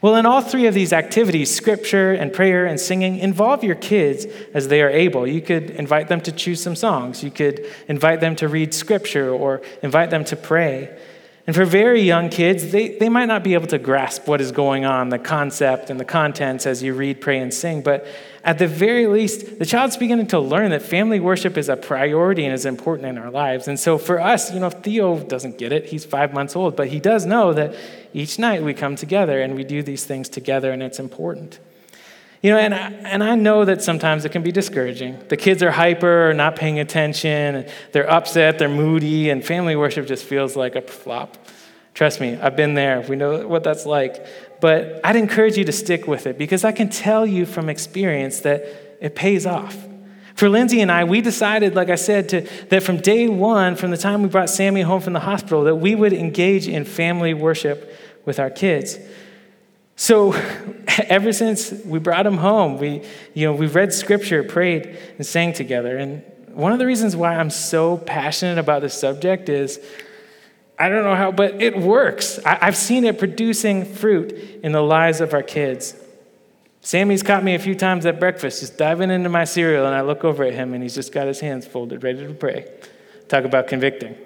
Well, 0.00 0.16
in 0.16 0.24
all 0.24 0.40
three 0.40 0.66
of 0.66 0.72
these 0.72 0.94
activities, 0.94 1.54
scripture 1.54 2.14
and 2.14 2.32
prayer 2.32 2.64
and 2.64 2.80
singing, 2.80 3.18
involve 3.18 3.62
your 3.62 3.74
kids 3.74 4.24
as 4.54 4.68
they 4.68 4.80
are 4.80 4.88
able. 4.88 5.26
You 5.26 5.42
could 5.42 5.68
invite 5.68 6.08
them 6.08 6.22
to 6.22 6.32
choose 6.32 6.62
some 6.62 6.76
songs, 6.76 7.22
you 7.22 7.30
could 7.30 7.70
invite 7.88 8.20
them 8.20 8.36
to 8.36 8.48
read 8.48 8.72
scripture 8.72 9.28
or 9.28 9.60
invite 9.82 10.08
them 10.08 10.24
to 10.24 10.34
pray. 10.34 10.98
And 11.46 11.54
for 11.54 11.66
very 11.66 12.00
young 12.00 12.30
kids, 12.30 12.70
they, 12.70 12.96
they 12.96 13.10
might 13.10 13.26
not 13.26 13.44
be 13.44 13.52
able 13.52 13.66
to 13.66 13.78
grasp 13.78 14.26
what 14.26 14.40
is 14.40 14.50
going 14.50 14.86
on, 14.86 15.10
the 15.10 15.18
concept 15.18 15.90
and 15.90 16.00
the 16.00 16.04
contents 16.04 16.64
as 16.64 16.82
you 16.82 16.94
read, 16.94 17.20
pray, 17.20 17.38
and 17.38 17.52
sing. 17.52 17.82
But 17.82 18.06
at 18.42 18.58
the 18.58 18.66
very 18.66 19.06
least, 19.06 19.58
the 19.58 19.66
child's 19.66 19.98
beginning 19.98 20.28
to 20.28 20.38
learn 20.40 20.70
that 20.70 20.80
family 20.80 21.20
worship 21.20 21.58
is 21.58 21.68
a 21.68 21.76
priority 21.76 22.46
and 22.46 22.54
is 22.54 22.64
important 22.64 23.08
in 23.08 23.18
our 23.18 23.30
lives. 23.30 23.68
And 23.68 23.78
so 23.78 23.98
for 23.98 24.20
us, 24.20 24.54
you 24.54 24.60
know, 24.60 24.70
Theo 24.70 25.18
doesn't 25.18 25.58
get 25.58 25.70
it. 25.70 25.84
He's 25.84 26.06
five 26.06 26.32
months 26.32 26.56
old, 26.56 26.76
but 26.76 26.88
he 26.88 26.98
does 26.98 27.26
know 27.26 27.52
that 27.52 27.74
each 28.14 28.38
night 28.38 28.62
we 28.62 28.72
come 28.72 28.96
together 28.96 29.42
and 29.42 29.54
we 29.54 29.64
do 29.64 29.82
these 29.82 30.06
things 30.06 30.30
together, 30.30 30.72
and 30.72 30.82
it's 30.82 30.98
important. 30.98 31.58
You 32.44 32.50
know, 32.50 32.58
and 32.58 32.74
I, 32.74 32.90
and 32.90 33.24
I 33.24 33.36
know 33.36 33.64
that 33.64 33.82
sometimes 33.82 34.26
it 34.26 34.32
can 34.32 34.42
be 34.42 34.52
discouraging. 34.52 35.18
The 35.28 35.36
kids 35.38 35.62
are 35.62 35.70
hyper 35.70 36.34
not 36.34 36.56
paying 36.56 36.78
attention, 36.78 37.66
they're 37.92 38.10
upset, 38.10 38.58
they're 38.58 38.68
moody, 38.68 39.30
and 39.30 39.42
family 39.42 39.76
worship 39.76 40.06
just 40.06 40.26
feels 40.26 40.54
like 40.54 40.76
a 40.76 40.82
flop. 40.82 41.38
Trust 41.94 42.20
me, 42.20 42.36
I've 42.36 42.54
been 42.54 42.74
there. 42.74 43.00
We 43.00 43.16
know 43.16 43.48
what 43.48 43.64
that's 43.64 43.86
like. 43.86 44.26
But 44.60 45.00
I'd 45.02 45.16
encourage 45.16 45.56
you 45.56 45.64
to 45.64 45.72
stick 45.72 46.06
with 46.06 46.26
it 46.26 46.36
because 46.36 46.64
I 46.64 46.72
can 46.72 46.90
tell 46.90 47.24
you 47.24 47.46
from 47.46 47.70
experience 47.70 48.40
that 48.40 48.98
it 49.00 49.14
pays 49.14 49.46
off. 49.46 49.78
For 50.34 50.50
Lindsay 50.50 50.82
and 50.82 50.92
I, 50.92 51.04
we 51.04 51.22
decided, 51.22 51.74
like 51.74 51.88
I 51.88 51.94
said, 51.94 52.28
to, 52.28 52.42
that 52.68 52.82
from 52.82 52.98
day 52.98 53.26
one, 53.26 53.74
from 53.74 53.90
the 53.90 53.96
time 53.96 54.22
we 54.22 54.28
brought 54.28 54.50
Sammy 54.50 54.82
home 54.82 55.00
from 55.00 55.14
the 55.14 55.20
hospital, 55.20 55.64
that 55.64 55.76
we 55.76 55.94
would 55.94 56.12
engage 56.12 56.68
in 56.68 56.84
family 56.84 57.32
worship 57.32 57.96
with 58.26 58.38
our 58.38 58.50
kids. 58.50 58.98
So 59.96 60.32
ever 61.08 61.32
since 61.32 61.70
we 61.70 61.98
brought 61.98 62.26
him 62.26 62.38
home, 62.38 62.78
we, 62.78 63.02
you 63.34 63.46
know, 63.46 63.52
we've 63.52 63.74
read 63.74 63.92
scripture, 63.92 64.42
prayed, 64.42 64.98
and 65.16 65.26
sang 65.26 65.52
together. 65.52 65.96
And 65.96 66.22
one 66.48 66.72
of 66.72 66.78
the 66.78 66.86
reasons 66.86 67.16
why 67.16 67.36
I'm 67.36 67.50
so 67.50 67.98
passionate 67.98 68.58
about 68.58 68.82
this 68.82 68.94
subject 68.94 69.48
is 69.48 69.80
I 70.78 70.88
don't 70.88 71.04
know 71.04 71.14
how, 71.14 71.30
but 71.30 71.62
it 71.62 71.78
works. 71.78 72.40
I, 72.44 72.64
have 72.64 72.76
seen 72.76 73.04
it 73.04 73.18
producing 73.18 73.84
fruit 73.84 74.32
in 74.62 74.72
the 74.72 74.82
lives 74.82 75.20
of 75.20 75.32
our 75.32 75.42
kids. 75.42 75.94
Sammy's 76.80 77.22
caught 77.22 77.44
me 77.44 77.54
a 77.54 77.58
few 77.58 77.74
times 77.74 78.04
at 78.06 78.18
breakfast, 78.18 78.60
just 78.60 78.76
diving 78.76 79.10
into 79.10 79.28
my 79.28 79.44
cereal, 79.44 79.86
and 79.86 79.94
I 79.94 80.00
look 80.02 80.24
over 80.24 80.42
at 80.44 80.52
him, 80.52 80.74
and 80.74 80.82
he's 80.82 80.94
just 80.94 81.12
got 81.12 81.26
his 81.28 81.40
hands 81.40 81.66
folded, 81.66 82.02
ready 82.02 82.26
to 82.26 82.34
pray. 82.34 82.68
Talk 83.28 83.44
about 83.44 83.68
convicting. 83.68 84.16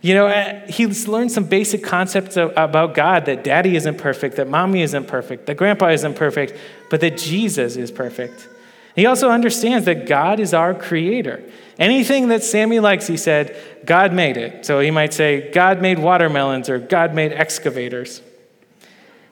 You 0.00 0.14
know, 0.14 0.28
uh, 0.28 0.66
he's 0.68 1.08
learned 1.08 1.32
some 1.32 1.44
basic 1.44 1.82
concepts 1.82 2.36
about 2.36 2.94
God 2.94 3.26
that 3.26 3.42
daddy 3.42 3.74
isn't 3.74 3.98
perfect, 3.98 4.36
that 4.36 4.48
mommy 4.48 4.82
isn't 4.82 5.08
perfect, 5.08 5.46
that 5.46 5.56
grandpa 5.56 5.88
isn't 5.88 6.14
perfect, 6.14 6.54
but 6.88 7.00
that 7.00 7.16
Jesus 7.16 7.76
is 7.76 7.90
perfect. 7.90 8.48
He 8.94 9.06
also 9.06 9.30
understands 9.30 9.86
that 9.86 10.06
God 10.06 10.40
is 10.40 10.54
our 10.54 10.74
creator. 10.74 11.42
Anything 11.78 12.28
that 12.28 12.42
Sammy 12.42 12.80
likes, 12.80 13.06
he 13.06 13.16
said, 13.16 13.56
God 13.84 14.12
made 14.12 14.36
it. 14.36 14.66
So 14.66 14.80
he 14.80 14.90
might 14.90 15.14
say, 15.14 15.50
God 15.52 15.80
made 15.80 15.98
watermelons 15.98 16.68
or 16.68 16.78
God 16.78 17.14
made 17.14 17.32
excavators. 17.32 18.20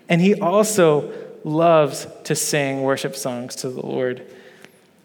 And 0.09 0.21
he 0.21 0.41
also 0.41 1.13
loves 1.43 2.07
to 2.25 2.35
sing 2.37 2.83
worship 2.83 3.17
songs 3.17 3.57
to 3.57 3.71
the 3.71 3.85
Lord. 3.85 4.25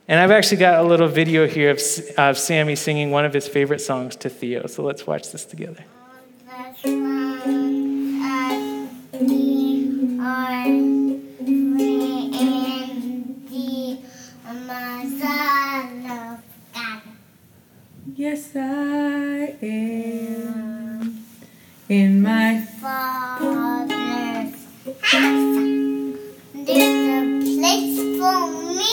And 0.08 0.20
I've 0.20 0.32
actually 0.32 0.58
got 0.58 0.80
a 0.80 0.84
little 0.84 1.08
video 1.08 1.48
here 1.48 1.72
of, 1.72 1.80
of 2.18 2.38
Sammy 2.38 2.76
singing 2.76 3.12
one 3.12 3.26
of 3.26 3.34
his 3.34 3.48
favorite 3.48 3.80
songs 3.80 4.16
to 4.18 4.30
Theo. 4.30 4.68
So 4.68 4.84
let's 4.84 5.08
watch 5.08 5.32
this 5.32 5.46
together. 5.46 5.86
Yes, 18.16 18.56
I 18.56 19.56
am 19.62 21.26
in 21.90 22.22
my 22.22 22.62
Father's 22.80 24.54
house. 25.02 25.72
There's 27.72 28.00
a 28.00 28.02
place 28.02 28.20
for 28.20 28.48
me. 28.76 28.92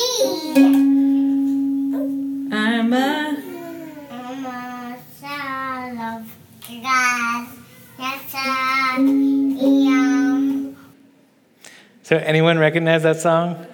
I'm 2.52 2.92
a, 2.92 3.36
I'm 4.10 4.46
a 4.46 4.98
child 5.20 5.98
of 5.98 6.22
God. 6.82 7.48
Yes, 7.98 8.34
I 8.34 8.94
am. 8.98 10.76
So, 12.04 12.16
anyone 12.18 12.58
recognize 12.58 13.02
that 13.02 13.16
song? 13.16 13.66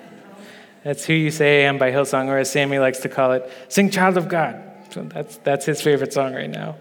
That's 0.84 1.04
Who 1.04 1.12
You 1.12 1.30
Say 1.30 1.64
I 1.64 1.68
Am 1.68 1.76
by 1.76 1.92
Hillsong, 1.92 2.28
or 2.28 2.38
as 2.38 2.50
Sammy 2.50 2.78
likes 2.78 3.00
to 3.00 3.10
call 3.10 3.32
it, 3.32 3.50
Sing 3.68 3.90
Child 3.90 4.16
of 4.16 4.28
God. 4.28 4.62
So 4.88 5.02
that's, 5.02 5.36
that's 5.38 5.66
his 5.66 5.82
favorite 5.82 6.14
song 6.14 6.34
right 6.34 6.48
now. 6.48 6.76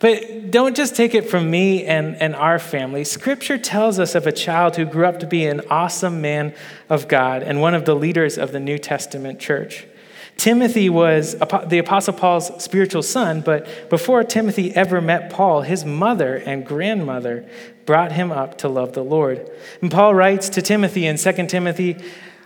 But 0.00 0.50
don't 0.50 0.74
just 0.74 0.96
take 0.96 1.14
it 1.14 1.28
from 1.28 1.50
me 1.50 1.84
and, 1.84 2.16
and 2.16 2.34
our 2.34 2.58
family. 2.58 3.04
Scripture 3.04 3.58
tells 3.58 3.98
us 3.98 4.14
of 4.14 4.26
a 4.26 4.32
child 4.32 4.76
who 4.76 4.86
grew 4.86 5.04
up 5.04 5.20
to 5.20 5.26
be 5.26 5.44
an 5.44 5.60
awesome 5.68 6.22
man 6.22 6.54
of 6.88 7.06
God 7.06 7.42
and 7.42 7.60
one 7.60 7.74
of 7.74 7.84
the 7.84 7.94
leaders 7.94 8.38
of 8.38 8.50
the 8.50 8.60
New 8.60 8.78
Testament 8.78 9.38
church. 9.38 9.86
Timothy 10.38 10.88
was 10.88 11.36
the 11.66 11.78
Apostle 11.78 12.14
Paul's 12.14 12.64
spiritual 12.64 13.02
son, 13.02 13.42
but 13.42 13.90
before 13.90 14.24
Timothy 14.24 14.74
ever 14.74 15.02
met 15.02 15.28
Paul, 15.28 15.60
his 15.60 15.84
mother 15.84 16.36
and 16.36 16.64
grandmother 16.64 17.46
brought 17.84 18.12
him 18.12 18.32
up 18.32 18.56
to 18.58 18.68
love 18.68 18.94
the 18.94 19.04
Lord. 19.04 19.50
And 19.82 19.90
Paul 19.90 20.14
writes 20.14 20.48
to 20.50 20.62
Timothy 20.62 21.06
in 21.06 21.18
2 21.18 21.46
Timothy 21.46 21.98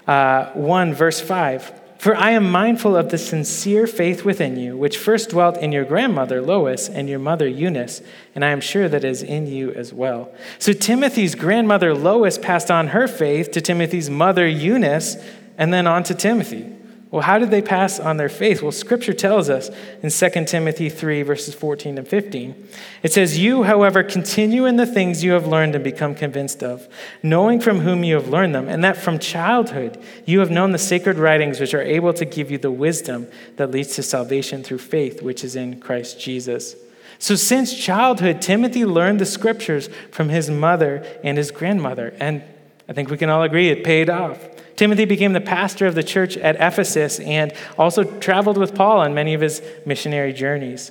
uh, 0.08 0.50
1, 0.54 0.92
verse 0.92 1.20
5 1.20 1.83
For 1.98 2.14
I 2.16 2.32
am 2.32 2.50
mindful 2.50 2.96
of 2.96 3.10
the 3.10 3.18
sincere 3.18 3.86
faith 3.86 4.24
within 4.24 4.56
you, 4.58 4.76
which 4.76 4.98
first 4.98 5.30
dwelt 5.30 5.56
in 5.58 5.72
your 5.72 5.84
grandmother 5.84 6.42
Lois 6.42 6.88
and 6.88 7.08
your 7.08 7.18
mother 7.18 7.48
Eunice, 7.48 8.02
and 8.34 8.44
I 8.44 8.50
am 8.50 8.60
sure 8.60 8.88
that 8.88 9.04
is 9.04 9.22
in 9.22 9.46
you 9.46 9.72
as 9.72 9.92
well. 9.92 10.32
So 10.58 10.72
Timothy's 10.72 11.34
grandmother 11.34 11.94
Lois 11.94 12.36
passed 12.36 12.70
on 12.70 12.88
her 12.88 13.08
faith 13.08 13.50
to 13.52 13.60
Timothy's 13.60 14.10
mother 14.10 14.46
Eunice, 14.46 15.16
and 15.56 15.72
then 15.72 15.86
on 15.86 16.02
to 16.04 16.14
Timothy. 16.14 16.72
Well, 17.14 17.22
how 17.22 17.38
did 17.38 17.52
they 17.52 17.62
pass 17.62 18.00
on 18.00 18.16
their 18.16 18.28
faith? 18.28 18.60
Well, 18.60 18.72
scripture 18.72 19.12
tells 19.12 19.48
us 19.48 19.70
in 20.02 20.10
2 20.10 20.46
Timothy 20.46 20.88
3, 20.90 21.22
verses 21.22 21.54
14 21.54 21.96
and 21.96 22.08
15. 22.08 22.68
It 23.04 23.12
says, 23.12 23.38
You, 23.38 23.62
however, 23.62 24.02
continue 24.02 24.66
in 24.66 24.78
the 24.78 24.84
things 24.84 25.22
you 25.22 25.30
have 25.30 25.46
learned 25.46 25.76
and 25.76 25.84
become 25.84 26.16
convinced 26.16 26.64
of, 26.64 26.88
knowing 27.22 27.60
from 27.60 27.78
whom 27.78 28.02
you 28.02 28.16
have 28.16 28.30
learned 28.30 28.52
them, 28.52 28.68
and 28.68 28.82
that 28.82 28.96
from 28.96 29.20
childhood 29.20 29.96
you 30.26 30.40
have 30.40 30.50
known 30.50 30.72
the 30.72 30.76
sacred 30.78 31.16
writings 31.16 31.60
which 31.60 31.72
are 31.72 31.82
able 31.82 32.12
to 32.14 32.24
give 32.24 32.50
you 32.50 32.58
the 32.58 32.72
wisdom 32.72 33.28
that 33.58 33.70
leads 33.70 33.94
to 33.94 34.02
salvation 34.02 34.64
through 34.64 34.78
faith, 34.78 35.22
which 35.22 35.44
is 35.44 35.54
in 35.54 35.78
Christ 35.78 36.18
Jesus. 36.18 36.74
So, 37.20 37.36
since 37.36 37.72
childhood, 37.72 38.42
Timothy 38.42 38.84
learned 38.84 39.20
the 39.20 39.24
scriptures 39.24 39.88
from 40.10 40.30
his 40.30 40.50
mother 40.50 41.06
and 41.22 41.38
his 41.38 41.52
grandmother, 41.52 42.12
and 42.18 42.42
I 42.88 42.92
think 42.92 43.08
we 43.08 43.18
can 43.18 43.30
all 43.30 43.44
agree 43.44 43.68
it 43.68 43.84
paid 43.84 44.10
off. 44.10 44.53
Timothy 44.76 45.04
became 45.04 45.32
the 45.32 45.40
pastor 45.40 45.86
of 45.86 45.94
the 45.94 46.02
church 46.02 46.36
at 46.36 46.56
Ephesus 46.56 47.20
and 47.20 47.52
also 47.78 48.04
traveled 48.04 48.58
with 48.58 48.74
Paul 48.74 49.00
on 49.00 49.14
many 49.14 49.34
of 49.34 49.40
his 49.40 49.62
missionary 49.86 50.32
journeys. 50.32 50.90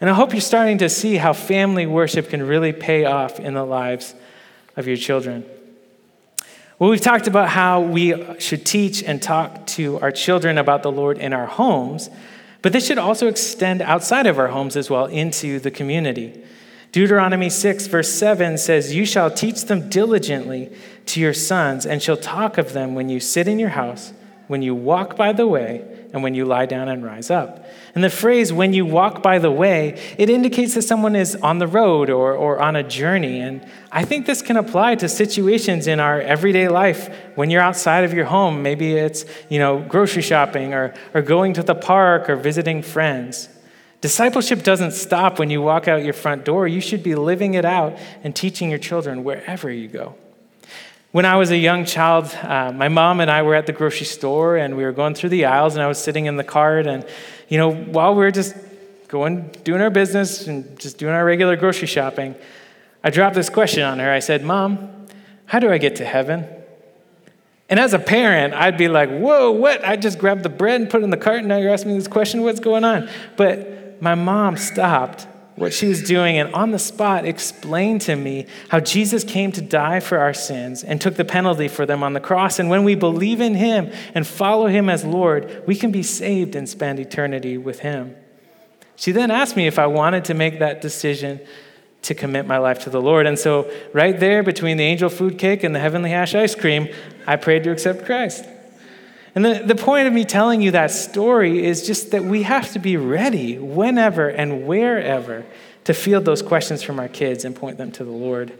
And 0.00 0.10
I 0.10 0.14
hope 0.14 0.32
you're 0.32 0.40
starting 0.42 0.78
to 0.78 0.88
see 0.88 1.16
how 1.16 1.32
family 1.32 1.86
worship 1.86 2.28
can 2.28 2.42
really 2.42 2.72
pay 2.72 3.06
off 3.06 3.40
in 3.40 3.54
the 3.54 3.64
lives 3.64 4.14
of 4.76 4.86
your 4.86 4.96
children. 4.96 5.44
Well, 6.78 6.90
we've 6.90 7.00
talked 7.00 7.26
about 7.26 7.48
how 7.48 7.80
we 7.80 8.38
should 8.38 8.66
teach 8.66 9.02
and 9.02 9.22
talk 9.22 9.66
to 9.68 9.98
our 10.00 10.12
children 10.12 10.58
about 10.58 10.82
the 10.82 10.92
Lord 10.92 11.16
in 11.16 11.32
our 11.32 11.46
homes, 11.46 12.10
but 12.60 12.74
this 12.74 12.86
should 12.86 12.98
also 12.98 13.28
extend 13.28 13.80
outside 13.80 14.26
of 14.26 14.38
our 14.38 14.48
homes 14.48 14.76
as 14.76 14.90
well 14.90 15.06
into 15.06 15.58
the 15.58 15.70
community. 15.70 16.44
Deuteronomy 16.92 17.48
6, 17.48 17.86
verse 17.86 18.12
7 18.12 18.58
says, 18.58 18.94
You 18.94 19.06
shall 19.06 19.30
teach 19.30 19.64
them 19.64 19.88
diligently 19.88 20.70
to 21.06 21.20
your 21.20 21.34
sons, 21.34 21.86
and 21.86 22.02
shall 22.02 22.16
talk 22.16 22.58
of 22.58 22.72
them 22.72 22.94
when 22.94 23.08
you 23.08 23.20
sit 23.20 23.48
in 23.48 23.58
your 23.58 23.70
house, 23.70 24.12
when 24.48 24.62
you 24.62 24.74
walk 24.74 25.16
by 25.16 25.32
the 25.32 25.46
way, 25.46 25.84
and 26.12 26.22
when 26.22 26.34
you 26.34 26.44
lie 26.44 26.66
down 26.66 26.88
and 26.88 27.04
rise 27.04 27.30
up. 27.30 27.66
And 27.94 28.02
the 28.02 28.10
phrase, 28.10 28.52
when 28.52 28.72
you 28.72 28.86
walk 28.86 29.22
by 29.22 29.38
the 29.38 29.50
way, 29.50 30.00
it 30.18 30.30
indicates 30.30 30.74
that 30.74 30.82
someone 30.82 31.14
is 31.14 31.36
on 31.36 31.58
the 31.58 31.66
road 31.66 32.08
or, 32.08 32.32
or 32.32 32.60
on 32.60 32.74
a 32.74 32.82
journey. 32.82 33.40
And 33.40 33.66
I 33.92 34.04
think 34.04 34.24
this 34.24 34.40
can 34.40 34.56
apply 34.56 34.94
to 34.96 35.08
situations 35.08 35.86
in 35.86 36.00
our 36.00 36.20
everyday 36.20 36.68
life 36.68 37.14
when 37.34 37.50
you're 37.50 37.60
outside 37.60 38.04
of 38.04 38.14
your 38.14 38.24
home. 38.26 38.62
Maybe 38.62 38.94
it's, 38.94 39.24
you 39.48 39.58
know, 39.58 39.80
grocery 39.80 40.22
shopping 40.22 40.72
or, 40.72 40.94
or 41.12 41.22
going 41.22 41.52
to 41.54 41.62
the 41.62 41.74
park 41.74 42.30
or 42.30 42.36
visiting 42.36 42.82
friends. 42.82 43.48
Discipleship 44.00 44.62
doesn't 44.62 44.92
stop 44.92 45.38
when 45.38 45.50
you 45.50 45.60
walk 45.60 45.88
out 45.88 46.04
your 46.04 46.14
front 46.14 46.44
door. 46.44 46.68
You 46.68 46.80
should 46.80 47.02
be 47.02 47.14
living 47.14 47.54
it 47.54 47.64
out 47.64 47.98
and 48.22 48.34
teaching 48.34 48.70
your 48.70 48.78
children 48.78 49.24
wherever 49.24 49.70
you 49.70 49.88
go. 49.88 50.14
When 51.16 51.24
I 51.24 51.36
was 51.36 51.50
a 51.50 51.56
young 51.56 51.86
child, 51.86 52.26
uh, 52.42 52.72
my 52.72 52.88
mom 52.88 53.20
and 53.20 53.30
I 53.30 53.40
were 53.40 53.54
at 53.54 53.64
the 53.64 53.72
grocery 53.72 54.04
store 54.04 54.58
and 54.58 54.76
we 54.76 54.84
were 54.84 54.92
going 54.92 55.14
through 55.14 55.30
the 55.30 55.46
aisles 55.46 55.74
and 55.74 55.82
I 55.82 55.86
was 55.86 55.96
sitting 55.96 56.26
in 56.26 56.36
the 56.36 56.44
cart 56.44 56.86
and, 56.86 57.06
you 57.48 57.56
know, 57.56 57.72
while 57.72 58.14
we 58.14 58.18
were 58.18 58.30
just 58.30 58.54
going, 59.08 59.48
doing 59.64 59.80
our 59.80 59.88
business 59.88 60.46
and 60.46 60.78
just 60.78 60.98
doing 60.98 61.14
our 61.14 61.24
regular 61.24 61.56
grocery 61.56 61.86
shopping, 61.86 62.34
I 63.02 63.08
dropped 63.08 63.34
this 63.34 63.48
question 63.48 63.82
on 63.82 63.98
her. 63.98 64.12
I 64.12 64.18
said, 64.18 64.44
Mom, 64.44 65.06
how 65.46 65.58
do 65.58 65.72
I 65.72 65.78
get 65.78 65.96
to 65.96 66.04
heaven? 66.04 66.44
And 67.70 67.80
as 67.80 67.94
a 67.94 67.98
parent, 67.98 68.52
I'd 68.52 68.76
be 68.76 68.88
like, 68.88 69.08
whoa, 69.08 69.52
what? 69.52 69.82
I 69.86 69.96
just 69.96 70.18
grabbed 70.18 70.42
the 70.42 70.50
bread 70.50 70.82
and 70.82 70.90
put 70.90 71.00
it 71.00 71.04
in 71.04 71.08
the 71.08 71.16
cart, 71.16 71.38
and 71.38 71.48
now 71.48 71.56
you're 71.56 71.72
asking 71.72 71.92
me 71.92 71.98
this 71.98 72.08
question, 72.08 72.42
what's 72.42 72.60
going 72.60 72.84
on? 72.84 73.08
But 73.38 74.02
my 74.02 74.14
mom 74.14 74.58
stopped 74.58 75.26
what 75.56 75.72
she 75.72 75.88
was 75.88 76.02
doing 76.02 76.36
and 76.36 76.54
on 76.54 76.70
the 76.70 76.78
spot 76.78 77.24
explained 77.24 78.02
to 78.02 78.14
me 78.14 78.46
how 78.68 78.78
Jesus 78.78 79.24
came 79.24 79.50
to 79.52 79.62
die 79.62 80.00
for 80.00 80.18
our 80.18 80.34
sins 80.34 80.84
and 80.84 81.00
took 81.00 81.16
the 81.16 81.24
penalty 81.24 81.66
for 81.66 81.86
them 81.86 82.02
on 82.02 82.12
the 82.12 82.20
cross. 82.20 82.58
And 82.58 82.68
when 82.68 82.84
we 82.84 82.94
believe 82.94 83.40
in 83.40 83.54
him 83.54 83.90
and 84.14 84.26
follow 84.26 84.66
him 84.66 84.90
as 84.90 85.04
Lord, 85.04 85.64
we 85.66 85.74
can 85.74 85.90
be 85.90 86.02
saved 86.02 86.54
and 86.54 86.68
spend 86.68 87.00
eternity 87.00 87.56
with 87.56 87.80
him. 87.80 88.14
She 88.96 89.12
then 89.12 89.30
asked 89.30 89.56
me 89.56 89.66
if 89.66 89.78
I 89.78 89.86
wanted 89.86 90.26
to 90.26 90.34
make 90.34 90.58
that 90.58 90.80
decision 90.82 91.40
to 92.02 92.14
commit 92.14 92.46
my 92.46 92.58
life 92.58 92.80
to 92.80 92.90
the 92.90 93.00
Lord. 93.00 93.26
And 93.26 93.38
so, 93.38 93.70
right 93.92 94.18
there 94.18 94.42
between 94.42 94.76
the 94.76 94.84
angel 94.84 95.08
food 95.08 95.38
cake 95.38 95.64
and 95.64 95.74
the 95.74 95.80
heavenly 95.80 96.10
hash 96.10 96.34
ice 96.34 96.54
cream, 96.54 96.88
I 97.26 97.36
prayed 97.36 97.64
to 97.64 97.70
accept 97.70 98.04
Christ. 98.04 98.44
And 99.36 99.44
the, 99.44 99.62
the 99.64 99.74
point 99.74 100.08
of 100.08 100.14
me 100.14 100.24
telling 100.24 100.62
you 100.62 100.70
that 100.70 100.90
story 100.90 101.62
is 101.64 101.86
just 101.86 102.10
that 102.12 102.24
we 102.24 102.42
have 102.44 102.72
to 102.72 102.78
be 102.78 102.96
ready 102.96 103.58
whenever 103.58 104.28
and 104.28 104.66
wherever 104.66 105.44
to 105.84 105.92
field 105.92 106.24
those 106.24 106.40
questions 106.40 106.82
from 106.82 106.98
our 106.98 107.06
kids 107.06 107.44
and 107.44 107.54
point 107.54 107.76
them 107.76 107.92
to 107.92 108.04
the 108.04 108.10
Lord. 108.10 108.54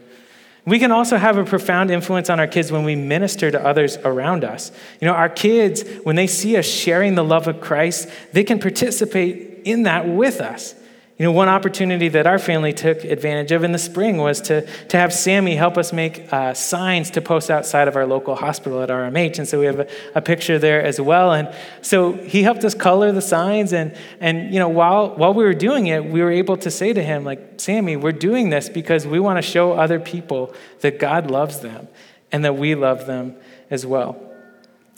We 0.65 0.77
can 0.77 0.91
also 0.91 1.17
have 1.17 1.37
a 1.37 1.45
profound 1.45 1.89
influence 1.89 2.29
on 2.29 2.39
our 2.39 2.45
kids 2.45 2.71
when 2.71 2.83
we 2.83 2.95
minister 2.95 3.49
to 3.49 3.65
others 3.65 3.97
around 3.97 4.43
us. 4.43 4.71
You 5.01 5.07
know, 5.07 5.13
our 5.13 5.29
kids, 5.29 5.83
when 6.03 6.15
they 6.15 6.27
see 6.27 6.57
us 6.57 6.65
sharing 6.65 7.15
the 7.15 7.23
love 7.23 7.47
of 7.47 7.59
Christ, 7.59 8.07
they 8.33 8.43
can 8.43 8.59
participate 8.59 9.61
in 9.63 9.83
that 9.83 10.07
with 10.07 10.39
us. 10.39 10.75
You 11.17 11.25
know, 11.25 11.31
one 11.31 11.49
opportunity 11.49 12.09
that 12.09 12.27
our 12.27 12.37
family 12.37 12.73
took 12.73 13.03
advantage 13.03 13.51
of 13.51 13.63
in 13.63 13.71
the 13.71 13.79
spring 13.79 14.17
was 14.17 14.39
to, 14.41 14.61
to 14.89 14.97
have 14.97 15.11
Sammy 15.11 15.55
help 15.55 15.75
us 15.75 15.91
make 15.91 16.31
uh, 16.31 16.53
signs 16.53 17.09
to 17.11 17.21
post 17.21 17.49
outside 17.49 17.87
of 17.87 17.95
our 17.95 18.05
local 18.05 18.35
hospital 18.35 18.83
at 18.83 18.89
RMH. 18.89 19.39
And 19.39 19.47
so 19.47 19.59
we 19.59 19.65
have 19.65 19.79
a, 19.79 19.87
a, 20.13 20.21
picture 20.21 20.59
there 20.59 20.83
as 20.83 21.01
well. 21.01 21.33
And 21.33 21.51
so 21.81 22.13
he 22.13 22.43
helped 22.43 22.63
us 22.63 22.75
color 22.75 23.11
the 23.11 23.23
signs. 23.23 23.73
And, 23.73 23.97
and 24.19 24.53
you 24.53 24.59
know, 24.59 24.69
while, 24.69 25.15
while 25.15 25.33
we 25.33 25.43
were 25.43 25.55
doing 25.55 25.87
it, 25.87 26.05
we 26.05 26.21
were 26.21 26.29
able 26.29 26.57
to 26.57 26.69
say 26.69 26.93
to 26.93 27.01
him, 27.01 27.23
like, 27.23 27.59
Sammy, 27.59 27.95
we're 27.95 28.11
doing 28.11 28.51
this 28.51 28.69
because 28.69 29.07
we 29.07 29.19
want 29.19 29.37
to 29.37 29.41
show 29.41 29.73
other 29.73 29.99
people 29.99 30.53
that 30.81 30.99
God 30.99 31.31
loves 31.31 31.61
them 31.61 31.87
and 32.31 32.45
that 32.45 32.57
we 32.57 32.75
love 32.75 33.07
them 33.07 33.35
as 33.71 33.87
well. 33.87 34.26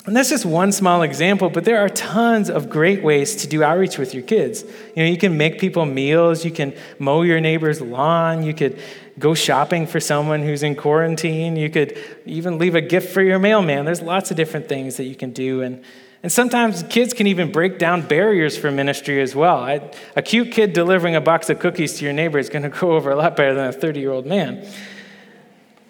And 0.05 0.15
that's 0.15 0.29
just 0.29 0.45
one 0.45 0.71
small 0.71 1.01
example, 1.01 1.49
but 1.49 1.65
there 1.65 1.77
are 1.79 1.89
tons 1.89 2.49
of 2.49 2.69
great 2.69 3.03
ways 3.03 3.35
to 3.37 3.47
do 3.47 3.63
outreach 3.63 3.97
with 3.97 4.13
your 4.13 4.23
kids. 4.23 4.63
You 4.95 5.03
know, 5.03 5.05
you 5.05 5.17
can 5.17 5.37
make 5.37 5.59
people 5.59 5.85
meals, 5.85 6.45
you 6.45 6.51
can 6.51 6.73
mow 6.99 7.21
your 7.21 7.41
neighbor's 7.41 7.81
lawn, 7.81 8.43
you 8.43 8.53
could 8.53 8.79
go 9.19 9.33
shopping 9.33 9.85
for 9.85 9.99
someone 9.99 10.41
who's 10.41 10.63
in 10.63 10.75
quarantine, 10.75 11.57
you 11.57 11.69
could 11.69 11.97
even 12.25 12.57
leave 12.57 12.75
a 12.75 12.81
gift 12.81 13.13
for 13.13 13.21
your 13.21 13.39
mailman. 13.39 13.83
There's 13.83 14.01
lots 14.01 14.31
of 14.31 14.37
different 14.37 14.69
things 14.69 14.95
that 14.97 15.03
you 15.03 15.15
can 15.15 15.31
do. 15.31 15.61
And, 15.61 15.83
and 16.23 16.31
sometimes 16.31 16.83
kids 16.83 17.13
can 17.13 17.27
even 17.27 17.51
break 17.51 17.77
down 17.77 18.01
barriers 18.01 18.57
for 18.57 18.71
ministry 18.71 19.21
as 19.21 19.35
well. 19.35 19.57
I, 19.57 19.91
a 20.15 20.21
cute 20.21 20.53
kid 20.53 20.71
delivering 20.71 21.15
a 21.15 21.21
box 21.21 21.49
of 21.49 21.59
cookies 21.59 21.97
to 21.97 22.05
your 22.05 22.13
neighbor 22.13 22.39
is 22.39 22.49
going 22.49 22.63
to 22.69 22.69
go 22.69 22.93
over 22.93 23.11
a 23.11 23.15
lot 23.17 23.35
better 23.35 23.53
than 23.53 23.67
a 23.67 23.73
30 23.73 23.99
year 23.99 24.11
old 24.11 24.25
man. 24.25 24.65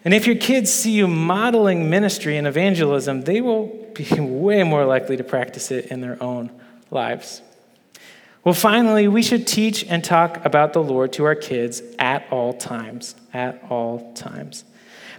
And 0.06 0.14
if 0.14 0.26
your 0.26 0.36
kids 0.36 0.72
see 0.72 0.92
you 0.92 1.08
modeling 1.08 1.90
ministry 1.90 2.38
and 2.38 2.48
evangelism, 2.48 3.22
they 3.22 3.42
will 3.42 3.68
be 3.94 4.08
way 4.20 4.64
more 4.64 4.86
likely 4.86 5.18
to 5.18 5.24
practice 5.24 5.72
it 5.72 5.88
in 5.88 6.02
their 6.02 6.22
own 6.22 6.52
lives. 6.90 7.42
Well, 8.44 8.54
finally, 8.54 9.08
we 9.08 9.22
should 9.22 9.46
teach 9.46 9.86
and 9.86 10.04
talk 10.04 10.44
about 10.46 10.74
the 10.74 10.82
Lord 10.82 11.12
to 11.14 11.26
our 11.26 11.36
kids 11.36 11.82
at 12.00 12.26
all 12.32 12.54
times. 12.54 13.16
At 13.34 13.62
all 13.70 14.14
times. 14.14 14.64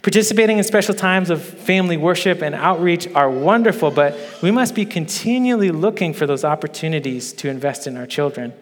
Participating 0.02 0.56
in 0.56 0.64
special 0.64 0.94
times 0.94 1.28
of 1.28 1.44
family 1.44 1.98
worship 1.98 2.40
and 2.40 2.54
outreach 2.54 3.06
are 3.08 3.30
wonderful, 3.30 3.90
but 3.90 4.18
we 4.42 4.50
must 4.50 4.74
be 4.74 4.86
continually 4.86 5.70
looking 5.70 6.14
for 6.14 6.26
those 6.26 6.42
opportunities 6.42 7.34
to 7.34 7.50
invest 7.50 7.86
in 7.86 7.98
our 7.98 8.06
children. 8.06 8.54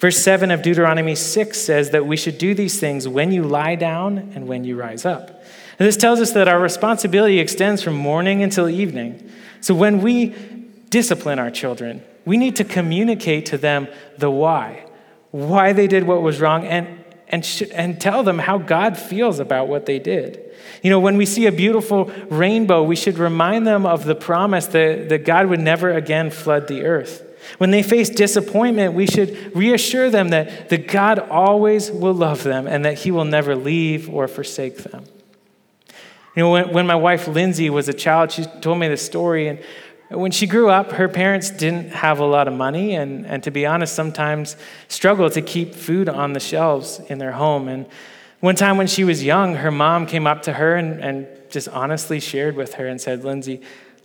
Verse 0.00 0.18
7 0.18 0.50
of 0.50 0.62
Deuteronomy 0.62 1.14
6 1.14 1.58
says 1.58 1.90
that 1.90 2.06
we 2.06 2.16
should 2.16 2.38
do 2.38 2.54
these 2.54 2.78
things 2.78 3.08
when 3.08 3.32
you 3.32 3.42
lie 3.42 3.74
down 3.74 4.32
and 4.34 4.46
when 4.46 4.64
you 4.64 4.76
rise 4.76 5.04
up. 5.04 5.42
And 5.78 5.86
this 5.86 5.96
tells 5.96 6.20
us 6.20 6.32
that 6.32 6.48
our 6.48 6.60
responsibility 6.60 7.38
extends 7.38 7.82
from 7.82 7.94
morning 7.94 8.42
until 8.42 8.68
evening. 8.68 9.30
So 9.60 9.74
when 9.74 10.00
we 10.00 10.34
discipline 10.90 11.38
our 11.38 11.50
children, 11.50 12.02
we 12.24 12.36
need 12.36 12.56
to 12.56 12.64
communicate 12.64 13.46
to 13.46 13.58
them 13.58 13.88
the 14.18 14.30
why, 14.30 14.84
why 15.30 15.72
they 15.72 15.86
did 15.86 16.04
what 16.04 16.22
was 16.22 16.40
wrong, 16.40 16.66
and, 16.66 17.04
and, 17.28 17.44
sh- 17.44 17.62
and 17.72 18.00
tell 18.00 18.22
them 18.22 18.38
how 18.38 18.58
God 18.58 18.96
feels 18.96 19.38
about 19.38 19.68
what 19.68 19.86
they 19.86 19.98
did. 19.98 20.44
You 20.82 20.90
know, 20.90 21.00
when 21.00 21.16
we 21.16 21.26
see 21.26 21.46
a 21.46 21.52
beautiful 21.52 22.06
rainbow, 22.28 22.82
we 22.82 22.96
should 22.96 23.18
remind 23.18 23.66
them 23.66 23.86
of 23.86 24.04
the 24.04 24.14
promise 24.14 24.66
that, 24.68 25.08
that 25.08 25.24
God 25.24 25.46
would 25.46 25.60
never 25.60 25.90
again 25.90 26.30
flood 26.30 26.68
the 26.68 26.84
earth. 26.84 27.24
When 27.56 27.70
they 27.70 27.82
face 27.82 28.10
disappointment, 28.10 28.94
we 28.94 29.06
should 29.06 29.56
reassure 29.56 30.10
them 30.10 30.28
that, 30.28 30.68
that 30.68 30.86
God 30.88 31.18
always 31.18 31.90
will 31.90 32.14
love 32.14 32.42
them 32.44 32.66
and 32.66 32.84
that 32.84 32.98
He 32.98 33.10
will 33.10 33.24
never 33.24 33.56
leave 33.56 34.10
or 34.10 34.28
forsake 34.28 34.78
them. 34.78 35.04
You 36.36 36.44
know, 36.44 36.50
when, 36.50 36.72
when 36.72 36.86
my 36.86 36.94
wife 36.94 37.26
Lindsay 37.26 37.70
was 37.70 37.88
a 37.88 37.92
child, 37.92 38.30
she 38.30 38.44
told 38.60 38.78
me 38.78 38.86
this 38.86 39.04
story. 39.04 39.48
And 39.48 39.58
when 40.10 40.30
she 40.30 40.46
grew 40.46 40.70
up, 40.70 40.92
her 40.92 41.08
parents 41.08 41.50
didn't 41.50 41.90
have 41.90 42.20
a 42.20 42.24
lot 42.24 42.48
of 42.48 42.54
money, 42.54 42.94
and, 42.94 43.26
and 43.26 43.42
to 43.42 43.50
be 43.50 43.66
honest, 43.66 43.94
sometimes 43.94 44.56
struggled 44.88 45.32
to 45.32 45.42
keep 45.42 45.74
food 45.74 46.08
on 46.08 46.34
the 46.34 46.40
shelves 46.40 47.00
in 47.08 47.18
their 47.18 47.32
home. 47.32 47.68
And 47.68 47.86
one 48.40 48.54
time 48.54 48.76
when 48.76 48.86
she 48.86 49.04
was 49.04 49.24
young, 49.24 49.56
her 49.56 49.70
mom 49.70 50.06
came 50.06 50.26
up 50.26 50.42
to 50.42 50.52
her 50.52 50.76
and, 50.76 51.00
and 51.02 51.26
just 51.50 51.68
honestly 51.68 52.20
shared 52.20 52.54
with 52.54 52.74
her 52.74 52.86
and 52.86 53.00
said, 53.00 53.24
Lindsay, 53.24 53.60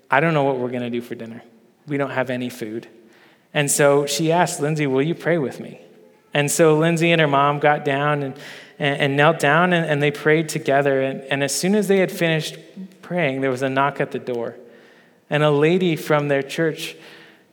I 0.09 0.19
don't 0.19 0.33
know 0.33 0.43
what 0.43 0.57
we're 0.57 0.69
going 0.69 0.81
to 0.81 0.89
do 0.89 1.01
for 1.01 1.15
dinner. 1.15 1.43
We 1.87 1.97
don't 1.97 2.11
have 2.11 2.29
any 2.29 2.49
food. 2.49 2.87
And 3.53 3.69
so 3.69 4.05
she 4.05 4.31
asked, 4.31 4.59
Lindsay, 4.59 4.87
will 4.87 5.01
you 5.01 5.15
pray 5.15 5.37
with 5.37 5.59
me? 5.59 5.79
And 6.33 6.49
so 6.49 6.77
Lindsay 6.77 7.11
and 7.11 7.21
her 7.21 7.27
mom 7.27 7.59
got 7.59 7.85
down 7.85 8.23
and 8.23 8.35
and, 8.79 8.99
and 8.99 9.17
knelt 9.17 9.39
down 9.39 9.73
and, 9.73 9.85
and, 9.85 10.01
they 10.01 10.11
prayed 10.11 10.49
together. 10.49 11.01
And, 11.01 11.21
and 11.25 11.43
as 11.43 11.53
soon 11.53 11.75
as 11.75 11.87
they 11.87 11.99
had 11.99 12.11
finished 12.11 12.57
praying, 13.01 13.41
there 13.41 13.49
was 13.49 13.61
a 13.61 13.69
knock 13.69 13.99
at 14.01 14.11
the 14.11 14.19
door. 14.19 14.55
And 15.29 15.43
a 15.43 15.51
lady 15.51 15.95
from 15.95 16.27
their 16.27 16.43
church 16.43 16.95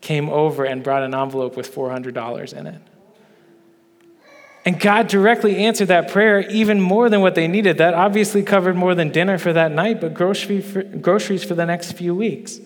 came 0.01 0.29
over 0.29 0.65
and 0.65 0.83
brought 0.83 1.03
an 1.03 1.15
envelope 1.15 1.57
with 1.57 1.75
$400 1.75 2.53
in 2.53 2.67
it. 2.67 2.83
And 4.65 4.79
God 4.79 5.09
directly 5.09 5.57
answered 5.57 5.89
that 5.89 6.11
prayer 6.11 6.41
even 6.51 6.81
more 6.81 7.09
than 7.09 7.23
what 7.23 7.35
they 7.35 7.49
needed. 7.49 7.79
That 7.79 7.95
obviously 7.95 8.43
covered 8.43 8.77
more 8.77 8.95
than 8.95 9.11
dinner 9.11 9.39
for 9.39 9.53
that 9.53 9.73
night, 9.73 10.01
but 10.01 10.13
grocery 10.13 10.61
for, 10.61 10.83
groceries 10.83 11.45
for 11.45 11.55
the 11.55 11.65
next 11.65 11.93
few 11.93 12.15
weeks. 12.15 12.61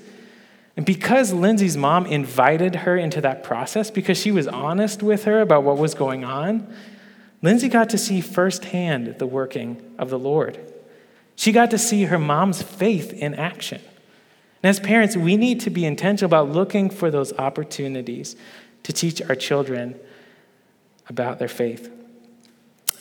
And 0.76 0.84
because 0.84 1.32
Lindsay's 1.32 1.76
mom 1.76 2.06
invited 2.06 2.74
her 2.76 2.96
into 2.96 3.20
that 3.20 3.44
process, 3.44 3.90
because 3.90 4.18
she 4.18 4.32
was 4.32 4.48
honest 4.48 5.02
with 5.02 5.24
her 5.24 5.40
about 5.40 5.62
what 5.62 5.78
was 5.78 5.94
going 5.94 6.24
on, 6.24 6.72
Lindsay 7.42 7.68
got 7.68 7.90
to 7.90 7.98
see 7.98 8.20
firsthand 8.20 9.16
the 9.18 9.26
working 9.26 9.94
of 9.98 10.10
the 10.10 10.18
Lord. 10.18 10.58
She 11.36 11.52
got 11.52 11.70
to 11.70 11.78
see 11.78 12.04
her 12.04 12.18
mom's 12.18 12.62
faith 12.62 13.12
in 13.12 13.34
action. 13.34 13.80
And 14.62 14.70
as 14.70 14.80
parents, 14.80 15.16
we 15.16 15.36
need 15.36 15.60
to 15.60 15.70
be 15.70 15.84
intentional 15.84 16.28
about 16.28 16.50
looking 16.50 16.90
for 16.90 17.10
those 17.10 17.32
opportunities 17.34 18.34
to 18.82 18.92
teach 18.92 19.20
our 19.22 19.34
children 19.34 19.98
about 21.08 21.38
their 21.38 21.48
faith. 21.48 21.90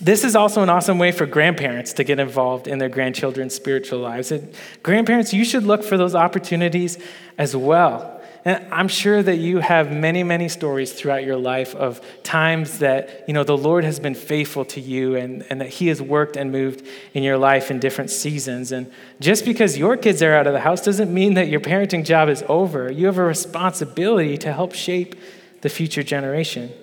This 0.02 0.24
is 0.24 0.36
also 0.36 0.64
an 0.64 0.70
awesome 0.70 0.98
way 0.98 1.12
for 1.12 1.26
grandparents 1.26 1.94
to 1.94 2.04
get 2.04 2.20
involved 2.20 2.68
in 2.68 2.78
their 2.80 2.89
grandchildren's 2.89 3.54
spiritual 3.54 4.00
lives. 4.00 4.32
And 4.32 4.54
grandparents, 4.82 5.34
you 5.34 5.46
should 5.46 5.64
look 5.64 5.84
for 5.84 5.98
those 5.98 6.16
opportunities 6.16 6.98
as 7.38 7.56
well. 7.56 8.22
And 8.46 8.66
I'm 8.74 8.89
sure 8.89 9.24
that 9.24 9.38
you 9.38 9.60
have 9.60 9.91
many, 9.91 10.22
many 10.22 10.50
stories 10.50 10.91
throughout 10.91 11.24
your 11.24 11.38
life 11.38 11.74
of 11.76 12.02
times 12.24 12.80
that, 12.80 13.24
you 13.26 13.34
know, 13.34 13.46
the 13.46 13.58
Lord 13.58 13.86
has 13.86 14.02
been 14.02 14.16
faithful 14.16 14.66
to 14.66 14.82
you 14.82 15.16
and, 15.16 15.46
and 15.50 15.62
that 15.62 15.70
He 15.70 15.88
has 15.88 16.02
worked 16.02 16.36
and 16.36 16.52
moved 16.52 16.86
in 17.14 17.24
your 17.24 17.38
life 17.38 17.72
in 17.72 17.80
different 17.80 18.10
seasons. 18.10 18.74
And 18.74 18.91
just 19.22 19.46
because 19.46 19.78
your 19.78 19.96
kids 19.96 20.22
are 20.22 20.34
out 20.34 20.46
of 20.46 20.52
the 20.52 20.60
house 20.60 20.82
doesn't 20.82 21.14
mean 21.14 21.36
that 21.36 21.48
your 21.48 21.62
parenting 21.62 22.04
job 22.04 22.28
is 22.28 22.44
over. 22.50 22.91
You 22.91 23.06
have 23.06 23.18
a 23.18 23.24
responsibility 23.24 24.38
to 24.39 24.52
help 24.52 24.74
shape 24.74 25.16
the 25.62 25.70
future 25.70 26.04
generation. 26.04 26.74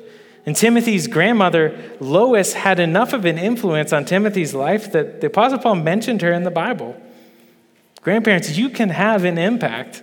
And 0.46 0.56
Timothy's 0.56 1.06
grandmother, 1.06 1.78
Lois, 2.00 2.54
had 2.54 2.80
enough 2.80 3.12
of 3.12 3.24
an 3.24 3.38
influence 3.38 3.92
on 3.92 4.04
Timothy's 4.04 4.54
life 4.54 4.90
that 4.92 5.20
the 5.20 5.26
Apostle 5.26 5.58
Paul 5.58 5.76
mentioned 5.76 6.22
her 6.22 6.32
in 6.32 6.44
the 6.44 6.50
Bible. 6.50 7.00
Grandparents, 8.02 8.56
you 8.56 8.70
can 8.70 8.88
have 8.88 9.24
an 9.24 9.36
impact 9.36 10.02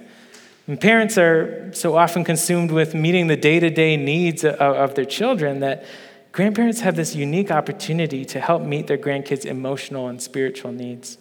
and 0.67 0.79
parents 0.79 1.17
are 1.17 1.71
so 1.73 1.95
often 1.95 2.25
consumed 2.25 2.71
with 2.71 2.93
meeting 2.93 3.27
the 3.27 3.38
day 3.38 3.59
to 3.59 3.69
day 3.69 3.95
needs 3.95 4.43
of, 4.43 4.55
of 4.55 4.95
their 4.95 5.05
children 5.05 5.61
that 5.61 5.85
grandparents 6.33 6.81
have 6.81 6.97
this 6.97 7.15
unique 7.15 7.49
opportunity 7.49 8.25
to 8.25 8.41
help 8.41 8.61
meet 8.61 8.88
their 8.88 8.97
grandkids' 8.97 9.45
emotional 9.45 10.09
and 10.09 10.21
spiritual 10.21 10.73
needs. 10.73 11.17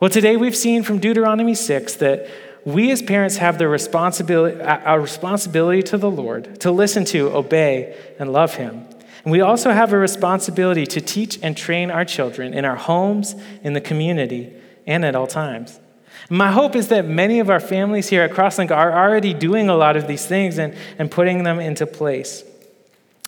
Well, 0.00 0.10
today 0.10 0.36
we've 0.36 0.56
seen 0.56 0.82
from 0.82 0.98
Deuteronomy 0.98 1.54
6 1.54 1.94
that 1.96 2.26
we 2.64 2.90
as 2.90 3.02
parents 3.02 3.36
have 3.36 3.58
the 3.58 3.68
responsibility, 3.68 4.60
our 4.60 5.00
responsibility 5.00 5.82
to 5.84 5.98
the 5.98 6.10
Lord 6.10 6.60
to 6.60 6.70
listen 6.70 7.04
to, 7.06 7.34
obey, 7.36 7.96
and 8.18 8.32
love 8.32 8.54
Him. 8.54 8.86
And 9.24 9.32
we 9.32 9.40
also 9.40 9.70
have 9.70 9.92
a 9.92 9.98
responsibility 9.98 10.86
to 10.86 11.00
teach 11.00 11.38
and 11.42 11.56
train 11.56 11.90
our 11.90 12.04
children 12.04 12.54
in 12.54 12.64
our 12.64 12.76
homes, 12.76 13.34
in 13.62 13.72
the 13.72 13.80
community, 13.80 14.52
and 14.86 15.04
at 15.04 15.14
all 15.14 15.26
times. 15.26 15.80
My 16.30 16.52
hope 16.52 16.74
is 16.74 16.88
that 16.88 17.06
many 17.06 17.40
of 17.40 17.50
our 17.50 17.60
families 17.60 18.08
here 18.08 18.22
at 18.22 18.30
Crosslink 18.30 18.70
are 18.70 18.92
already 18.92 19.34
doing 19.34 19.68
a 19.68 19.76
lot 19.76 19.96
of 19.96 20.06
these 20.06 20.24
things 20.26 20.58
and, 20.58 20.74
and 20.98 21.10
putting 21.10 21.42
them 21.42 21.58
into 21.58 21.86
place. 21.86 22.44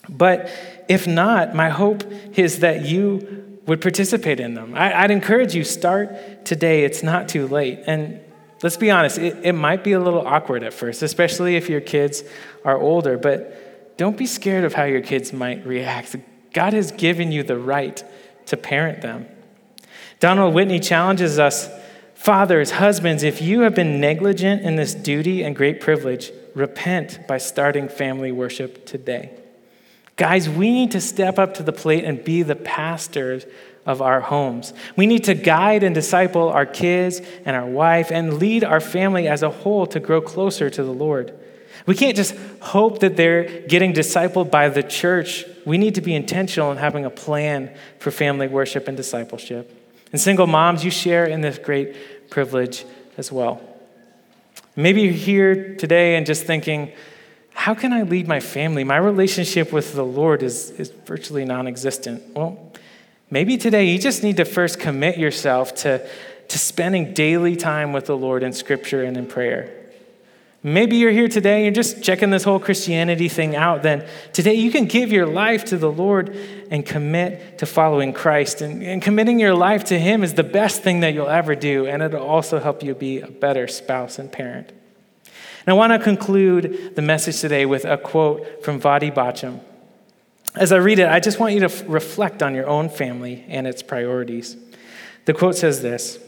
But 0.08 0.50
if 0.88 1.06
not, 1.06 1.54
my 1.54 1.68
hope 1.68 2.04
is 2.38 2.60
that 2.60 2.84
you 2.84 3.58
would 3.66 3.80
participate 3.80 4.38
in 4.38 4.54
them. 4.54 4.74
I, 4.74 5.02
would 5.02 5.10
encourage 5.10 5.54
you, 5.54 5.64
start 5.64 6.44
today. 6.44 6.84
It's 6.84 7.02
not 7.02 7.28
too 7.28 7.48
late. 7.48 7.80
And 7.86 8.20
let's 8.62 8.76
be 8.76 8.90
honest, 8.90 9.18
it, 9.18 9.38
it 9.44 9.52
might 9.52 9.84
be 9.84 9.92
a 9.92 10.00
little 10.00 10.26
awkward 10.26 10.62
at 10.62 10.72
first, 10.72 11.02
especially 11.02 11.56
if 11.56 11.68
your 11.68 11.80
kids 11.80 12.22
are 12.64 12.78
older, 12.78 13.18
but 13.18 13.96
don't 13.96 14.16
be 14.16 14.26
scared 14.26 14.64
of 14.64 14.74
how 14.74 14.84
your 14.84 15.00
kids 15.00 15.32
might 15.32 15.66
react. 15.66 16.16
God 16.52 16.72
has 16.72 16.92
given 16.92 17.32
you 17.32 17.42
the 17.42 17.58
right 17.58 18.02
to 18.46 18.56
parent 18.56 19.02
them. 19.02 19.26
Donald 20.20 20.54
Whitney 20.54 20.80
challenges 20.80 21.38
us 21.38 21.68
fathers, 22.14 22.72
husbands, 22.72 23.22
if 23.22 23.42
you 23.42 23.60
have 23.60 23.74
been 23.74 24.00
negligent 24.00 24.62
in 24.62 24.76
this 24.76 24.94
duty 24.94 25.42
and 25.42 25.54
great 25.54 25.80
privilege, 25.80 26.32
repent 26.54 27.26
by 27.28 27.38
starting 27.38 27.88
family 27.88 28.32
worship 28.32 28.86
today. 28.86 29.30
Guys, 30.16 30.48
we 30.48 30.72
need 30.72 30.90
to 30.92 31.00
step 31.00 31.38
up 31.38 31.54
to 31.54 31.62
the 31.62 31.72
plate 31.72 32.04
and 32.04 32.24
be 32.24 32.42
the 32.42 32.56
pastors 32.56 33.44
of 33.86 34.02
our 34.02 34.20
homes. 34.20 34.74
We 34.96 35.06
need 35.06 35.24
to 35.24 35.34
guide 35.34 35.82
and 35.82 35.94
disciple 35.94 36.48
our 36.48 36.66
kids 36.66 37.22
and 37.44 37.56
our 37.56 37.66
wife 37.66 38.10
and 38.10 38.38
lead 38.38 38.64
our 38.64 38.80
family 38.80 39.28
as 39.28 39.42
a 39.42 39.50
whole 39.50 39.86
to 39.86 40.00
grow 40.00 40.20
closer 40.20 40.68
to 40.68 40.82
the 40.82 40.92
Lord. 40.92 41.32
We 41.86 41.94
can't 41.94 42.16
just 42.16 42.34
hope 42.60 42.98
that 43.00 43.16
they're 43.16 43.60
getting 43.68 43.92
discipled 43.92 44.50
by 44.50 44.68
the 44.68 44.82
church. 44.82 45.44
We 45.64 45.78
need 45.78 45.94
to 45.94 46.00
be 46.00 46.14
intentional 46.14 46.72
in 46.72 46.78
having 46.78 47.04
a 47.04 47.10
plan 47.10 47.74
for 48.00 48.10
family 48.10 48.48
worship 48.48 48.88
and 48.88 48.96
discipleship. 48.96 49.72
And 50.10 50.20
single 50.20 50.48
moms, 50.48 50.84
you 50.84 50.90
share 50.90 51.26
in 51.26 51.40
this 51.42 51.58
great 51.58 52.28
privilege 52.28 52.84
as 53.16 53.30
well. 53.30 53.60
Maybe 54.74 55.02
you're 55.02 55.12
here 55.12 55.76
today 55.76 56.16
and 56.16 56.26
just 56.26 56.44
thinking, 56.44 56.92
how 57.54 57.74
can 57.74 57.92
I 57.92 58.02
lead 58.02 58.28
my 58.28 58.40
family? 58.40 58.84
My 58.84 58.98
relationship 58.98 59.72
with 59.72 59.94
the 59.94 60.04
Lord 60.04 60.42
is, 60.42 60.70
is 60.72 60.90
virtually 60.90 61.44
non 61.44 61.66
existent. 61.66 62.22
Well, 62.34 62.72
maybe 63.30 63.56
today 63.56 63.86
you 63.86 63.98
just 63.98 64.22
need 64.22 64.36
to 64.38 64.44
first 64.44 64.80
commit 64.80 65.18
yourself 65.18 65.74
to, 65.76 66.06
to 66.48 66.58
spending 66.58 67.14
daily 67.14 67.56
time 67.56 67.92
with 67.92 68.06
the 68.06 68.16
Lord 68.16 68.42
in 68.42 68.52
Scripture 68.52 69.02
and 69.02 69.16
in 69.16 69.26
prayer. 69.26 69.86
Maybe 70.62 70.96
you're 70.96 71.12
here 71.12 71.28
today, 71.28 71.58
and 71.58 71.64
you're 71.64 71.84
just 71.84 72.02
checking 72.02 72.30
this 72.30 72.42
whole 72.42 72.58
Christianity 72.58 73.28
thing 73.28 73.54
out. 73.54 73.84
Then 73.84 74.04
today 74.32 74.54
you 74.54 74.72
can 74.72 74.86
give 74.86 75.12
your 75.12 75.26
life 75.26 75.66
to 75.66 75.76
the 75.76 75.90
Lord 75.92 76.34
and 76.72 76.84
commit 76.84 77.58
to 77.58 77.66
following 77.66 78.12
Christ. 78.12 78.62
And, 78.62 78.82
and 78.82 79.00
committing 79.00 79.38
your 79.38 79.54
life 79.54 79.84
to 79.84 79.98
Him 79.98 80.24
is 80.24 80.34
the 80.34 80.42
best 80.42 80.82
thing 80.82 81.00
that 81.00 81.14
you'll 81.14 81.28
ever 81.28 81.54
do, 81.54 81.86
and 81.86 82.02
it'll 82.02 82.26
also 82.26 82.58
help 82.58 82.82
you 82.82 82.96
be 82.96 83.20
a 83.20 83.28
better 83.28 83.68
spouse 83.68 84.18
and 84.18 84.32
parent. 84.32 84.70
And 85.66 85.68
I 85.68 85.72
want 85.74 85.92
to 85.92 86.00
conclude 86.00 86.96
the 86.96 87.02
message 87.02 87.40
today 87.40 87.64
with 87.64 87.84
a 87.84 87.96
quote 87.96 88.64
from 88.64 88.80
Voddie 88.80 89.14
Baucham. 89.14 89.60
As 90.56 90.72
I 90.72 90.76
read 90.76 90.98
it, 90.98 91.08
I 91.08 91.20
just 91.20 91.38
want 91.38 91.52
you 91.52 91.60
to 91.60 91.66
f- 91.66 91.84
reflect 91.86 92.42
on 92.42 92.54
your 92.54 92.66
own 92.66 92.88
family 92.88 93.44
and 93.48 93.66
its 93.66 93.82
priorities. 93.82 94.56
The 95.26 95.34
quote 95.34 95.56
says 95.56 95.82
this 95.82 96.18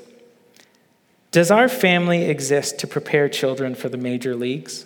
Does 1.30 1.50
our 1.50 1.68
family 1.68 2.24
exist 2.24 2.78
to 2.80 2.86
prepare 2.86 3.28
children 3.28 3.74
for 3.74 3.88
the 3.88 3.96
major 3.96 4.36
leagues? 4.36 4.84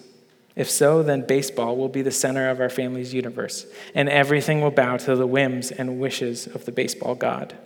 If 0.54 0.70
so, 0.70 1.02
then 1.02 1.26
baseball 1.26 1.76
will 1.76 1.88
be 1.88 2.02
the 2.02 2.10
center 2.10 2.50
of 2.50 2.60
our 2.60 2.68
family's 2.68 3.14
universe, 3.14 3.66
and 3.94 4.08
everything 4.08 4.60
will 4.60 4.70
bow 4.70 4.98
to 4.98 5.16
the 5.16 5.26
whims 5.26 5.70
and 5.70 5.98
wishes 5.98 6.46
of 6.46 6.66
the 6.66 6.72
baseball 6.72 7.14
god. 7.14 7.56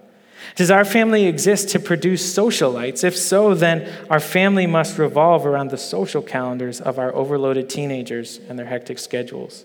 Does 0.55 0.70
our 0.70 0.85
family 0.85 1.27
exist 1.27 1.68
to 1.70 1.81
produce 1.81 2.22
socialites? 2.35 3.03
If 3.03 3.16
so, 3.16 3.55
then 3.55 3.93
our 4.09 4.20
family 4.20 4.66
must 4.66 4.99
revolve 4.99 5.45
around 5.45 5.70
the 5.70 5.79
social 5.79 6.22
calendars 6.22 6.81
of 6.81 6.99
our 6.99 7.12
overloaded 7.14 7.68
teenagers 7.68 8.39
and 8.49 8.59
their 8.59 8.66
hectic 8.66 8.99
schedules. 8.99 9.64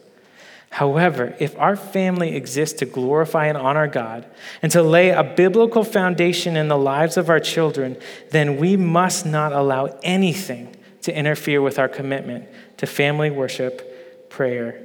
However, 0.71 1.35
if 1.37 1.57
our 1.59 1.75
family 1.75 2.33
exists 2.33 2.79
to 2.79 2.85
glorify 2.85 3.47
and 3.47 3.57
honor 3.57 3.87
God 3.87 4.25
and 4.61 4.71
to 4.71 4.81
lay 4.81 5.09
a 5.09 5.21
biblical 5.21 5.83
foundation 5.83 6.55
in 6.55 6.69
the 6.69 6.77
lives 6.77 7.17
of 7.17 7.29
our 7.29 7.41
children, 7.41 7.97
then 8.29 8.55
we 8.55 8.77
must 8.77 9.25
not 9.25 9.51
allow 9.51 9.99
anything 10.01 10.73
to 11.01 11.13
interfere 11.13 11.61
with 11.61 11.77
our 11.77 11.89
commitment 11.89 12.47
to 12.77 12.87
family 12.87 13.29
worship, 13.29 14.29
prayer, 14.29 14.81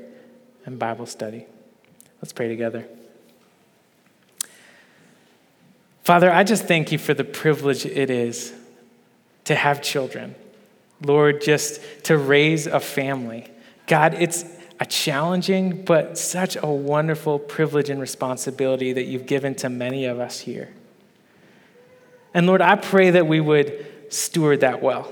and 0.64 0.76
Bible 0.76 1.07
study. 1.07 1.47
Let's 2.20 2.32
pray 2.32 2.49
together. 2.49 2.84
Father, 6.03 6.32
I 6.32 6.43
just 6.43 6.64
thank 6.64 6.91
you 6.91 6.99
for 6.99 7.14
the 7.14 7.24
privilege 7.24 7.87
it 7.87 8.11
is 8.11 8.53
to 9.45 9.55
have 9.55 9.82
children. 9.82 10.34
Lord, 11.01 11.43
just 11.43 11.80
to 12.05 12.18
raise 12.18 12.66
a 12.66 12.80
family. 12.80 13.49
God, 13.87 14.14
it's 14.14 14.45
a 14.79 14.87
challenging 14.87 15.85
but 15.85 16.18
such 16.18 16.57
a 16.57 16.66
wonderful 16.66 17.39
privilege 17.39 17.89
and 17.89 18.01
responsibility 18.01 18.93
that 18.93 19.05
you've 19.05 19.27
given 19.27 19.55
to 19.57 19.68
many 19.68 20.05
of 20.05 20.20
us 20.20 20.41
here. 20.41 20.70
And 22.35 22.47
Lord, 22.47 22.61
I 22.61 22.77
pray 22.77 23.11
that 23.11 23.27
we 23.27 23.41
would 23.41 23.87
steward 24.11 24.61
that 24.61 24.83
well. 24.83 25.11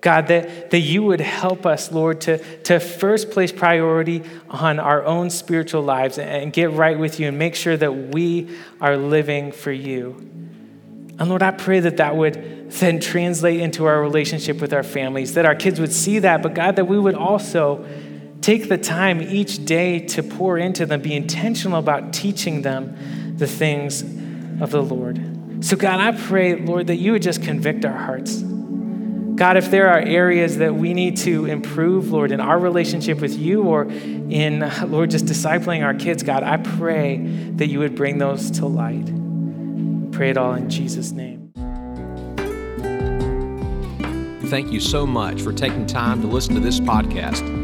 God, 0.00 0.26
that, 0.26 0.70
that 0.70 0.80
you 0.80 1.02
would 1.04 1.20
help 1.20 1.64
us, 1.64 1.90
Lord, 1.90 2.20
to, 2.22 2.38
to 2.64 2.78
first 2.78 3.30
place 3.30 3.50
priority 3.52 4.22
on 4.50 4.78
our 4.78 5.02
own 5.02 5.30
spiritual 5.30 5.82
lives 5.82 6.18
and 6.18 6.52
get 6.52 6.72
right 6.72 6.98
with 6.98 7.18
you 7.18 7.28
and 7.28 7.38
make 7.38 7.54
sure 7.54 7.76
that 7.76 8.12
we 8.12 8.54
are 8.82 8.98
living 8.98 9.50
for 9.50 9.72
you. 9.72 10.16
And 11.18 11.28
Lord, 11.28 11.42
I 11.42 11.52
pray 11.52 11.80
that 11.80 11.96
that 11.98 12.16
would 12.16 12.70
then 12.72 13.00
translate 13.00 13.60
into 13.60 13.86
our 13.86 14.02
relationship 14.02 14.60
with 14.60 14.72
our 14.74 14.82
families, 14.82 15.34
that 15.34 15.46
our 15.46 15.54
kids 15.54 15.80
would 15.80 15.92
see 15.92 16.18
that, 16.18 16.42
but 16.42 16.54
God, 16.54 16.76
that 16.76 16.86
we 16.86 16.98
would 16.98 17.14
also 17.14 17.86
take 18.44 18.68
the 18.68 18.76
time 18.76 19.22
each 19.22 19.64
day 19.64 20.00
to 20.00 20.22
pour 20.22 20.58
into 20.58 20.84
them, 20.84 21.00
be 21.00 21.14
intentional 21.14 21.78
about 21.78 22.12
teaching 22.12 22.60
them 22.60 23.34
the 23.38 23.46
things 23.46 24.02
of 24.60 24.70
the 24.70 24.82
Lord. 24.82 25.64
So, 25.64 25.78
God, 25.78 25.98
I 25.98 26.12
pray, 26.12 26.54
Lord, 26.56 26.88
that 26.88 26.96
you 26.96 27.12
would 27.12 27.22
just 27.22 27.42
convict 27.42 27.86
our 27.86 27.96
hearts. 27.96 28.42
God, 28.42 29.56
if 29.56 29.70
there 29.70 29.88
are 29.88 29.98
areas 29.98 30.58
that 30.58 30.74
we 30.74 30.92
need 30.92 31.16
to 31.18 31.46
improve, 31.46 32.12
Lord, 32.12 32.32
in 32.32 32.40
our 32.40 32.58
relationship 32.58 33.22
with 33.22 33.34
you 33.34 33.62
or 33.62 33.84
in, 33.84 34.60
Lord, 34.88 35.10
just 35.10 35.24
discipling 35.24 35.82
our 35.82 35.94
kids, 35.94 36.22
God, 36.22 36.42
I 36.42 36.58
pray 36.58 37.16
that 37.56 37.68
you 37.68 37.78
would 37.78 37.94
bring 37.94 38.18
those 38.18 38.50
to 38.52 38.66
light. 38.66 39.06
pray 40.12 40.28
it 40.28 40.36
all 40.36 40.52
in 40.52 40.68
Jesus' 40.68 41.12
name. 41.12 41.50
Thank 44.50 44.70
you 44.70 44.80
so 44.80 45.06
much 45.06 45.40
for 45.40 45.54
taking 45.54 45.86
time 45.86 46.20
to 46.20 46.26
listen 46.26 46.54
to 46.54 46.60
this 46.60 46.78
podcast. 46.78 47.63